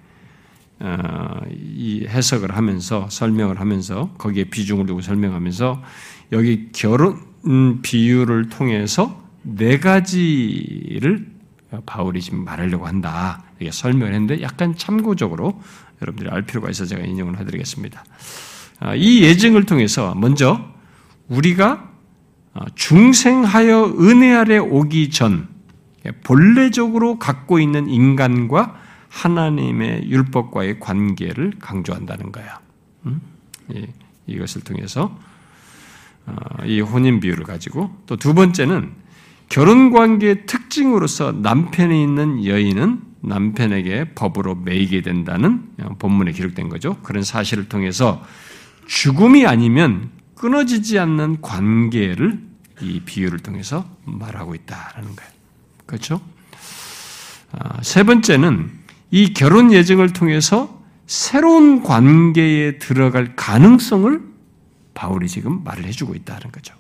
어, 0.81 1.41
이 1.51 2.07
해석을 2.09 2.57
하면서 2.57 3.09
설명을 3.09 3.61
하면서 3.61 4.13
거기에 4.19 4.45
비중을 4.45 4.87
두고 4.87 5.01
설명하면서 5.01 5.83
여기 6.33 6.71
결혼 6.73 7.21
비유를 7.83 8.49
통해서 8.49 9.23
네 9.43 9.79
가지를 9.79 11.27
바울이 11.87 12.21
지금 12.21 12.45
말하려고 12.45 12.87
한다. 12.87 13.45
이게 13.61 13.71
설명을 13.71 14.13
했는데 14.15 14.43
약간 14.43 14.77
참고적으로 14.77 15.61
여러분들이 16.03 16.31
알 16.31 16.43
필요가 16.43 16.71
있어 16.71 16.87
제가 16.87 17.05
인용을 17.05 17.39
해드리겠습니다. 17.39 18.05
아, 18.81 18.95
이 18.95 19.23
예증을 19.23 19.65
통해서 19.65 20.15
먼저 20.15 20.65
우리가 21.29 21.91
어, 22.55 22.65
중생하여 22.75 23.97
은혜 24.01 24.33
아래 24.33 24.59
오기 24.59 25.11
전 25.11 25.49
본래적으로 26.23 27.19
갖고 27.19 27.59
있는 27.59 27.89
인간과 27.89 28.84
하나님의 29.15 30.11
율법과의 30.11 30.81
관계를 30.81 31.53
강조한다는 31.61 32.33
거야. 32.33 32.61
음? 33.07 33.21
이것을 34.27 34.63
통해서 34.63 35.17
어, 36.27 36.35
이 36.65 36.81
혼인 36.81 37.21
비유를 37.21 37.45
가지고 37.45 37.95
또 38.07 38.17
두 38.17 38.35
번째는 38.35 38.93
결혼 39.49 39.93
관계의 39.93 40.47
특징으로서 40.47 41.33
남편이 41.33 42.03
있는 42.03 42.45
여인은 42.45 43.03
남편에게 43.21 44.15
법으로 44.15 44.57
매이게 44.57 45.03
된다는 45.03 45.69
본문에 45.99 46.33
기록된 46.33 46.69
거죠. 46.69 46.97
그런 47.03 47.23
사실을 47.23 47.69
통해서 47.69 48.23
죽음이 48.87 49.47
아니면 49.47 50.11
끊어지지 50.35 50.99
않는 50.99 51.41
관계를 51.41 52.43
이 52.81 53.01
비유를 53.01 53.39
통해서 53.41 53.87
말하고 54.05 54.55
있다라는 54.55 55.15
거예요. 55.15 55.31
그렇죠? 55.87 56.21
아, 57.53 57.83
세 57.83 58.03
번째는 58.03 58.84
이 59.15 59.33
결혼 59.33 59.73
예정을 59.73 60.13
통해서 60.13 60.83
새로운 61.07 61.85
관계에 61.85 62.79
들어갈 62.79 63.37
가능성을 63.37 64.21
바울이 64.93 65.29
지금 65.29 65.63
말을 65.63 65.85
해주고 65.85 66.17
있다는 66.17 66.51
거죠. 66.51 66.75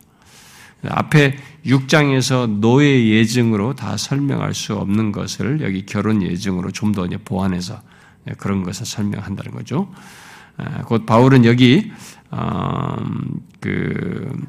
앞에 0.85 1.37
6장에서 1.65 2.59
노예 2.59 3.07
예증으로 3.07 3.77
다 3.77 3.97
설명할 3.97 4.53
수 4.53 4.75
없는 4.75 5.13
것을 5.13 5.61
여기 5.61 5.87
결혼 5.87 6.23
예증으로 6.23 6.73
좀 6.73 6.91
더 6.91 7.07
보완해서 7.25 7.81
그런 8.39 8.65
것을 8.65 8.85
설명한다는 8.85 9.53
거죠. 9.53 9.93
아, 10.57 10.83
곧 10.83 11.07
바울은 11.07 11.45
여기 11.45 11.93
음, 12.33 13.43
그 13.61 14.45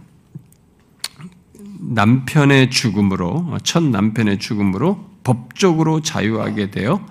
남편의 1.82 2.72
죽음으로 2.72 3.60
첫 3.62 3.84
남편의 3.84 4.40
죽음으로 4.40 5.08
법적으로 5.24 6.02
자유하게 6.02 6.72
되어 6.72 7.06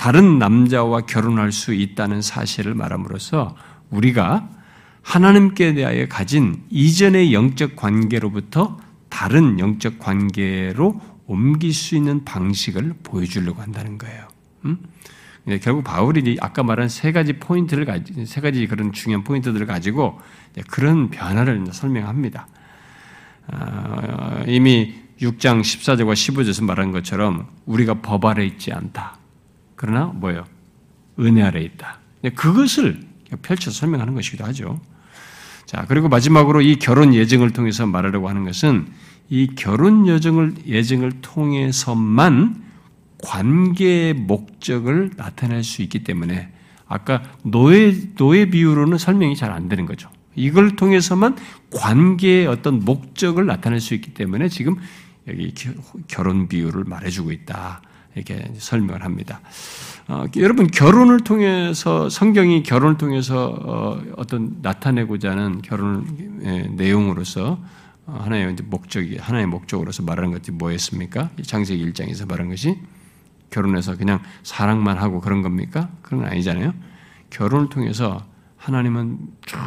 다른 0.00 0.38
남자와 0.38 1.02
결혼할 1.02 1.52
수 1.52 1.74
있다는 1.74 2.22
사실을 2.22 2.74
말함으로써 2.74 3.54
우리가 3.90 4.48
하나님께 5.02 5.74
대하여 5.74 6.08
가진 6.08 6.62
이전의 6.70 7.34
영적 7.34 7.76
관계로부터 7.76 8.78
다른 9.10 9.58
영적 9.58 9.98
관계로 9.98 10.98
옮길 11.26 11.74
수 11.74 11.96
있는 11.96 12.24
방식을 12.24 12.94
보여주려고 13.02 13.60
한다는 13.60 13.98
거예요. 13.98 14.26
음? 14.64 14.78
결국 15.60 15.84
바울이 15.84 16.38
아까 16.40 16.62
말한 16.62 16.88
세 16.88 17.12
가지 17.12 17.34
포인트를 17.34 17.84
가지, 17.84 18.24
세 18.24 18.40
가지 18.40 18.66
그런 18.66 18.92
중요한 18.92 19.22
포인트들을 19.22 19.66
가지고 19.66 20.18
그런 20.70 21.10
변화를 21.10 21.62
설명합니다. 21.72 22.48
아, 23.48 24.44
이미 24.46 24.94
6장 25.20 25.60
14절과 25.60 26.14
15절에서 26.14 26.64
말한 26.64 26.90
것처럼 26.90 27.48
우리가 27.66 28.00
법 28.00 28.24
아래 28.24 28.46
있지 28.46 28.72
않다. 28.72 29.19
그러나 29.80 30.04
뭐예요? 30.14 30.44
은혜 31.20 31.40
아래 31.40 31.62
있다. 31.62 32.00
그것을 32.34 33.00
펼쳐서 33.40 33.78
설명하는 33.78 34.14
것이기도 34.14 34.44
하죠. 34.44 34.78
자, 35.64 35.86
그리고 35.88 36.10
마지막으로 36.10 36.60
이 36.60 36.76
결혼 36.76 37.14
예정을 37.14 37.52
통해서 37.52 37.86
말하려고 37.86 38.28
하는 38.28 38.44
것은 38.44 38.88
이 39.30 39.54
결혼 39.56 40.06
예정을, 40.06 40.66
예정을 40.66 41.22
통해서만 41.22 42.62
관계의 43.24 44.12
목적을 44.12 45.12
나타낼 45.16 45.64
수 45.64 45.80
있기 45.80 46.04
때문에 46.04 46.52
아까 46.86 47.22
노예, 47.42 47.94
노예 48.16 48.50
비유로는 48.50 48.98
설명이 48.98 49.34
잘 49.34 49.50
안 49.50 49.70
되는 49.70 49.86
거죠. 49.86 50.10
이걸 50.34 50.76
통해서만 50.76 51.38
관계의 51.70 52.48
어떤 52.48 52.80
목적을 52.80 53.46
나타낼 53.46 53.80
수 53.80 53.94
있기 53.94 54.12
때문에 54.12 54.50
지금 54.50 54.76
여기 55.26 55.54
결혼 56.06 56.48
비유를 56.48 56.84
말해주고 56.84 57.32
있다. 57.32 57.80
이렇게 58.14 58.52
설명을 58.56 59.04
합니다. 59.04 59.40
어, 60.08 60.24
여러분 60.36 60.66
결혼을 60.66 61.20
통해서 61.20 62.08
성경이 62.08 62.62
결혼을 62.62 62.98
통해서 62.98 64.02
어, 64.16 64.26
떤 64.26 64.58
나타내고자 64.62 65.30
하는 65.30 65.62
결혼 65.62 66.04
내용으로서 66.76 67.58
어, 68.06 68.18
하나의 68.22 68.56
목적이 68.64 69.18
하나의 69.18 69.46
목적으로서 69.46 70.02
말하는 70.02 70.32
것이 70.32 70.50
뭐였습니까? 70.50 71.30
장세기 71.42 71.92
1장에서 71.92 72.28
말한 72.28 72.48
것이 72.48 72.78
결혼해서 73.50 73.96
그냥 73.96 74.20
사랑만 74.42 74.98
하고 74.98 75.20
그런 75.20 75.42
겁니까? 75.42 75.90
그런 76.02 76.22
건 76.22 76.30
아니잖아요. 76.30 76.72
결혼을 77.30 77.68
통해서 77.68 78.24
하나님은 78.56 79.18
쭉 79.46 79.58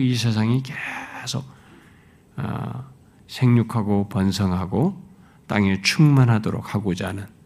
이 0.00 0.14
세상이 0.14 0.62
계속 0.62 1.44
어, 2.36 2.84
생육하고 3.26 4.08
번성하고 4.08 5.00
땅에 5.46 5.80
충만하도록 5.82 6.74
하고자 6.74 7.08
하는 7.08 7.24
어? 7.24 7.39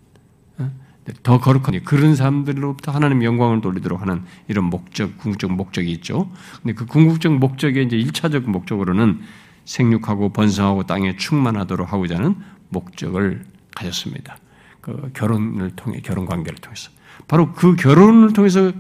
더 1.23 1.39
거룩한 1.39 1.85
그런 1.85 2.17
사람들로부터 2.17 2.93
하나님 2.93 3.23
영광을 3.25 3.61
돌리도록 3.61 4.01
하는 4.01 4.23
이런 4.49 4.65
목적, 4.65 5.19
궁극적 5.19 5.53
목적이 5.53 5.93
있죠. 5.93 6.31
근데 6.63 6.73
그 6.73 6.87
궁극적 6.87 7.35
목적의 7.35 7.87
이제 7.87 7.97
1차적 7.97 8.45
목적으로는 8.45 9.21
생육하고 9.65 10.33
번성하고 10.33 10.85
땅에 10.85 11.17
충만하도록 11.17 11.93
하고자 11.93 12.17
하는 12.17 12.37
목적을 12.71 13.45
가졌습니다. 13.75 14.37
그 14.81 15.11
결혼을 15.15 15.71
통해 15.77 16.01
결혼 16.03 16.27
관계를 16.27 16.59
통해서 16.59 16.91
바로 17.29 17.53
그 17.53 17.77
결혼을 17.77 18.33
통해서 18.33 18.73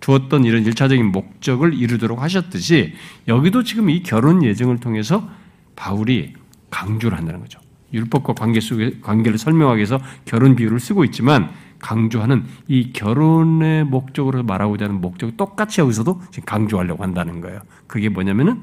주었던 0.00 0.44
이런 0.44 0.64
일차적인 0.64 1.12
목적을 1.12 1.74
이루도록 1.74 2.22
하셨듯이 2.22 2.94
여기도 3.28 3.62
지금 3.62 3.90
이 3.90 4.02
결혼 4.02 4.42
예정을 4.42 4.80
통해서 4.80 5.28
바울이 5.76 6.34
강조를 6.70 7.18
한다는 7.18 7.40
거죠. 7.40 7.60
율법과 7.92 8.34
관계 8.34 8.60
속에 8.60 9.00
관계를 9.00 9.38
설명하기 9.38 9.78
위해서 9.78 10.00
결혼 10.24 10.56
비유를 10.56 10.80
쓰고 10.80 11.04
있지만 11.04 11.50
강조하는 11.80 12.44
이 12.68 12.92
결혼의 12.92 13.84
목적으로 13.84 14.42
말하고자 14.42 14.84
하는 14.86 15.00
목적 15.00 15.36
똑같이 15.36 15.80
여기서도 15.80 16.20
지금 16.30 16.44
강조하려고 16.46 17.02
한다는 17.02 17.40
거예요. 17.40 17.60
그게 17.86 18.08
뭐냐면은 18.08 18.62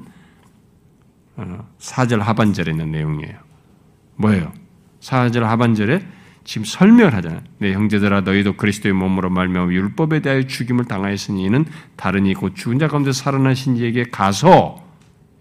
4절 1.80 2.20
어, 2.20 2.24
하반절에 2.24 2.72
있는 2.72 2.92
내용이에요. 2.92 3.36
뭐예요? 4.16 4.52
4절 5.02 5.42
하반절에 5.42 6.06
지금 6.44 6.64
설명을 6.64 7.14
하잖아요. 7.16 7.42
내 7.60 7.68
네, 7.68 7.74
형제들아 7.74 8.22
너희도 8.22 8.56
그리스도의 8.56 8.94
몸으로 8.94 9.30
말며 9.30 9.70
율법에 9.70 10.22
대하여 10.22 10.44
죽임을 10.44 10.86
당하였으니 10.86 11.44
이는 11.44 11.66
다른 11.98 12.26
이곧 12.26 12.56
죽은 12.56 12.80
자 12.80 12.88
가운데 12.88 13.12
살아나신 13.12 13.76
이에게 13.76 14.06
가서 14.06 14.82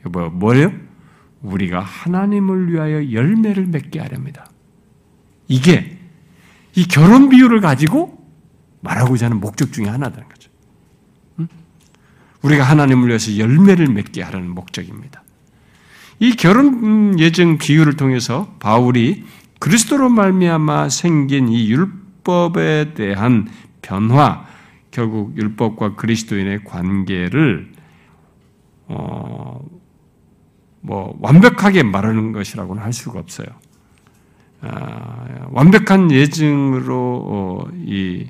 뭐 0.03 0.29
뭐예요? 0.31 0.73
우리가 1.43 1.81
하나님을 1.81 2.73
위하여 2.73 3.13
열매를 3.13 3.67
맺게 3.67 4.01
하렵니다. 4.01 4.51
이게 5.47 5.96
이 6.77 6.87
결혼 6.87 7.29
비유를 7.29 7.61
가지고 7.61 8.17
말하고자 8.81 9.27
하는 9.27 9.41
목적 9.41 9.73
중에 9.73 9.87
하나라는 9.87 10.29
거죠. 10.29 10.51
우리가 12.43 12.63
하나님을 12.65 13.09
위해서 13.09 13.37
열매를 13.37 13.89
맺게 13.89 14.23
하라는 14.23 14.49
목적입니다. 14.51 15.25
이 16.21 16.33
결혼 16.37 17.19
예정 17.19 17.59
비유를 17.59 17.97
통해서 17.97 18.55
바울이 18.61 19.25
그리스도로 19.59 20.09
말미암아 20.11 20.91
생긴 20.91 21.49
이 21.49 21.69
율법에 21.71 22.95
대한 22.95 23.49
변화, 23.83 24.47
결국 24.91 25.37
율법과 25.37 25.97
그리스도인의 25.97 26.65
관계를 26.65 27.73
어, 28.89 29.65
뭐 30.81 31.19
완벽하게 31.21 31.83
말하는 31.83 32.33
것이라고는 32.33 32.83
할 32.83 32.93
수가 32.93 33.19
없어요. 33.19 33.47
아, 34.61 35.47
완벽한 35.51 36.11
예증으로 36.11 37.25
어, 37.27 37.69
이 37.85 38.27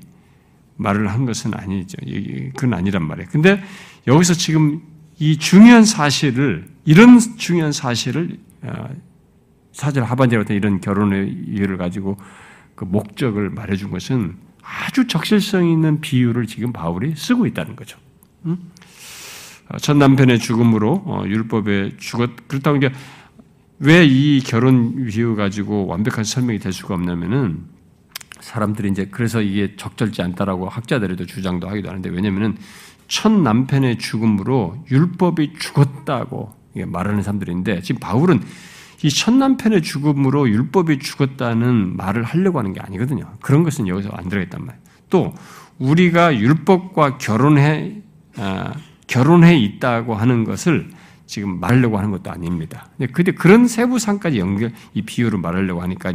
말을 0.76 1.08
한 1.08 1.24
것은 1.24 1.54
아니죠. 1.54 1.96
그건 2.54 2.74
아니란 2.74 3.06
말이에요. 3.06 3.28
근데 3.30 3.62
여기서 4.06 4.34
지금 4.34 4.82
이 5.18 5.38
중요한 5.38 5.84
사실을 5.84 6.68
이런 6.84 7.18
중요한 7.18 7.72
사실을 7.72 8.38
어, 8.62 8.88
사절 9.72 10.04
하반절부터 10.04 10.54
이런 10.54 10.80
결혼의 10.80 11.32
이유를 11.48 11.76
가지고 11.76 12.16
그 12.74 12.84
목적을 12.84 13.50
말해준 13.50 13.90
것은 13.90 14.36
아주 14.62 15.06
적실성 15.06 15.68
있는 15.68 16.00
비유를 16.00 16.46
지금 16.46 16.72
바울이 16.72 17.14
쓰고 17.16 17.46
있다는 17.46 17.76
거죠. 17.76 17.98
어, 18.44 19.78
첫 19.78 19.96
남편의 19.96 20.38
죽음으로 20.38 21.02
어, 21.06 21.24
율법에 21.26 21.96
죽었 21.98 22.48
그렇다고 22.48 22.76
이제 22.76 22.92
왜 23.78 24.06
이 24.06 24.40
결혼 24.40 25.04
비유 25.06 25.36
가지고 25.36 25.86
완벽한 25.86 26.24
설명이 26.24 26.58
될 26.58 26.72
수가 26.72 26.94
없냐면은 26.94 27.64
사람들이 28.40 28.88
이제 28.90 29.06
그래서 29.10 29.42
이게 29.42 29.76
적절치 29.76 30.22
않다라고 30.22 30.68
학자들에도 30.68 31.26
주장도 31.26 31.68
하기도 31.68 31.88
하는데 31.88 32.08
왜냐면은 32.08 32.56
첫 33.08 33.30
남편의 33.30 33.98
죽음으로 33.98 34.84
율법이 34.90 35.54
죽었다고 35.58 36.54
말하는 36.86 37.22
사람들인데 37.22 37.82
지금 37.82 38.00
바울은 38.00 38.40
이 39.02 39.10
첫 39.10 39.34
남편의 39.34 39.82
죽음으로 39.82 40.48
율법이 40.48 40.98
죽었다는 41.00 41.96
말을 41.96 42.22
하려고 42.24 42.58
하는 42.58 42.72
게 42.72 42.80
아니거든요. 42.80 43.30
그런 43.42 43.62
것은 43.62 43.88
여기서 43.88 44.08
안 44.12 44.28
들어있단 44.28 44.64
말이에요. 44.64 44.82
또 45.10 45.34
우리가 45.78 46.34
율법과 46.34 47.18
결혼해 47.18 48.00
아, 48.38 48.72
결혼해 49.06 49.58
있다고 49.58 50.14
하는 50.14 50.44
것을 50.44 50.88
지금 51.26 51.60
말하려고 51.60 51.98
하는 51.98 52.10
것도 52.10 52.30
아닙니다. 52.30 52.88
근데 53.12 53.32
그런 53.32 53.66
세부상까지 53.66 54.38
연결 54.38 54.72
이 54.94 55.02
비유를 55.02 55.38
말하려고 55.38 55.82
하니까 55.82 56.12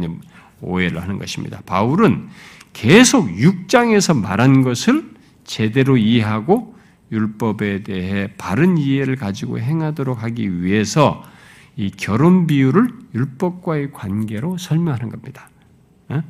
오해를 0.60 1.02
하는 1.02 1.18
것입니다. 1.18 1.60
바울은 1.66 2.28
계속 2.72 3.28
6장에서 3.28 4.18
말한 4.18 4.62
것을 4.62 5.10
제대로 5.44 5.96
이해하고 5.96 6.74
율법에 7.10 7.82
대해 7.82 8.30
바른 8.38 8.78
이해를 8.78 9.16
가지고 9.16 9.58
행하도록 9.58 10.22
하기 10.22 10.62
위해서 10.62 11.22
이 11.76 11.90
결혼 11.90 12.46
비유를 12.46 12.88
율법과의 13.14 13.92
관계로 13.92 14.56
설명하는 14.56 15.10
겁니다. 15.10 15.50
어? 16.08 16.22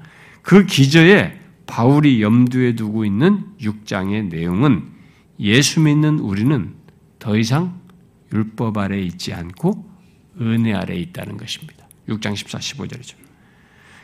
그 0.43 0.67
기저에 0.67 1.39
바울이 1.67 2.21
염두에 2.23 2.75
두고 2.75 3.05
있는 3.05 3.45
6장의 3.61 4.29
내용은 4.29 4.89
예수 5.39 5.81
믿는 5.81 6.19
우리는 6.19 6.75
더 7.19 7.37
이상 7.37 7.81
율법 8.33 8.79
아래 8.79 8.99
있지 9.01 9.33
않고 9.33 9.91
은혜 10.41 10.73
아래 10.73 10.97
있다는 10.97 11.37
것입니다. 11.37 11.87
6장 12.09 12.35
14, 12.35 12.59
15절이죠. 12.59 13.15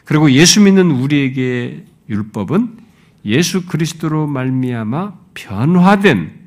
그리고 0.04 0.30
예수 0.30 0.60
믿는 0.60 0.90
우리에게 0.90 1.84
율법은 2.08 2.78
예수 3.24 3.66
그리스도로 3.66 4.26
말미암아 4.26 5.18
변화된 5.34 6.38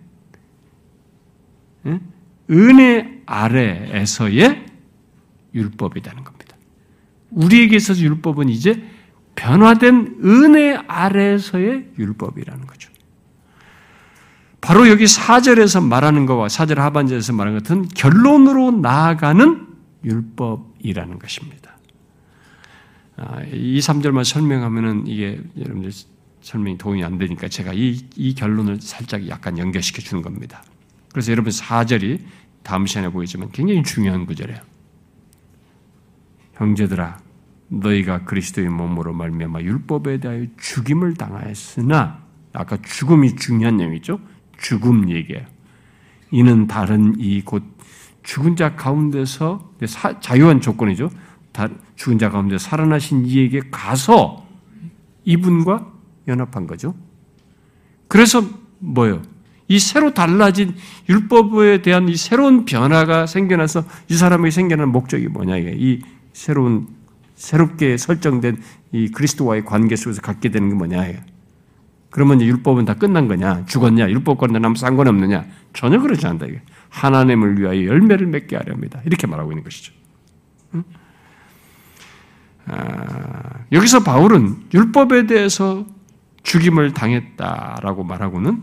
은혜 2.50 3.22
아래에서의 3.26 4.66
율법이라는 5.54 6.24
겁니다. 6.24 6.58
우리에게 7.30 7.76
있어서 7.76 8.02
율법은 8.02 8.50
이제 8.50 8.84
변화된 9.36 10.20
은혜 10.24 10.76
아래에서의 10.88 11.92
율법이라는 11.98 12.68
거죠. 12.68 12.81
바로 14.62 14.88
여기 14.88 15.05
4절에서 15.05 15.84
말하는 15.84 16.26
것과 16.28 16.47
4절 16.47 16.76
하반절에서 16.76 17.34
말하는 17.34 17.59
것은 17.59 17.88
결론으로 17.89 18.72
나아가는 18.72 19.68
율법이라는 20.05 21.20
것입니다. 21.20 21.78
아, 23.18 23.41
이 23.51 23.80
3절만 23.80 24.24
설명하면은 24.24 25.07
이게 25.07 25.41
여러분들 25.57 25.91
설명이 26.41 26.78
도움이 26.78 27.03
안 27.03 27.18
되니까 27.18 27.47
제가 27.47 27.74
이, 27.74 27.99
이 28.16 28.34
결론을 28.34 28.80
살짝 28.82 29.28
약간 29.28 29.57
연결시켜 29.57 30.01
주는 30.01 30.22
겁니다. 30.22 30.64
그래서 31.12 31.32
여러분 31.32 31.51
4절이 31.51 32.20
다음 32.64 32.86
시간에 32.86 33.09
보이지만 33.09 33.49
굉장히 33.51 33.84
중요한 33.84 34.26
구절이에요. 34.26 34.59
형제들아 36.53 37.20
너희가 37.70 38.26
그리스도의 38.26 38.70
몸으로 38.70 39.14
말미암아 39.14 39.62
율법에 39.62 40.20
대하여 40.20 40.45
죽임을 40.59 41.16
당하였으나 41.16 42.22
아까 42.53 42.78
죽음이 42.82 43.36
중요한 43.36 43.78
내용이죠. 43.78 44.20
죽음 44.62 45.09
얘기예요. 45.09 45.45
이는 46.32 46.68
다른 46.68 47.16
이 47.20 47.41
곧 47.41 47.64
죽은 48.24 48.55
자 48.55 48.76
가운데서 48.76 49.72
자유한 50.22 50.62
조건이죠. 50.62 51.09
죽은 51.95 52.20
자 52.20 52.30
가운데 52.30 52.57
살아나신 52.57 53.26
이에게 53.26 53.62
가서 53.72 54.45
이분과 55.26 55.91
연합한 56.28 56.68
거죠. 56.68 56.95
그래서 58.07 58.43
뭐요? 58.80 59.22
이 59.68 59.80
새로 59.80 60.14
달라진 60.14 60.76
율법에 61.09 61.82
대한 61.82 62.09
이 62.09 62.16
새로운 62.16 62.66
변화가 62.66 63.26
생겨나서 63.26 63.84
이 64.09 64.16
사람에게 64.16 64.51
생겨난 64.51 64.89
목적이 64.89 65.28
뭐냐 65.30 65.57
이게 65.57 65.74
이 65.78 66.01
새로운 66.34 66.88
새롭게 67.36 67.97
설정된 67.97 68.62
이 68.91 69.09
그리스도와의 69.09 69.66
관계 69.66 69.95
속에서 69.95 70.22
갖게 70.22 70.49
되는 70.49 70.70
게 70.70 70.76
뭐냐 70.76 71.07
이게. 71.07 71.20
그러면 72.12 72.41
율법은 72.41 72.86
다 72.86 72.93
끝난 72.93 73.28
거냐? 73.28 73.66
죽었냐? 73.66 74.09
율법과는 74.09 74.64
아무 74.64 74.76
상관없느냐? 74.76 75.45
전혀 75.74 75.99
그렇지 75.99 76.28
않다. 76.28 76.45
이게. 76.45 76.62
하나님을 76.89 77.57
위하여 77.57 77.86
열매를 77.86 78.28
맺게 78.28 78.57
하려 78.57 78.74
합니다. 78.74 79.01
이렇게 79.05 79.26
말하고 79.28 79.51
있는 79.51 79.64
것이죠. 79.64 79.93
응? 80.76 80.84
아, 82.68 83.64
여기서 83.72 84.03
바울은 84.03 84.57
율법에 84.74 85.26
대해서 85.26 85.86
죽임을 86.43 86.93
당했다라고 86.93 88.03
말하고는 88.03 88.62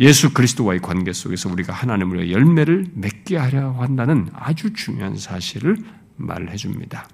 예수 0.00 0.32
그리스도와의 0.32 0.80
관계 0.80 1.12
속에서 1.12 1.50
우리가 1.50 1.74
하나님을 1.74 2.30
열매를 2.30 2.86
맺게 2.94 3.36
하려 3.36 3.72
한다는 3.72 4.30
아주 4.32 4.72
중요한 4.72 5.16
사실을 5.16 5.76
말해 6.16 6.56
줍니다. 6.56 7.06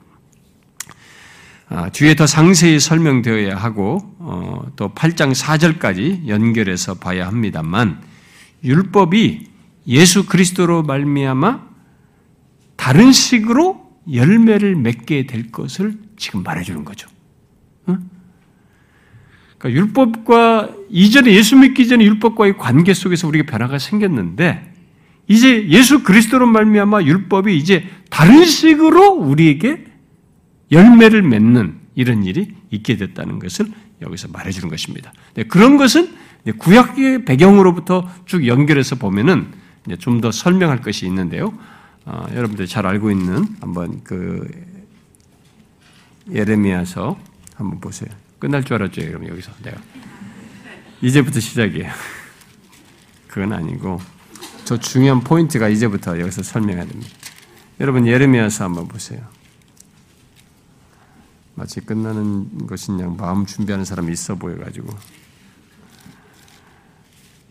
아, 1.68 1.88
뒤에 1.90 2.14
더 2.14 2.26
상세히 2.26 2.78
설명되어야 2.78 3.56
하고 3.56 3.98
어, 4.18 4.66
또 4.76 4.90
8장 4.94 5.34
4절까지 5.34 6.28
연결해서 6.28 6.94
봐야 6.94 7.26
합니다만 7.26 8.00
율법이 8.62 9.48
예수 9.88 10.26
그리스도로 10.26 10.82
말미암아 10.82 11.66
다른 12.76 13.12
식으로 13.12 13.84
열매를 14.12 14.76
맺게 14.76 15.26
될 15.26 15.50
것을 15.50 15.98
지금 16.16 16.42
말해주는 16.42 16.84
거죠. 16.84 17.08
그러니까 19.58 19.80
율법과 19.80 20.70
이전에 20.90 21.32
예수 21.32 21.56
믿기 21.56 21.88
전에 21.88 22.04
율법과의 22.04 22.58
관계 22.58 22.94
속에서 22.94 23.26
우리가 23.26 23.50
변화가 23.50 23.78
생겼는데 23.78 24.72
이제 25.28 25.68
예수 25.68 26.02
그리스도로 26.02 26.46
말미암아 26.46 27.02
율법이 27.02 27.56
이제 27.56 27.88
다른 28.10 28.44
식으로 28.44 29.12
우리에게 29.12 29.84
열매를 30.70 31.22
맺는 31.22 31.74
이런 31.94 32.24
일이 32.24 32.54
있게 32.70 32.96
됐다는 32.96 33.38
것을 33.38 33.66
여기서 34.02 34.28
말해주는 34.28 34.68
것입니다. 34.68 35.12
네, 35.34 35.44
그런 35.44 35.76
것은 35.76 36.14
구약의 36.58 37.24
배경으로부터 37.24 38.08
쭉 38.26 38.46
연결해서 38.46 38.96
보면은 38.96 39.52
좀 39.98 40.20
더 40.20 40.32
설명할 40.32 40.80
것이 40.80 41.06
있는데요. 41.06 41.56
어, 42.04 42.26
여러분들 42.34 42.66
잘 42.66 42.86
알고 42.86 43.10
있는 43.10 43.46
한번 43.60 44.02
그 44.02 44.48
예레미야서 46.32 47.18
한번 47.54 47.80
보세요. 47.80 48.10
끝날 48.38 48.64
줄 48.64 48.74
알았죠, 48.74 49.02
여러분 49.02 49.28
여기서 49.28 49.52
내가 49.62 49.76
이제부터 51.02 51.40
시작이에요. 51.40 51.90
그건 53.28 53.52
아니고 53.52 54.00
저 54.64 54.78
중요한 54.78 55.20
포인트가 55.20 55.68
이제부터 55.68 56.18
여기서 56.20 56.42
설명해야 56.42 56.86
됩니다. 56.86 57.10
여러분 57.80 58.06
예레미야서 58.06 58.64
한번 58.64 58.88
보세요. 58.88 59.20
마치 61.57 61.80
끝나는 61.80 62.66
것인 62.66 63.00
양 63.00 63.16
마음 63.16 63.44
준비하는 63.46 63.84
사람이 63.84 64.12
있어 64.12 64.36
보여가지고 64.36 64.88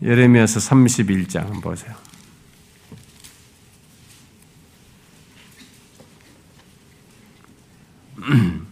예레미야서 0.02 0.60
31장 0.60 1.40
한번 1.40 1.60
보세요. 1.60 1.94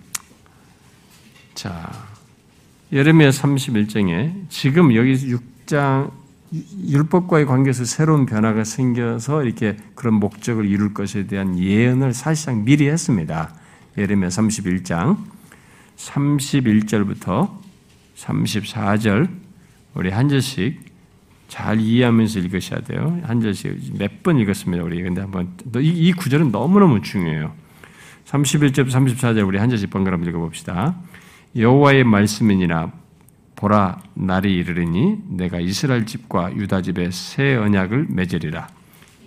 예레미야 2.94 3.30
31장에 3.30 4.48
지금 4.50 4.94
여기 4.94 5.14
6장 5.14 6.12
율법과의 6.86 7.46
관계에서 7.46 7.84
새로운 7.84 8.24
변화가 8.24 8.62
생겨서 8.62 9.42
이렇게 9.42 9.76
그런 9.96 10.14
목적을 10.14 10.64
이룰 10.64 10.94
것에 10.94 11.26
대한 11.26 11.58
예언을 11.58 12.14
사실상 12.14 12.64
미리 12.64 12.88
했습니다. 12.88 13.52
예레미야 13.96 14.28
31장 14.28 15.16
31절부터 15.96 17.50
34절 18.16 19.28
우리 19.94 20.10
한 20.10 20.28
절씩 20.28 20.80
잘 21.48 21.78
이해하면서 21.80 22.40
읽으셔야 22.40 22.80
돼요. 22.80 23.20
한 23.24 23.40
절씩 23.40 23.96
몇 23.98 24.22
번 24.24 24.38
읽었습니다. 24.38 24.82
우리 24.82 25.02
근데 25.02 25.20
한번 25.20 25.52
이, 25.76 25.88
이 25.88 26.12
구절은 26.12 26.50
너무너무 26.50 27.02
중요해요. 27.02 27.52
31절 28.26 28.90
34절 28.90 29.46
우리 29.46 29.58
한 29.58 29.68
절씩 29.68 29.90
번갈아 29.90 30.16
읽어 30.16 30.38
봅시다. 30.38 30.96
여호와의 31.56 32.04
말씀이니라 32.04 32.90
보라 33.54 34.02
날이 34.14 34.54
이르리니 34.54 35.18
내가 35.28 35.60
이스라엘 35.60 36.06
집과 36.06 36.56
유다 36.56 36.82
집에 36.82 37.10
새 37.12 37.54
언약을 37.54 38.06
맺으리라. 38.08 38.66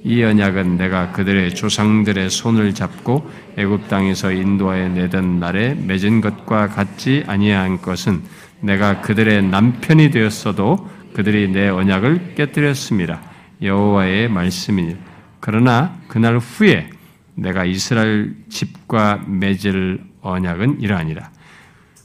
이 0.08 0.24
언약은 0.24 0.78
내가 0.78 1.12
그들의 1.12 1.54
조상들의 1.54 2.30
손을 2.30 2.74
잡고 2.74 3.30
애굽 3.58 3.90
땅에서 3.90 4.32
인도하여 4.32 4.88
내던 4.88 5.42
날에 5.42 5.74
맺은 5.74 6.22
것과 6.22 6.70
같지 6.70 7.26
아니한 7.28 7.82
것은 7.82 8.22
내가 8.62 9.02
그들의 9.02 9.44
남편이 9.44 10.12
되었어도 10.12 10.90
그들이 11.14 11.50
내 11.50 11.68
언약을 11.68 12.36
깨뜨렸습니다. 12.36 13.20
여호와의 13.62 14.30
말씀이니 14.30 14.96
그러나 15.42 16.00
그날 16.08 16.38
후에 16.38 16.90
내가 17.36 17.66
이스라엘 17.66 18.34
집과 18.48 19.26
맺을 19.28 20.02
언약은 20.22 20.80
이러하니라. 20.80 21.30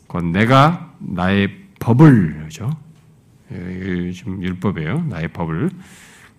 곧 0.09 0.25
내가 0.25 0.93
나의 0.99 1.51
법을 1.79 2.47
그죠? 2.47 2.69
지금 4.13 4.43
율법이에요. 4.43 5.05
나의 5.09 5.29
법을 5.29 5.71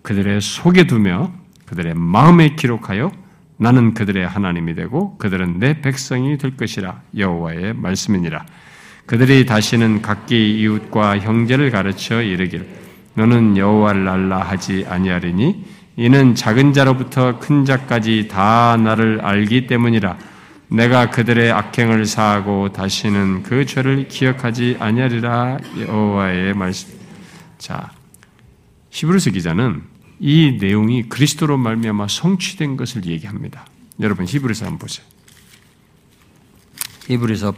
그들의 0.02 0.42
속에 0.42 0.86
두며 0.86 1.32
그들의 1.66 1.94
마음에 1.94 2.54
기록하여 2.54 3.12
나는 3.56 3.94
그들의 3.94 4.26
하나님이 4.26 4.74
되고 4.74 5.16
그들은 5.18 5.58
내 5.58 5.80
백성이 5.80 6.36
될 6.38 6.56
것이라 6.56 7.00
여호와의 7.16 7.74
말씀이니라. 7.74 8.44
그들이 9.06 9.46
다시는 9.46 10.02
각기 10.02 10.58
이웃과 10.60 11.18
형제를 11.18 11.70
가르쳐 11.70 12.22
이르길 12.22 12.66
너는 13.14 13.56
여호와를 13.56 14.08
알라 14.08 14.40
하지 14.40 14.86
아니하리니 14.88 15.64
이는 15.96 16.34
작은 16.34 16.72
자로부터 16.72 17.38
큰 17.38 17.64
자까지 17.64 18.28
다 18.28 18.76
나를 18.76 19.20
알기 19.22 19.66
때문이라 19.66 20.16
내가 20.68 21.10
그들의 21.10 21.52
악행을 21.52 22.06
사하고 22.06 22.72
다시는 22.72 23.44
그 23.44 23.64
죄를 23.64 24.08
기억하지 24.08 24.78
아니하리라 24.80 25.58
여호와의 25.80 26.54
말씀. 26.54 26.94
자, 27.58 27.90
히브리서 28.90 29.30
기자는 29.30 29.93
이 30.20 30.58
내용이 30.60 31.08
그리스도로 31.08 31.58
말미암아 31.58 32.08
성취된 32.08 32.76
것을 32.76 33.06
얘기합니다. 33.06 33.66
여러분 34.00 34.26
히브리서 34.26 34.66
한번 34.66 34.78
보세요. 34.80 35.06
히브리서 37.06 37.54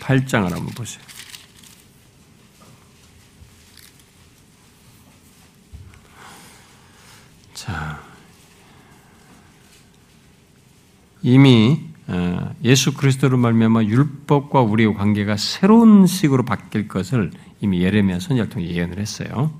8장을 0.00 0.50
한번 0.50 0.66
보세요. 0.66 1.02
자, 7.52 8.00
이미 11.22 11.80
어, 12.06 12.54
예수 12.62 12.92
그리스도로 12.92 13.38
말미암아 13.38 13.84
율법과 13.84 14.60
우리의 14.60 14.92
관계가 14.94 15.38
새로운 15.38 16.06
식으로 16.06 16.44
바뀔 16.44 16.86
것을 16.86 17.30
이미 17.62 17.82
예레미야 17.82 18.20
선지자를 18.20 18.50
통해 18.50 18.68
예언을 18.68 18.98
했어요. 18.98 19.50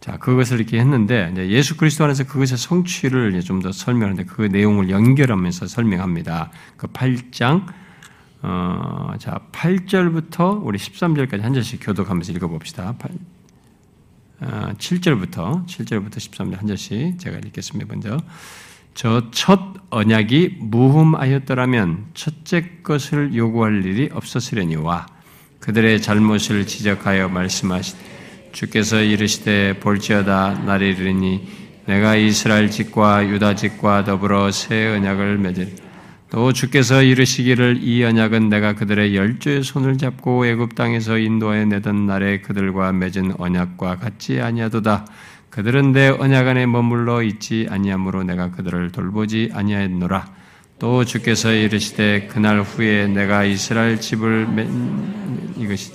자, 0.00 0.16
그것을 0.16 0.58
이렇게 0.60 0.78
했는데 0.78 1.32
예수 1.48 1.76
그리스도 1.76 2.04
안에서 2.04 2.24
그것의 2.24 2.56
성취를 2.56 3.40
좀 3.42 3.60
더 3.60 3.72
설명하는데 3.72 4.24
그 4.24 4.42
내용을 4.42 4.90
연결하면서 4.90 5.66
설명합니다. 5.66 6.50
그 6.76 6.86
8장 6.88 7.66
어, 8.42 9.12
자, 9.18 9.40
8절부터 9.50 10.60
우리 10.62 10.78
13절까지 10.78 11.40
한 11.40 11.54
절씩 11.54 11.80
교독하면서 11.82 12.32
읽어 12.32 12.46
봅시다. 12.46 12.94
8, 12.98 13.10
어, 14.40 14.72
7절부터 14.78 15.66
7절부터 15.66 16.16
13절 16.16 16.56
한 16.56 16.66
절씩 16.68 17.18
제가 17.18 17.38
읽겠습니다. 17.38 17.92
먼저 17.92 18.18
저 18.94 19.22
첫 19.32 19.60
언약이 19.90 20.58
무흠하였더라면 20.60 22.06
첫째 22.14 22.70
것을 22.82 23.34
요구할 23.34 23.84
일이 23.84 24.08
없었으려니와 24.12 25.06
그들의 25.60 26.00
잘못을 26.02 26.66
지적하여 26.66 27.28
말씀하시되 27.28 28.17
주께서 28.52 29.00
이르시되 29.00 29.78
볼지어다 29.80 30.62
날이 30.66 30.90
이르니 30.90 31.46
내가 31.86 32.16
이스라엘 32.16 32.70
집과 32.70 33.28
유다 33.28 33.54
집과 33.54 34.04
더불어 34.04 34.50
새 34.50 34.88
언약을 34.88 35.38
맺을 35.38 35.72
또 36.30 36.52
주께서 36.52 37.02
이르시기를 37.02 37.78
이 37.82 38.04
언약은 38.04 38.48
내가 38.50 38.74
그들의 38.74 39.16
열조의 39.16 39.62
손을 39.64 39.96
잡고 39.96 40.46
애굽 40.46 40.74
땅에서 40.74 41.18
인도하여 41.18 41.64
내던 41.64 42.06
날에 42.06 42.40
그들과 42.40 42.92
맺은 42.92 43.34
언약과 43.38 43.96
같지 43.96 44.40
아니하도다 44.40 45.06
그들은 45.50 45.92
내 45.92 46.08
언약 46.08 46.46
안에 46.46 46.66
머물러 46.66 47.22
있지 47.22 47.66
아니하므로 47.70 48.22
내가 48.22 48.50
그들을 48.50 48.92
돌보지 48.92 49.50
아니하였노라. 49.52 50.32
또 50.78 51.04
주께서 51.04 51.52
이르시되 51.52 52.28
그날 52.30 52.60
후에 52.60 53.08
내가 53.08 53.44
이스라엘 53.44 54.00
집을 54.00 54.46
이것이 55.56 55.92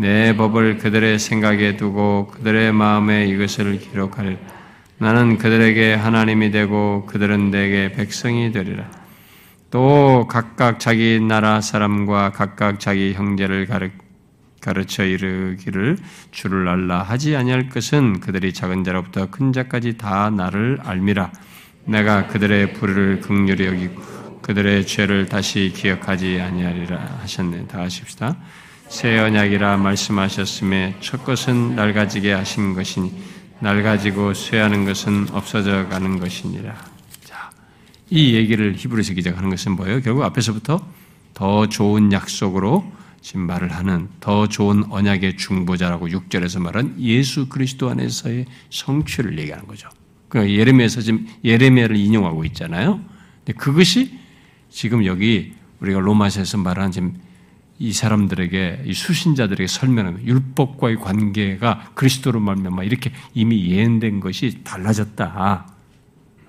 내 0.00 0.34
법을 0.34 0.78
그들의 0.78 1.18
생각에 1.18 1.76
두고 1.76 2.28
그들의 2.28 2.72
마음에 2.72 3.26
이것을 3.26 3.78
기록할 3.78 4.38
나는 4.96 5.36
그들에게 5.36 5.92
하나님이 5.92 6.50
되고 6.50 7.04
그들은 7.04 7.50
내게 7.50 7.92
백성이 7.92 8.50
되리라. 8.50 8.90
또 9.70 10.26
각각 10.26 10.80
자기 10.80 11.20
나라 11.20 11.60
사람과 11.60 12.32
각각 12.32 12.80
자기 12.80 13.12
형제를 13.12 13.66
가르 13.66 13.90
가르쳐 14.62 15.04
이르기를 15.04 15.98
주를 16.30 16.66
알라 16.68 17.02
하지 17.02 17.36
아니할 17.36 17.68
것은 17.68 18.20
그들이 18.20 18.54
작은 18.54 18.84
자로부터 18.84 19.26
큰 19.30 19.52
자까지 19.52 19.98
다 19.98 20.30
나를 20.30 20.78
알미라. 20.82 21.30
내가 21.84 22.26
그들의 22.26 22.72
불의를 22.72 23.20
극률히 23.20 23.66
여기고 23.66 24.02
그들의 24.40 24.86
죄를 24.86 25.26
다시 25.26 25.72
기억하지 25.74 26.40
아니하리라 26.40 27.18
하셨네. 27.20 27.66
다 27.66 27.80
하십시다. 27.80 28.36
새 28.90 29.20
언약이라 29.20 29.76
말씀하셨음에 29.76 30.96
첫 31.00 31.24
것은 31.24 31.76
낡아지게 31.76 32.32
하신 32.32 32.74
것이니 32.74 33.12
낡아지고 33.60 34.34
쇠하는 34.34 34.84
것은 34.84 35.28
없어져 35.30 35.86
가는 35.86 36.18
것이니라. 36.18 36.74
자, 37.22 37.50
이 38.10 38.34
얘기를 38.34 38.74
히브리서 38.76 39.14
기자가 39.14 39.38
하는 39.38 39.50
것은 39.50 39.76
뭐예요? 39.76 40.00
결국 40.00 40.24
앞에서부터 40.24 40.84
더 41.34 41.68
좋은 41.68 42.10
약속으로 42.10 42.84
지금 43.20 43.42
말을 43.42 43.70
하는 43.70 44.08
더 44.18 44.48
좋은 44.48 44.82
언약의 44.90 45.36
중보자라고 45.36 46.08
6절에서 46.08 46.60
말한 46.60 46.96
예수 46.98 47.48
그리스도 47.48 47.90
안에서의 47.90 48.46
성취를 48.70 49.38
얘기하는 49.38 49.68
거죠. 49.68 49.88
그 50.28 50.52
예레미야에서 50.52 51.00
지금 51.00 51.28
예레미야를 51.44 51.94
인용하고 51.94 52.44
있잖아요. 52.46 53.00
근데 53.44 53.56
그것이 53.56 54.18
지금 54.68 55.06
여기 55.06 55.54
우리가 55.78 56.00
로마서에서 56.00 56.58
말하는 56.58 56.90
지금 56.90 57.29
이 57.82 57.94
사람들에게 57.94 58.82
이 58.84 58.92
수신자들에게 58.92 59.66
설명하는 59.66 60.26
율법과의 60.26 60.96
관계가 60.96 61.92
그리스도로 61.94 62.38
말미암아 62.38 62.84
이렇게 62.84 63.10
이미 63.32 63.70
예언된 63.70 64.20
것이 64.20 64.62
달라졌다. 64.62 65.66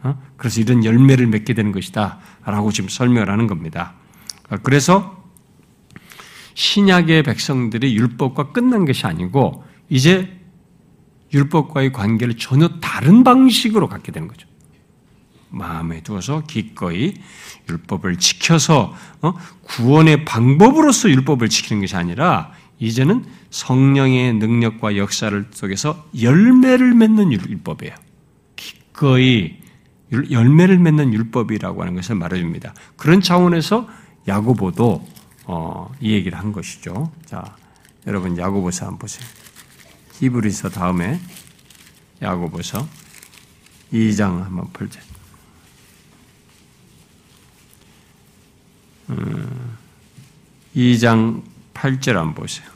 어? 0.04 0.22
그래서 0.36 0.60
이런 0.60 0.84
열매를 0.84 1.28
맺게 1.28 1.54
되는 1.54 1.72
것이다라고 1.72 2.74
지금 2.74 2.90
설명을 2.90 3.30
하는 3.30 3.48
겁니다. 3.48 3.94
그래서 4.62 5.24
신약의 6.54 7.24
백성들이 7.24 7.96
율법과 7.96 8.52
끝난 8.52 8.84
것이 8.84 9.08
아니고 9.08 9.64
이제 9.88 10.38
율법과의 11.34 11.94
관계를 11.94 12.36
전혀 12.36 12.68
다른 12.82 13.24
방식으로 13.24 13.88
갖게 13.88 14.12
되는 14.12 14.28
거죠. 14.28 14.50
마음에 15.52 16.02
두어서 16.02 16.44
기꺼이 16.48 17.14
율법을 17.70 18.18
지켜서 18.18 18.96
어? 19.22 19.34
구원의 19.64 20.26
방법으로서 20.26 21.10
율법을 21.10 21.50
지키는 21.50 21.82
것이 21.82 21.96
아니라 21.96 22.52
이제는 22.80 23.26
성령의 23.52 24.34
능력과 24.34 24.98
역사를 24.98 25.46
속에서 25.52 26.08
열매를 26.20 26.96
맺는 26.96 27.32
율법이에요. 27.32 27.94
기꺼이 28.56 29.60
열매를 30.32 30.80
맺는 30.80 31.14
율법이라고 31.14 31.82
하는 31.82 31.96
것을 31.96 32.16
말해줍니다. 32.16 32.74
그런 32.98 33.22
차원에서 33.22 33.88
야고보도 34.28 35.08
어, 35.46 35.92
이 36.00 36.14
얘기를 36.14 36.38
한 36.38 36.52
것이죠. 36.52 37.12
자, 37.26 37.56
여러분 38.08 38.38
야고보서 38.38 38.86
한번 38.86 39.00
보세요. 39.00 39.28
히브리서 40.20 40.70
다음에 40.70 41.20
야고보서 42.22 42.88
2장 43.94 44.44
한번 44.44 44.72
펼쳐. 44.74 45.00
2장 50.76 51.44
8절 51.74 52.18
안 52.18 52.34
보세요. 52.34 52.68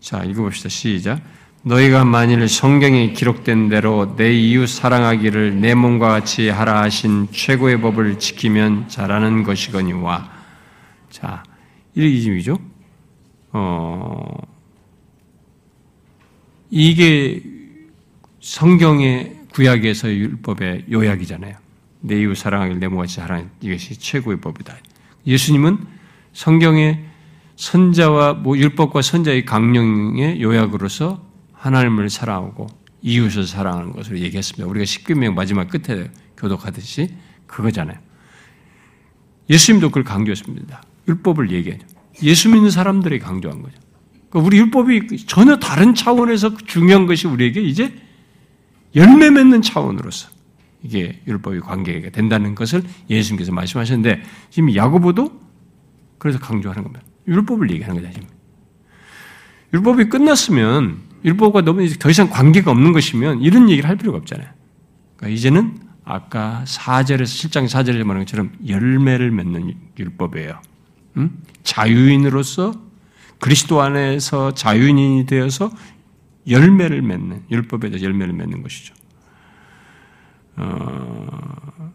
자, 0.00 0.24
읽어봅시다. 0.24 0.68
시작. 0.68 1.20
너희가 1.62 2.04
만일 2.04 2.48
성경에 2.48 3.12
기록된 3.12 3.68
대로 3.68 4.16
내 4.16 4.32
이웃 4.32 4.66
사랑하기를 4.66 5.60
내 5.60 5.74
몸과 5.74 6.08
같이 6.08 6.48
하라 6.48 6.80
하신 6.82 7.28
최고의 7.30 7.80
법을 7.80 8.18
지키면 8.18 8.88
잘하는 8.88 9.42
것이거니와. 9.42 10.30
자, 11.10 11.42
이게 11.94 12.20
지이죠 12.20 12.56
어, 13.52 14.26
이게 16.70 17.59
성경의 18.40 19.36
구약에서의 19.52 20.18
율법의 20.18 20.86
요약이잖아요. 20.90 21.56
내 22.00 22.20
이웃 22.20 22.34
사랑하기를 22.34 22.80
내 22.80 22.88
몸과 22.88 23.02
같이 23.02 23.20
하라 23.20 23.42
이것이 23.60 23.98
최고의 23.98 24.40
법이다. 24.40 24.76
예수님은 25.26 25.78
성경의 26.32 27.04
선자와 27.56 28.34
뭐 28.34 28.56
율법과 28.56 29.02
선자의 29.02 29.44
강령의 29.44 30.40
요약으로서 30.40 31.22
하나님을 31.52 32.08
사랑하고 32.08 32.68
이웃을 33.02 33.46
사랑하는 33.46 33.92
것으로 33.92 34.18
얘기했습니다. 34.18 34.66
우리가 34.66 34.86
십계명 34.86 35.34
마지막 35.34 35.68
끝에 35.68 36.10
교독하듯이 36.36 37.14
그거잖아요. 37.46 37.98
예수님도 39.50 39.88
그걸 39.88 40.04
강조했습니다. 40.04 40.82
율법을 41.08 41.50
얘기하죠. 41.50 41.86
예수 42.22 42.48
믿는 42.48 42.70
사람들이 42.70 43.18
강조한 43.18 43.60
거죠. 43.60 43.76
그러니까 44.30 44.46
우리 44.46 44.58
율법이 44.58 45.26
전혀 45.26 45.58
다른 45.58 45.94
차원에서 45.94 46.56
중요한 46.56 47.06
것이 47.06 47.26
우리에게 47.26 47.60
이제 47.60 47.92
열매 48.94 49.30
맺는 49.30 49.62
차원으로서 49.62 50.28
이게 50.82 51.20
율법이 51.26 51.60
관계가 51.60 52.10
된다는 52.10 52.54
것을 52.54 52.82
예수님께서 53.08 53.52
말씀하셨는데 53.52 54.22
지금 54.50 54.74
야고보도 54.74 55.40
그래서 56.18 56.38
강조하는 56.38 56.82
겁니다. 56.82 57.04
율법을 57.26 57.70
얘기하는 57.70 58.02
거죠. 58.02 58.12
지금. 58.14 58.28
율법이 59.72 60.08
끝났으면 60.08 60.98
율법과 61.24 61.62
너무 61.62 61.86
더 61.98 62.10
이상 62.10 62.30
관계가 62.30 62.70
없는 62.70 62.92
것이면 62.92 63.42
이런 63.42 63.68
얘기를 63.70 63.88
할 63.88 63.96
필요가 63.96 64.18
없잖아요. 64.18 64.48
그러니까 65.16 65.36
이제는 65.36 65.78
아까 66.04 66.64
4절에서 66.66 67.22
7장 67.22 67.68
4절에 67.68 68.02
말한 68.04 68.24
것처럼 68.24 68.52
열매를 68.66 69.30
맺는 69.30 69.74
율법이에요. 69.98 70.60
음? 71.18 71.42
자유인으로서 71.62 72.72
그리스도 73.38 73.80
안에서 73.80 74.54
자유인이 74.54 75.26
되어서 75.26 75.70
열매를 76.48 77.02
맺는 77.02 77.44
율법에 77.50 77.90
대해서 77.90 78.04
열매를 78.04 78.32
맺는 78.34 78.62
것이죠. 78.62 78.94
어... 80.56 81.90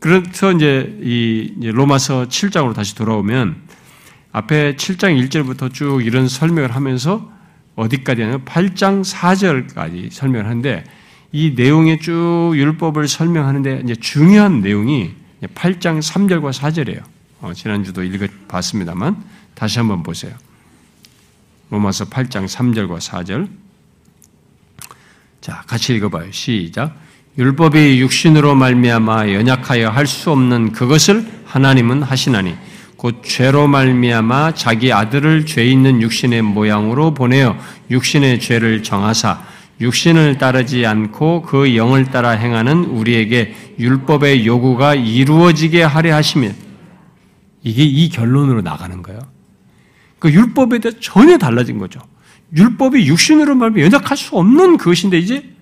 그래서 0.00 0.52
이제 0.52 0.98
이 1.00 1.54
로마서 1.62 2.28
7장으로 2.28 2.74
다시 2.74 2.94
돌아오면 2.94 3.62
앞에 4.32 4.76
7장 4.76 5.18
1절부터 5.28 5.72
쭉 5.72 6.04
이런 6.04 6.28
설명을 6.28 6.74
하면서 6.74 7.32
어디까지 7.76 8.22
하냐면 8.22 8.44
8장 8.44 9.02
4절까지 9.02 10.10
설명을 10.12 10.46
하는데 10.46 10.84
이 11.32 11.54
내용의 11.56 12.00
쭉 12.00 12.52
율법을 12.54 13.08
설명하는데 13.08 13.82
이제 13.84 13.94
중요한 13.94 14.60
내용이 14.60 15.14
8장 15.42 16.00
3절과 16.00 16.52
4절이에요. 16.52 17.02
어, 17.40 17.52
지난주도 17.54 18.02
읽어 18.02 18.26
봤습니다만 18.46 19.24
다시 19.54 19.78
한번 19.78 20.02
보세요. 20.02 20.34
로마서 21.70 22.06
8장 22.06 22.46
3절과 22.46 22.98
4절. 22.98 23.48
자, 25.40 25.62
같이 25.66 25.94
읽어봐요. 25.94 26.30
시작. 26.32 26.96
율법이 27.36 28.00
육신으로 28.00 28.54
말미암아 28.54 29.32
연약하여 29.32 29.90
할 29.90 30.06
수 30.06 30.30
없는 30.30 30.72
그것을 30.72 31.26
하나님은 31.46 32.02
하시나니 32.02 32.54
곧 32.96 33.22
죄로 33.24 33.66
말미암아 33.66 34.54
자기 34.54 34.92
아들을 34.92 35.44
죄 35.46 35.64
있는 35.64 36.00
육신의 36.00 36.42
모양으로 36.42 37.12
보내어 37.12 37.56
육신의 37.90 38.40
죄를 38.40 38.82
정하사 38.82 39.44
육신을 39.80 40.38
따르지 40.38 40.86
않고 40.86 41.42
그 41.42 41.76
영을 41.76 42.04
따라 42.06 42.30
행하는 42.30 42.84
우리에게 42.84 43.74
율법의 43.78 44.46
요구가 44.46 44.94
이루어지게 44.94 45.82
하려 45.82 46.14
하시며 46.14 46.48
이게 47.62 47.82
이 47.82 48.08
결론으로 48.08 48.62
나가는 48.62 49.02
거예요. 49.02 49.33
그 50.24 50.32
율법에 50.32 50.78
대해 50.78 50.94
전혀 51.00 51.36
달라진 51.36 51.76
거죠. 51.76 52.00
율법이 52.56 53.06
육신으로 53.08 53.56
말하면 53.56 53.84
연약할 53.84 54.16
수 54.16 54.34
없는 54.38 54.78
그것인데 54.78 55.18
이제 55.18 55.54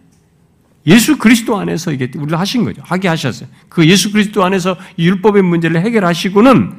예수 0.87 1.19
그리스도 1.19 1.59
안에서 1.59 1.91
이게 1.91 2.09
우리를 2.15 2.39
하신 2.39 2.63
거죠. 2.63 2.81
하게 2.85 3.09
하셨어요. 3.09 3.49
그 3.69 3.85
예수 3.89 4.13
그리스도 4.13 4.45
안에서 4.45 4.77
율법의 5.01 5.43
문제를 5.43 5.81
해결하시고는 5.81 6.75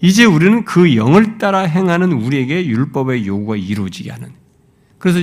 이제 0.00 0.26
우리는 0.26 0.64
그 0.64 0.94
영을 0.94 1.38
따라 1.38 1.62
행하는 1.62 2.12
우리에게 2.12 2.64
율법의 2.66 3.26
요구가 3.26 3.56
이루어지게 3.56 4.12
하는. 4.12 4.30
그래서 5.00 5.18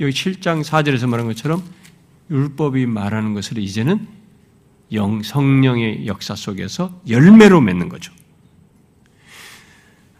여기 0.00 0.12
7장 0.12 0.64
4절에서 0.64 1.08
말한 1.08 1.28
것처럼 1.28 1.62
율법이 2.28 2.86
말하는 2.86 3.34
것을 3.34 3.58
이제는 3.58 4.04
영, 4.94 5.22
성령의 5.22 6.08
역사 6.08 6.34
속에서 6.34 7.00
열매로 7.08 7.60
맺는 7.60 7.88
거죠. 7.88 8.12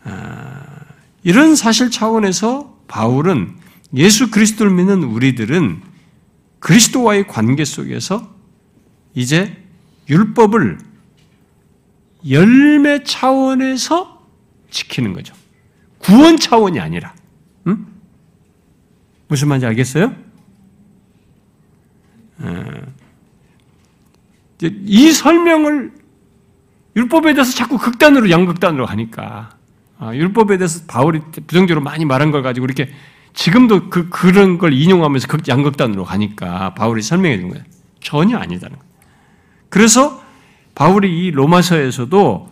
아, 0.04 0.89
이런 1.22 1.54
사실 1.54 1.90
차원에서 1.90 2.78
바울은 2.88 3.56
예수 3.94 4.30
그리스도를 4.30 4.72
믿는 4.72 5.02
우리들은 5.02 5.82
그리스도와의 6.60 7.26
관계 7.26 7.64
속에서 7.64 8.34
이제 9.14 9.56
율법을 10.08 10.78
열매 12.28 13.02
차원에서 13.02 14.26
지키는 14.70 15.12
거죠. 15.12 15.34
구원 15.98 16.36
차원이 16.36 16.78
아니라. 16.80 17.14
응? 17.66 17.86
무슨 19.28 19.48
말인지 19.48 19.66
알겠어요? 19.66 20.14
어, 22.38 22.64
이 24.62 25.12
설명을 25.12 25.92
율법에 26.96 27.34
대해서 27.34 27.52
자꾸 27.52 27.78
극단으로 27.78 28.30
양극단으로 28.30 28.86
하니까 28.86 29.50
아, 29.52 29.59
율법에 30.02 30.56
대해서 30.58 30.84
바울이 30.86 31.20
부정적으로 31.46 31.82
많이 31.82 32.04
말한 32.04 32.30
걸 32.30 32.42
가지고 32.42 32.66
이렇게 32.66 32.90
지금도 33.34 33.90
그 33.90 34.08
그런 34.08 34.58
걸 34.58 34.72
인용하면서 34.72 35.28
극 35.28 35.46
양극단으로 35.46 36.04
가니까 36.04 36.74
바울이 36.74 37.02
설명해 37.02 37.38
준 37.38 37.50
거예요. 37.50 37.64
전혀 38.00 38.38
아니다는 38.38 38.76
거예요. 38.76 38.90
그래서 39.68 40.22
바울이 40.74 41.26
이 41.26 41.30
로마서에서도 41.30 42.50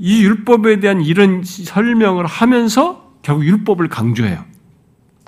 이 0.00 0.22
율법에 0.24 0.80
대한 0.80 1.00
이런 1.00 1.42
설명을 1.44 2.26
하면서 2.26 3.12
결국 3.22 3.44
율법을 3.44 3.88
강조해요. 3.88 4.44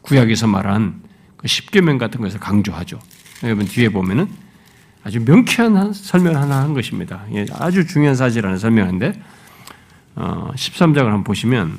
구약에서 0.03 0.47
말한 0.47 1.03
그 1.37 1.49
십계명 1.49 1.99
같은 1.99 2.21
것을 2.21 2.41
강조하죠. 2.41 2.99
여러분 3.43 3.67
뒤에 3.67 3.89
보면은 3.89 4.29
아주 5.03 5.21
명쾌한 5.21 5.93
설명 5.93 6.37
하나 6.37 6.61
한 6.61 6.75
것입니다. 6.75 7.25
아주 7.55 7.87
중요한 7.87 8.15
사실하는 8.15 8.59
설명인데 8.59 9.09
어, 9.09 9.13
13장을 10.17 11.05
한번 11.05 11.25
보시면 11.25 11.79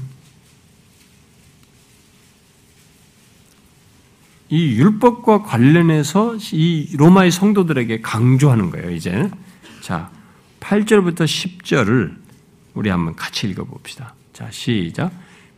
이 4.50 4.76
율법과 4.76 5.44
관련해서 5.44 6.36
이 6.52 6.90
로마의 6.98 7.32
성도들에게 7.32 8.02
강조하는 8.02 8.70
거예요, 8.70 8.92
이제. 8.92 9.30
자, 9.80 10.10
8절부터 10.60 11.24
10절을 11.24 12.16
우리 12.74 12.90
한번 12.90 13.16
같이 13.16 13.48
읽어봅시다. 13.48 14.14
자, 14.34 14.50
시작. 14.52 15.12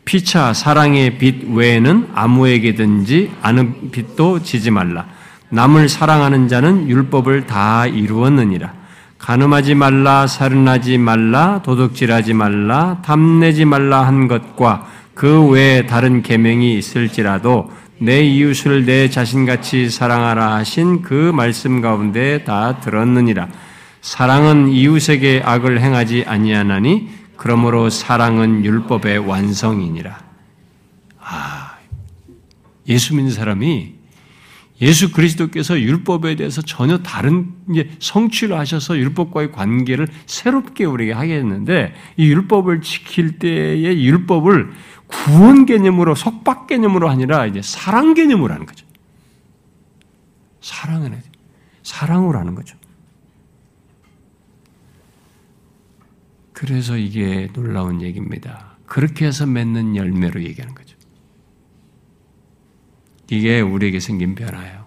피차 0.05 0.53
사랑의 0.53 1.17
빛 1.17 1.43
외에는 1.49 2.11
아무에게든지 2.13 3.31
아는 3.41 3.89
빛도 3.89 4.43
지지 4.43 4.69
말라. 4.69 5.07
남을 5.49 5.89
사랑하는 5.89 6.47
자는 6.47 6.87
율법을 6.89 7.47
다 7.47 7.87
이루었느니라. 7.87 8.82
가늠하지 9.23 9.75
말라, 9.75 10.27
살인하지 10.27 10.97
말라, 10.97 11.61
도둑질하지 11.63 12.33
말라, 12.33 13.01
탐내지 13.05 13.63
말라 13.63 14.05
한 14.05 14.27
것과 14.27 14.85
그 15.13 15.47
외에 15.47 15.85
다른 15.85 16.21
계명이 16.21 16.77
있을지라도 16.77 17.71
내 17.99 18.21
이웃을 18.21 18.85
내 18.85 19.09
자신같이 19.09 19.89
사랑하라 19.89 20.55
하신 20.55 21.03
그 21.03 21.31
말씀 21.33 21.79
가운데 21.79 22.43
다 22.43 22.81
들었느니라. 22.81 23.47
사랑은 24.01 24.67
이웃에게 24.67 25.41
악을 25.45 25.79
행하지 25.79 26.25
아니하나니 26.27 27.07
그러므로 27.37 27.89
사랑은 27.89 28.65
율법의 28.65 29.19
완성이니라. 29.19 30.19
아, 31.21 31.75
예수 32.89 33.15
믿는 33.15 33.31
사람이 33.31 33.93
예수 34.81 35.11
그리스도께서 35.11 35.79
율법에 35.79 36.35
대해서 36.35 36.61
전혀 36.61 36.97
다른 36.99 37.53
성취를 37.99 38.57
하셔서 38.57 38.97
율법과의 38.97 39.51
관계를 39.51 40.07
새롭게 40.25 40.85
우리에게 40.85 41.13
하게 41.13 41.35
했는데 41.35 41.93
이 42.17 42.27
율법을 42.27 42.81
지킬 42.81 43.39
때의 43.39 44.05
율법을 44.05 44.71
구원 45.07 45.65
개념으로 45.65 46.15
속박 46.15 46.67
개념으로 46.67 47.09
아니라 47.09 47.45
이제 47.45 47.61
사랑 47.61 48.13
개념으로 48.13 48.53
하는 48.53 48.65
거죠. 48.65 48.85
사랑을 50.61 51.13
해 51.13 51.19
사랑으로 51.83 52.39
하는 52.39 52.55
거죠. 52.55 52.77
그래서 56.53 56.97
이게 56.97 57.49
놀라운 57.53 58.01
얘기입니다. 58.01 58.77
그렇게 58.85 59.25
해서 59.25 59.45
맺는 59.45 59.95
열매로 59.95 60.43
얘기하는 60.43 60.73
거죠. 60.73 60.92
이게 63.33 63.61
우리에게 63.61 63.99
생긴 63.99 64.35
변화예요. 64.35 64.85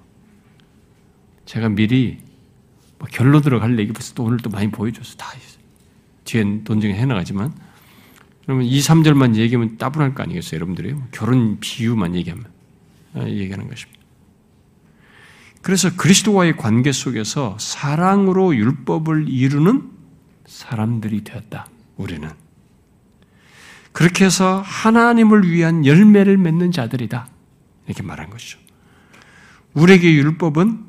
제가 1.46 1.68
미리 1.68 2.18
뭐 2.98 3.08
결로 3.10 3.40
들어갈 3.40 3.78
얘기 3.78 3.92
벌써 3.92 4.14
또 4.14 4.24
오늘 4.24 4.38
또 4.38 4.50
많이 4.50 4.70
보여줘서 4.70 5.16
다 5.16 5.26
뒤엔 6.24 6.62
논증 6.64 6.90
해나가지만 6.90 7.52
그러면 8.44 8.64
2, 8.64 8.78
3절만 8.78 9.34
얘기하면 9.34 9.76
따분할 9.76 10.14
거 10.14 10.22
아니겠어요, 10.22 10.56
여러분들이? 10.56 10.94
결혼 11.10 11.58
비유만 11.58 12.14
얘기하면 12.14 12.44
아, 13.14 13.26
얘기하는 13.26 13.68
것입니다. 13.68 14.00
그래서 15.62 15.96
그리스도와의 15.96 16.56
관계 16.56 16.92
속에서 16.92 17.56
사랑으로 17.58 18.54
율법을 18.54 19.28
이루는 19.28 19.90
사람들이 20.46 21.24
되었다. 21.24 21.68
우리는 21.96 22.30
그렇게 23.90 24.26
해서 24.26 24.62
하나님을 24.64 25.50
위한 25.50 25.84
열매를 25.84 26.36
맺는 26.36 26.70
자들이다. 26.70 27.35
이렇게 27.86 28.02
말한 28.02 28.30
것이죠. 28.30 28.58
우리에게 29.74 30.12
율법은 30.14 30.84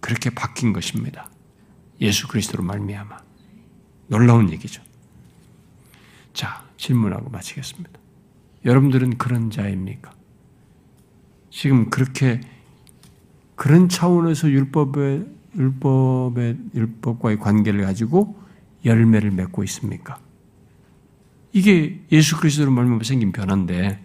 그렇게 0.00 0.30
바뀐 0.30 0.72
것입니다. 0.72 1.30
예수 2.00 2.28
그리스도로 2.28 2.62
말미암아 2.64 3.16
놀라운 4.08 4.50
얘기죠. 4.50 4.82
자 6.32 6.64
질문하고 6.76 7.30
마치겠습니다. 7.30 7.90
여러분들은 8.64 9.18
그런 9.18 9.50
자입니까? 9.50 10.12
지금 11.50 11.90
그렇게 11.90 12.40
그런 13.54 13.88
차원에서 13.88 14.50
율법의 14.50 15.26
율법의 15.56 16.58
율법과의 16.74 17.38
관계를 17.38 17.82
가지고 17.82 18.38
열매를 18.84 19.30
맺고 19.30 19.62
있습니까? 19.64 20.18
이게 21.52 22.04
예수 22.10 22.38
그리스도로 22.38 22.72
말미암아 22.72 23.04
생긴 23.04 23.30
변화인데 23.32 24.04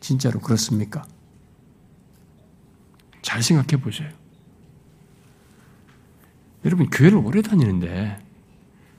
진짜로 0.00 0.40
그렇습니까? 0.40 1.04
잘 3.22 3.42
생각해 3.42 3.80
보세요. 3.80 4.10
여러분 6.64 6.90
교회를 6.90 7.18
오래 7.18 7.42
다니는데 7.42 8.18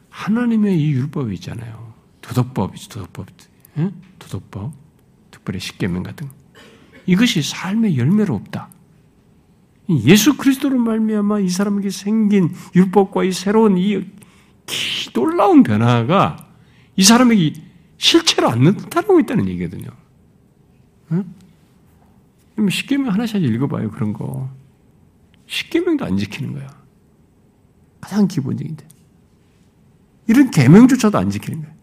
하나님의 0.10 0.80
이 0.80 0.92
율법이 0.92 1.34
있잖아요. 1.36 1.94
도덕법이죠, 2.22 2.90
도덕법. 2.90 3.28
예? 3.78 3.92
도덕법. 4.20 4.74
특별히 5.32 5.60
십계명 5.60 6.04
같은 6.04 6.28
거. 6.28 6.34
이것이 7.06 7.42
삶의 7.42 7.98
열매로 7.98 8.34
없다. 8.36 8.70
예수 9.90 10.38
그리스도로 10.38 10.78
말미암아 10.78 11.40
이 11.40 11.50
사람에게 11.50 11.90
생긴 11.90 12.54
율법과 12.76 13.26
이 13.26 13.32
새로운 13.32 13.78
이 13.78 14.06
놀라운 15.14 15.64
변화가 15.64 16.48
이 16.96 17.04
사람에게 17.04 17.54
실체로 17.98 18.50
안 18.50 18.64
나타나고 18.64 19.20
있다는 19.20 19.50
얘기거든요. 19.50 19.90
응? 21.12 21.26
십계명 22.70 23.12
하나씩 23.14 23.42
읽어봐요 23.44 23.92
그런 23.92 24.14
거. 24.14 24.50
십계명도 25.48 26.06
안 26.06 26.18
지키는 26.18 26.54
거야. 26.54 26.68
가장 28.02 28.28
기본적인데. 28.28 28.88
이런 30.28 30.52
계명조차도 30.52 31.18
안 31.18 31.30
지키는 31.30 31.62
거야. 31.62 31.74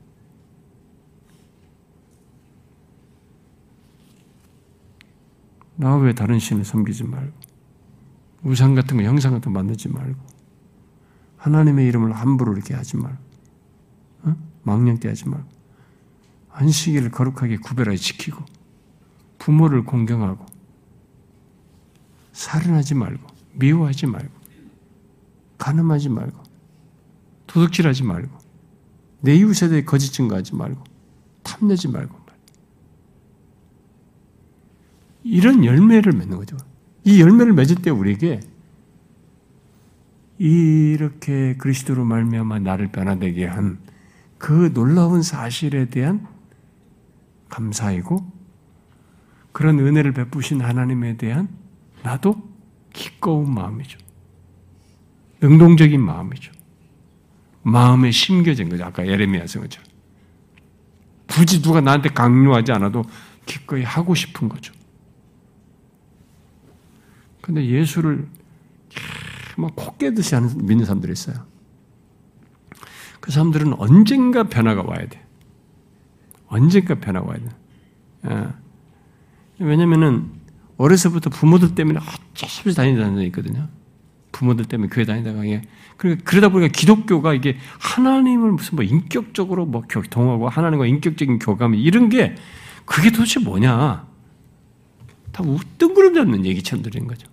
나 5.76 5.96
왜 5.96 6.12
다른 6.14 6.38
신을 6.38 6.64
섬기지 6.64 7.04
말고 7.04 7.32
우상 8.42 8.74
같은 8.74 8.96
거 8.98 9.02
형상 9.02 9.32
같은 9.32 9.52
거 9.52 9.58
만들지 9.58 9.88
말고 9.88 10.18
하나님의 11.38 11.86
이름을 11.88 12.12
함부로 12.12 12.52
이렇게 12.52 12.74
하지 12.74 12.98
말고 12.98 13.18
어? 14.24 14.36
망령되하지 14.62 15.28
말고 15.28 15.48
안식일을 16.50 17.10
거룩하게 17.10 17.56
구별하게 17.58 17.96
지키고 17.96 18.44
부모를 19.38 19.84
공경하고 19.84 20.44
살인하지 22.32 22.94
말고 22.94 23.26
미워하지 23.54 24.06
말고 24.06 24.32
가늠하지 25.58 26.08
말고 26.08 26.42
도둑질하지 27.46 28.04
말고 28.04 28.38
내 29.20 29.36
이웃에 29.36 29.68
대해 29.68 29.84
거짓 29.84 30.12
증거하지 30.12 30.54
말고 30.54 30.82
탐내지 31.42 31.88
말고 31.88 32.20
이런 35.22 35.66
열매를 35.66 36.12
맺는 36.12 36.38
거죠. 36.38 36.56
이 37.04 37.20
열매를 37.20 37.52
맺을 37.52 37.76
때 37.76 37.90
우리에게 37.90 38.40
이렇게 40.38 41.56
그리스도로 41.58 42.06
말미암아 42.06 42.60
나를 42.60 42.88
변화되게 42.88 43.46
한 43.46 43.90
그 44.40 44.72
놀라운 44.72 45.22
사실에 45.22 45.90
대한 45.90 46.26
감사이고 47.50 48.24
그런 49.52 49.78
은혜를 49.78 50.12
베푸신 50.12 50.62
하나님에 50.62 51.18
대한 51.18 51.48
나도 52.02 52.36
기꺼운 52.92 53.52
마음이죠. 53.52 53.98
능동적인 55.40 56.00
마음이죠. 56.00 56.52
마음에 57.62 58.10
심겨진 58.10 58.68
거죠. 58.68 58.84
아까 58.84 59.06
예레미야 59.06 59.46
쓴 59.46 59.62
것처럼. 59.62 59.88
굳이 61.26 61.62
누가 61.62 61.80
나한테 61.80 62.08
강요하지 62.08 62.72
않아도 62.72 63.04
기꺼이 63.46 63.82
하고 63.82 64.14
싶은 64.14 64.48
거죠. 64.48 64.72
근데 67.40 67.64
예수를 67.66 68.28
막 69.56 69.74
콧깨듯이 69.76 70.34
하는 70.34 70.66
믿는 70.66 70.84
사람들이 70.84 71.12
있어요. 71.12 71.46
그 73.20 73.30
사람들은 73.30 73.74
언젠가 73.74 74.44
변화가 74.44 74.82
와야 74.82 75.06
돼. 75.06 75.24
언젠가 76.48 76.94
변화가 76.96 77.26
와야 77.26 77.38
돼. 77.38 77.48
예. 78.28 79.64
왜냐면은 79.64 80.39
어려서부터 80.80 81.30
부모들 81.30 81.74
때문에 81.74 81.98
어쩔 81.98 82.48
수 82.48 82.62
없이 82.62 82.74
다니는 82.74 82.98
사람들이 82.98 83.26
있거든요. 83.26 83.68
부모들 84.32 84.64
때문에 84.64 84.88
교회 84.90 85.04
다니다가 85.04 85.44
이게 85.44 85.62
그러니까 85.96 86.24
그러다 86.24 86.48
보니까 86.48 86.72
기독교가 86.72 87.34
이게 87.34 87.58
하나님을 87.78 88.52
무슨 88.52 88.76
뭐 88.76 88.84
인격적으로 88.84 89.66
뭐 89.66 89.82
교통하고 89.82 90.48
하나님과 90.48 90.86
인격적인 90.86 91.38
교감 91.38 91.74
이런 91.74 92.08
게 92.08 92.34
그게 92.86 93.10
도대체 93.10 93.40
뭐냐? 93.40 94.06
다 95.32 95.44
뜬구름 95.78 96.14
잡는 96.14 96.46
얘기처럼 96.46 96.82
들리는 96.82 97.06
거죠. 97.06 97.28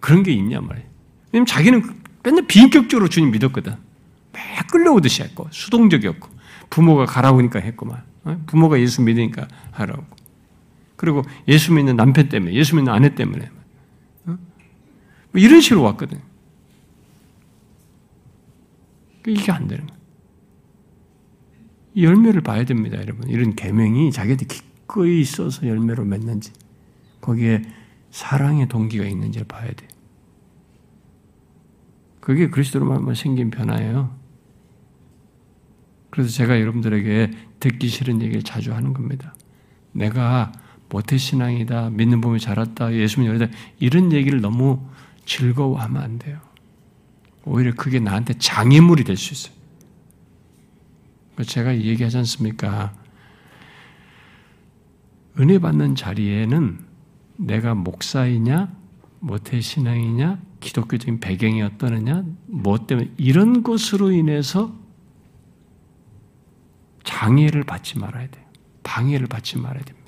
그런 0.00 0.22
게 0.22 0.32
있냐 0.32 0.60
말이에요. 0.60 0.86
왜냐면 1.32 1.46
자기는 1.46 1.82
맨날 2.24 2.46
비인격적으로 2.46 3.08
주님 3.08 3.30
믿었거든. 3.30 3.74
매 4.32 4.40
끌려오듯이 4.70 5.22
했고, 5.22 5.48
수동적이었고, 5.50 6.28
부모가 6.70 7.06
가라고 7.06 7.38
하니까 7.38 7.60
했고만. 7.60 8.02
어? 8.24 8.42
부모가 8.46 8.80
예수 8.80 9.02
믿으니까 9.02 9.48
하라고. 9.70 10.04
그리고 11.02 11.22
예수 11.48 11.72
믿는 11.72 11.96
남편 11.96 12.28
때문에, 12.28 12.54
예수 12.54 12.76
믿는 12.76 12.92
아내 12.92 13.12
때문에. 13.16 13.50
어? 14.26 14.38
뭐 15.32 15.34
이런 15.34 15.60
식으로 15.60 15.82
왔거든. 15.82 16.20
이게 19.26 19.50
안 19.50 19.66
되는 19.66 19.84
거예요. 19.84 20.00
열매를 21.96 22.40
봐야 22.42 22.64
됩니다, 22.64 22.98
여러분. 22.98 23.28
이런 23.28 23.56
계명이 23.56 24.12
자기한테 24.12 24.46
기꺼이 24.46 25.20
있어서 25.20 25.66
열매로 25.66 26.04
맺는지, 26.04 26.52
거기에 27.20 27.62
사랑의 28.12 28.68
동기가 28.68 29.04
있는지를 29.04 29.48
봐야 29.48 29.72
돼. 29.72 29.88
그게 32.20 32.48
그리스도로 32.48 32.86
말하면 32.86 33.16
생긴 33.16 33.50
변화예요. 33.50 34.16
그래서 36.10 36.30
제가 36.30 36.60
여러분들에게 36.60 37.32
듣기 37.58 37.88
싫은 37.88 38.22
얘기를 38.22 38.44
자주 38.44 38.72
하는 38.72 38.94
겁니다. 38.94 39.34
내가 39.90 40.52
모태 40.92 41.16
신앙이다, 41.16 41.88
믿는 41.88 42.20
봄이 42.20 42.38
자랐다, 42.38 42.92
예수 42.92 43.22
믿다 43.22 43.46
이런 43.78 44.12
얘기를 44.12 44.42
너무 44.42 44.78
즐거워하면 45.24 46.02
안 46.02 46.18
돼요. 46.18 46.38
오히려 47.44 47.72
그게 47.74 47.98
나한테 47.98 48.34
장애물이 48.34 49.04
될 49.04 49.16
수 49.16 49.32
있어요. 49.32 49.54
제가 51.46 51.78
얘기하지 51.78 52.18
않습니까? 52.18 52.94
은혜 55.40 55.58
받는 55.58 55.94
자리에는 55.94 56.78
내가 57.38 57.74
목사이냐, 57.74 58.76
모태 59.20 59.62
신앙이냐, 59.62 60.42
기독교적인 60.60 61.20
배경이 61.20 61.62
어떠느냐, 61.62 62.22
뭐 62.46 62.86
때문에 62.86 63.10
이런 63.16 63.62
것으로 63.62 64.12
인해서 64.12 64.76
장애를 67.02 67.64
받지 67.64 67.98
말아야 67.98 68.28
돼요. 68.28 68.44
방해를 68.82 69.26
받지 69.26 69.58
말아야 69.58 69.82
됩니다. 69.82 70.01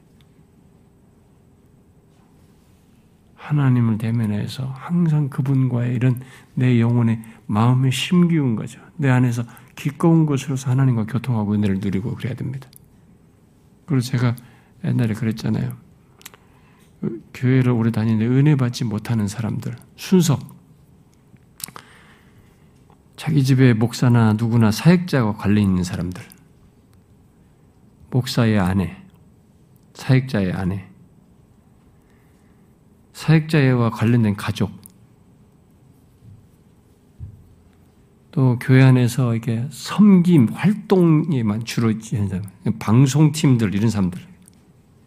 하나님을 3.45 3.99
대면해서 3.99 4.66
항상 4.75 5.29
그분과의 5.29 5.95
이런 5.95 6.21
내 6.55 6.81
영혼의 6.81 7.23
마음에 7.47 7.91
심기운 7.91 8.57
거죠. 8.57 8.81
내 8.97 9.11
안에서 9.11 9.45
기꺼운 9.77 10.25
것으로서 10.25 10.71
하나님과 10.71 11.05
교통하고 11.05 11.53
은혜를 11.53 11.81
누리고 11.81 12.15
그래야 12.15 12.35
됩니다. 12.35 12.69
그리고 13.85 14.01
제가 14.01 14.35
옛날에 14.85 15.12
그랬잖아요. 15.12 15.77
교회를 17.35 17.73
오래 17.73 17.91
다니는데 17.91 18.27
은혜 18.27 18.57
받지 18.57 18.85
못하는 18.85 19.29
사람들, 19.29 19.77
순서. 19.97 20.39
자기 23.16 23.45
집에 23.45 23.75
목사나 23.75 24.35
누구나 24.35 24.71
사역자가 24.71 25.35
관련 25.35 25.65
있는 25.65 25.85
사람들. 25.85 26.23
목사의 28.11 28.59
아내, 28.59 28.97
사역자의 29.93 30.53
아내, 30.53 30.89
사역자와 33.15 33.91
관련된 33.91 34.36
가족, 34.36 34.70
또 38.32 38.59
교회 38.61 38.82
안에서 38.82 39.36
이게 39.36 39.66
섬김 39.70 40.49
활동에만 40.53 41.65
주로 41.65 41.93
방송팀들 42.81 43.74
이런 43.74 43.89
사람들, 43.89 44.20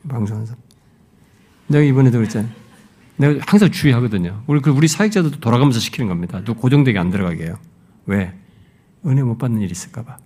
방송하는 0.08 0.46
사람. 0.46 0.62
내가 1.68 1.84
이번에도 1.84 2.18
그랬잖아요. 2.18 2.50
내가 3.18 3.44
항상 3.46 3.70
주의하거든요. 3.70 4.44
우리 4.48 4.62
그 4.62 4.70
우리 4.70 4.88
사역자들도 4.88 5.42
돌아가면서 5.42 5.80
시키는 5.80 6.08
겁니다. 6.08 6.42
또 6.46 6.54
고정되게 6.54 6.98
안 6.98 7.10
들어가게 7.10 7.44
해요. 7.46 7.60
왜? 8.06 8.34
은혜 9.06 9.22
못 9.22 9.38
받는 9.38 9.62
일이 9.62 9.72
있을까봐. 9.72 10.18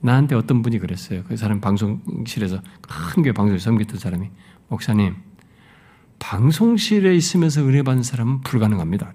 나한테 0.00 0.34
어떤 0.34 0.60
분이 0.60 0.78
그랬어요. 0.78 1.22
그 1.24 1.36
사람 1.36 1.60
방송실에서 1.60 2.60
큰 2.82 3.22
교회 3.22 3.32
방송을 3.32 3.60
섬겼던 3.60 3.98
사람이 3.98 4.28
목사님 4.68 5.14
방송실에 6.22 7.16
있으면서 7.16 7.62
은혜 7.66 7.82
받는 7.82 8.04
사람은 8.04 8.42
불가능합니다. 8.42 9.12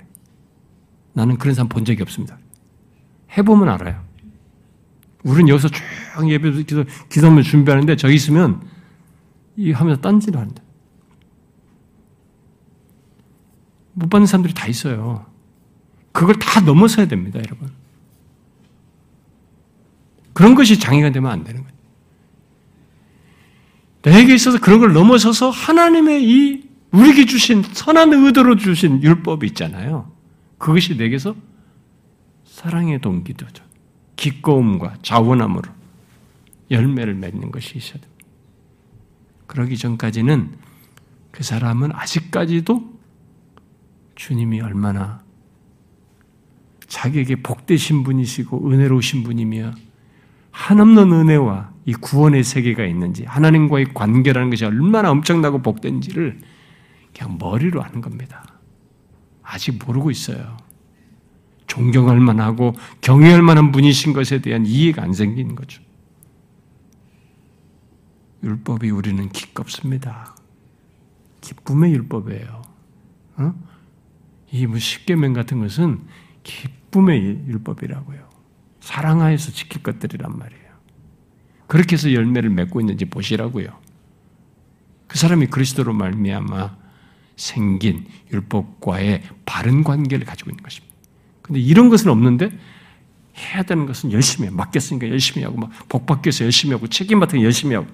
나는 1.14 1.38
그런 1.38 1.56
사람 1.56 1.70
본 1.70 1.86
적이 1.86 2.02
없습니다. 2.02 2.38
해보면 3.36 3.70
알아요. 3.70 4.04
우리는 5.24 5.48
여기서 5.48 5.70
쭉 5.70 6.30
예배 6.30 6.52
기도, 6.64 6.84
기도문 7.10 7.44
준비하는데 7.44 7.96
저기 7.96 8.16
있으면 8.16 8.62
이 9.56 9.72
하면서 9.72 10.02
딴지를 10.02 10.40
하는데 10.40 10.62
못 13.94 14.10
받는 14.10 14.28
사람들이 14.28 14.54
다 14.54 14.68
있어요. 14.68 15.26
그걸 16.12 16.36
다 16.36 16.60
넘어서야 16.60 17.08
됩니다, 17.08 17.40
여러분. 17.40 17.72
그런 20.34 20.56
것이 20.56 20.78
장애가 20.78 21.12
되면 21.12 21.32
안 21.32 21.44
되는 21.44 21.64
거예요. 21.64 21.78
내게 24.04 24.36
있어서 24.36 24.60
그런 24.60 24.80
걸 24.80 24.94
넘어서서 24.94 25.50
하나님의 25.50 26.30
이 26.30 26.67
우리에게 26.92 27.26
주신 27.26 27.64
선한 27.64 28.14
의도로 28.14 28.56
주신 28.56 29.02
율법이 29.04 29.48
있잖아요. 29.48 30.12
그것이 30.58 30.96
내게서 30.96 31.36
사랑의 32.46 33.00
동기도죠. 33.00 33.64
기꺼움과 34.16 34.98
자원함으로 35.02 35.70
열매를 36.72 37.14
맺는 37.14 37.52
것이 37.52 37.78
있어야 37.78 38.02
됩니다. 38.02 38.26
그러기 39.46 39.78
전까지는 39.78 40.52
그 41.32 41.44
사람은 41.44 41.92
아직까지도 41.94 42.98
주님이 44.16 44.62
얼마나 44.62 45.22
자기에게 46.88 47.38
복되신 47.44 48.04
분이시고 48.04 48.72
은혜로우신 48.72 49.24
분이며 49.24 49.74
한없는 50.52 51.12
은혜와 51.12 51.72
이 51.86 51.94
구원의 51.94 52.44
세계가 52.44 52.86
있는지 52.86 53.24
하나님과의 53.26 53.94
관계라는 53.94 54.50
것이 54.50 54.66
얼마나 54.66 55.12
엄청나고 55.12 55.62
복된지를 55.62 56.40
그냥 57.18 57.38
머리로 57.40 57.82
아는 57.82 58.02
겁니다. 58.02 58.46
아직 59.42 59.84
모르고 59.84 60.12
있어요. 60.12 60.58
존경할 61.66 62.20
만하고 62.20 62.76
경외할 63.02 63.42
만한 63.42 63.72
분이신 63.72 64.14
것에 64.14 64.40
대한 64.40 64.66
이해가 64.66 65.02
안 65.02 65.14
생기는 65.14 65.56
거죠. 65.56 65.82
율법이 68.44 68.92
우리는 68.92 69.30
기껍습니다. 69.30 70.36
기쁨의 71.42 71.92
율법이에요. 71.94 72.62
어? 73.38 73.54
이뭐 74.52 74.78
십계명 74.78 75.34
같은 75.34 75.60
것은 75.60 76.06
기쁨의 76.44 77.46
율법이라고요. 77.48 78.30
사랑하여서 78.80 79.52
지킬 79.52 79.82
것들이란 79.82 80.38
말이에요. 80.38 80.68
그렇게 81.66 81.96
해서 81.96 82.14
열매를 82.14 82.50
맺고 82.52 82.80
있는지 82.80 83.06
보시라고요. 83.06 83.68
그 85.08 85.18
사람이 85.18 85.48
그리스도로 85.48 85.94
말미암아 85.94 86.87
생긴 87.38 88.06
율법과의 88.34 89.24
바른 89.46 89.84
관계를 89.84 90.26
가지고 90.26 90.50
있는 90.50 90.62
것입니다. 90.64 90.94
근데 91.42 91.62
이런 91.62 91.88
것은 91.88 92.12
없는데 92.12 92.52
해야 93.38 93.64
되는 93.64 93.86
것은 93.86 94.12
열심히 94.12 94.48
해. 94.48 94.52
맡겼으니까 94.52 95.08
열심히 95.08 95.46
하고 95.46 95.58
막 95.58 95.72
복받기 95.88 96.28
위해서 96.28 96.44
열심히 96.44 96.74
하고 96.74 96.88
책임 96.88 97.20
맡은 97.20 97.42
열심히 97.42 97.76
하고 97.76 97.88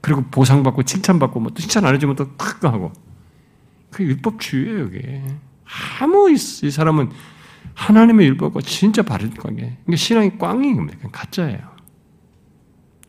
그리고 0.00 0.24
보상받고 0.24 0.82
칭찬받고 0.82 1.38
뭐 1.38 1.52
칭찬 1.54 1.84
안 1.84 1.94
해주면 1.94 2.16
또 2.16 2.28
크게 2.36 2.66
하고. 2.66 2.92
그 3.90 4.02
율법주의예요 4.02 4.86
이게. 4.86 5.22
아무 6.00 6.30
이 6.30 6.36
사람은 6.36 7.10
하나님의 7.74 8.26
율법과 8.28 8.62
진짜 8.62 9.02
바른 9.02 9.30
관계. 9.34 9.76
그러니까 9.84 9.96
신앙이 9.96 10.38
꽝인 10.38 10.76
겁니다. 10.76 10.98
가짜예요 11.12 11.71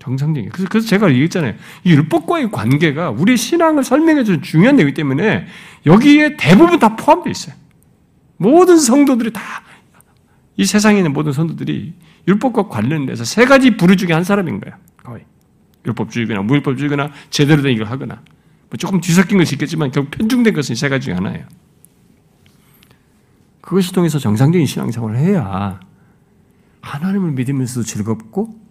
정상적인. 0.04 0.50
그래서, 0.50 0.70
그래서 0.70 0.88
제가 0.88 1.10
얘기했잖아요. 1.12 1.54
이 1.84 1.92
율법과의 1.92 2.52
관계가 2.52 3.12
우리 3.12 3.38
신앙을 3.38 3.84
설명해 3.84 4.24
주는 4.24 4.42
중요한 4.42 4.76
내용이기 4.76 4.96
때문에 4.96 5.46
여기에 5.86 6.38
대부분 6.38 6.80
다 6.80 6.96
포함되어 6.96 7.32
있어요. 7.32 7.56
모든 8.38 8.78
성도들이 8.78 9.32
다 9.32 9.64
이 10.58 10.66
세상에 10.66 10.98
있는 10.98 11.14
모든 11.14 11.32
성도들이 11.32 11.94
율법과 12.28 12.68
관련돼서 12.68 13.24
세 13.24 13.46
가지 13.46 13.76
부류 13.76 13.96
중에 13.96 14.14
한 14.14 14.24
사람인 14.24 14.60
거예요. 14.60 14.76
거의. 15.04 15.26
율법주의거나 15.86 16.44
무율법주의거나 16.44 17.12
제대로 17.30 17.62
된 17.62 17.74
일을 17.74 17.90
하거나. 17.90 18.22
뭐 18.70 18.78
조금 18.78 19.02
뒤섞인 19.02 19.38
것이 19.38 19.56
있겠지만 19.56 19.92
결국 19.92 20.12
편중된 20.12 20.54
것은 20.54 20.76
세 20.76 20.90
가지 20.90 21.06
중에 21.06 21.16
하나예요. 21.16 21.46
그것을 23.62 23.94
통해서 23.94 24.20
정상적인 24.20 24.66
신앙생활을 24.66 25.18
해야 25.18 25.80
하나님을 26.82 27.32
믿으면서도 27.32 27.86
즐겁고 27.86 28.62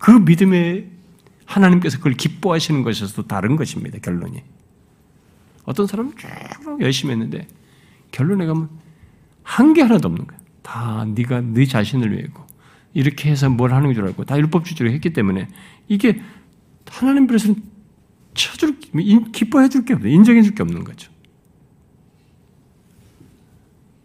그 0.00 0.10
믿음에 0.10 0.90
하나님께서 1.44 1.98
그걸 1.98 2.14
기뻐하시는 2.14 2.82
것에서도 2.82 3.28
다른 3.28 3.54
것입니다. 3.56 3.98
결론이. 3.98 4.42
어떤 5.64 5.86
사람은 5.86 6.14
쭉 6.16 6.80
열심히 6.80 7.12
했는데 7.12 7.46
결론에 8.10 8.46
가면 8.46 8.68
한 9.42 9.72
게 9.74 9.82
하나도 9.82 10.08
없는 10.08 10.26
거야. 10.26 10.38
다 10.62 11.04
네가 11.04 11.40
네 11.42 11.66
자신을 11.66 12.12
위해고 12.12 12.44
이렇게 12.94 13.30
해서 13.30 13.48
뭘 13.50 13.72
하는 13.74 13.92
줄 13.94 14.04
알고 14.06 14.24
다 14.24 14.36
율법주의로 14.38 14.92
했기 14.94 15.12
때문에 15.12 15.48
이게 15.88 16.20
하나님 16.88 17.24
앞에서는 17.24 17.62
쳐줄 18.34 18.78
기뻐해 19.32 19.68
줄 19.68 19.84
게 19.84 19.94
없어 19.94 20.08
인정해 20.08 20.42
줄 20.42 20.54
게 20.54 20.62
없는 20.62 20.82
거죠. 20.84 21.10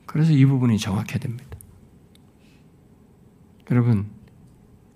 그래서 0.05 0.31
이 0.33 0.45
부분이 0.45 0.77
정확해야 0.77 1.19
됩니다. 1.19 1.45
여러분 3.71 4.05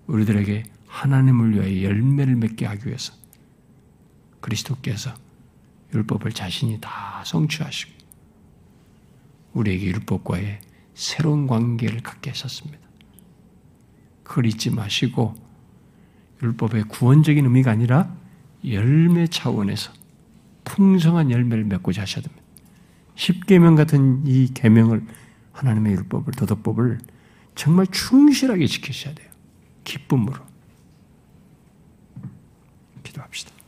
우리들에게 0.06 0.62
하나님을 0.90 1.54
위하여 1.54 1.82
열매를 1.82 2.34
맺게 2.36 2.66
하기 2.66 2.88
위해서 2.88 3.14
그리스도께서 4.40 5.14
율법을 5.94 6.32
자신이 6.32 6.80
다 6.80 7.22
성취하시고 7.24 7.92
우리에게 9.54 9.86
율법과의 9.86 10.60
새로운 10.94 11.46
관계를 11.46 12.00
갖게 12.00 12.30
하셨습니다. 12.30 12.78
그걸 14.24 14.46
잊지 14.46 14.70
마시고 14.70 15.34
율법의 16.42 16.84
구원적인 16.84 17.44
의미가 17.44 17.70
아니라 17.70 18.14
열매 18.68 19.26
차원에서 19.26 19.92
풍성한 20.64 21.30
열매를 21.30 21.64
맺고자 21.64 22.02
하셔야 22.02 22.22
됩니다. 22.22 22.44
십계명 23.14 23.74
같은 23.74 24.26
이 24.26 24.52
계명을 24.52 25.06
하나님의 25.52 25.92
율법을 25.92 26.32
도덕법을 26.34 26.98
정말 27.54 27.86
충실하게 27.86 28.66
지키셔야 28.66 29.14
돼요. 29.14 29.28
기쁨으로 29.84 30.49
기도합시다. 33.10 33.59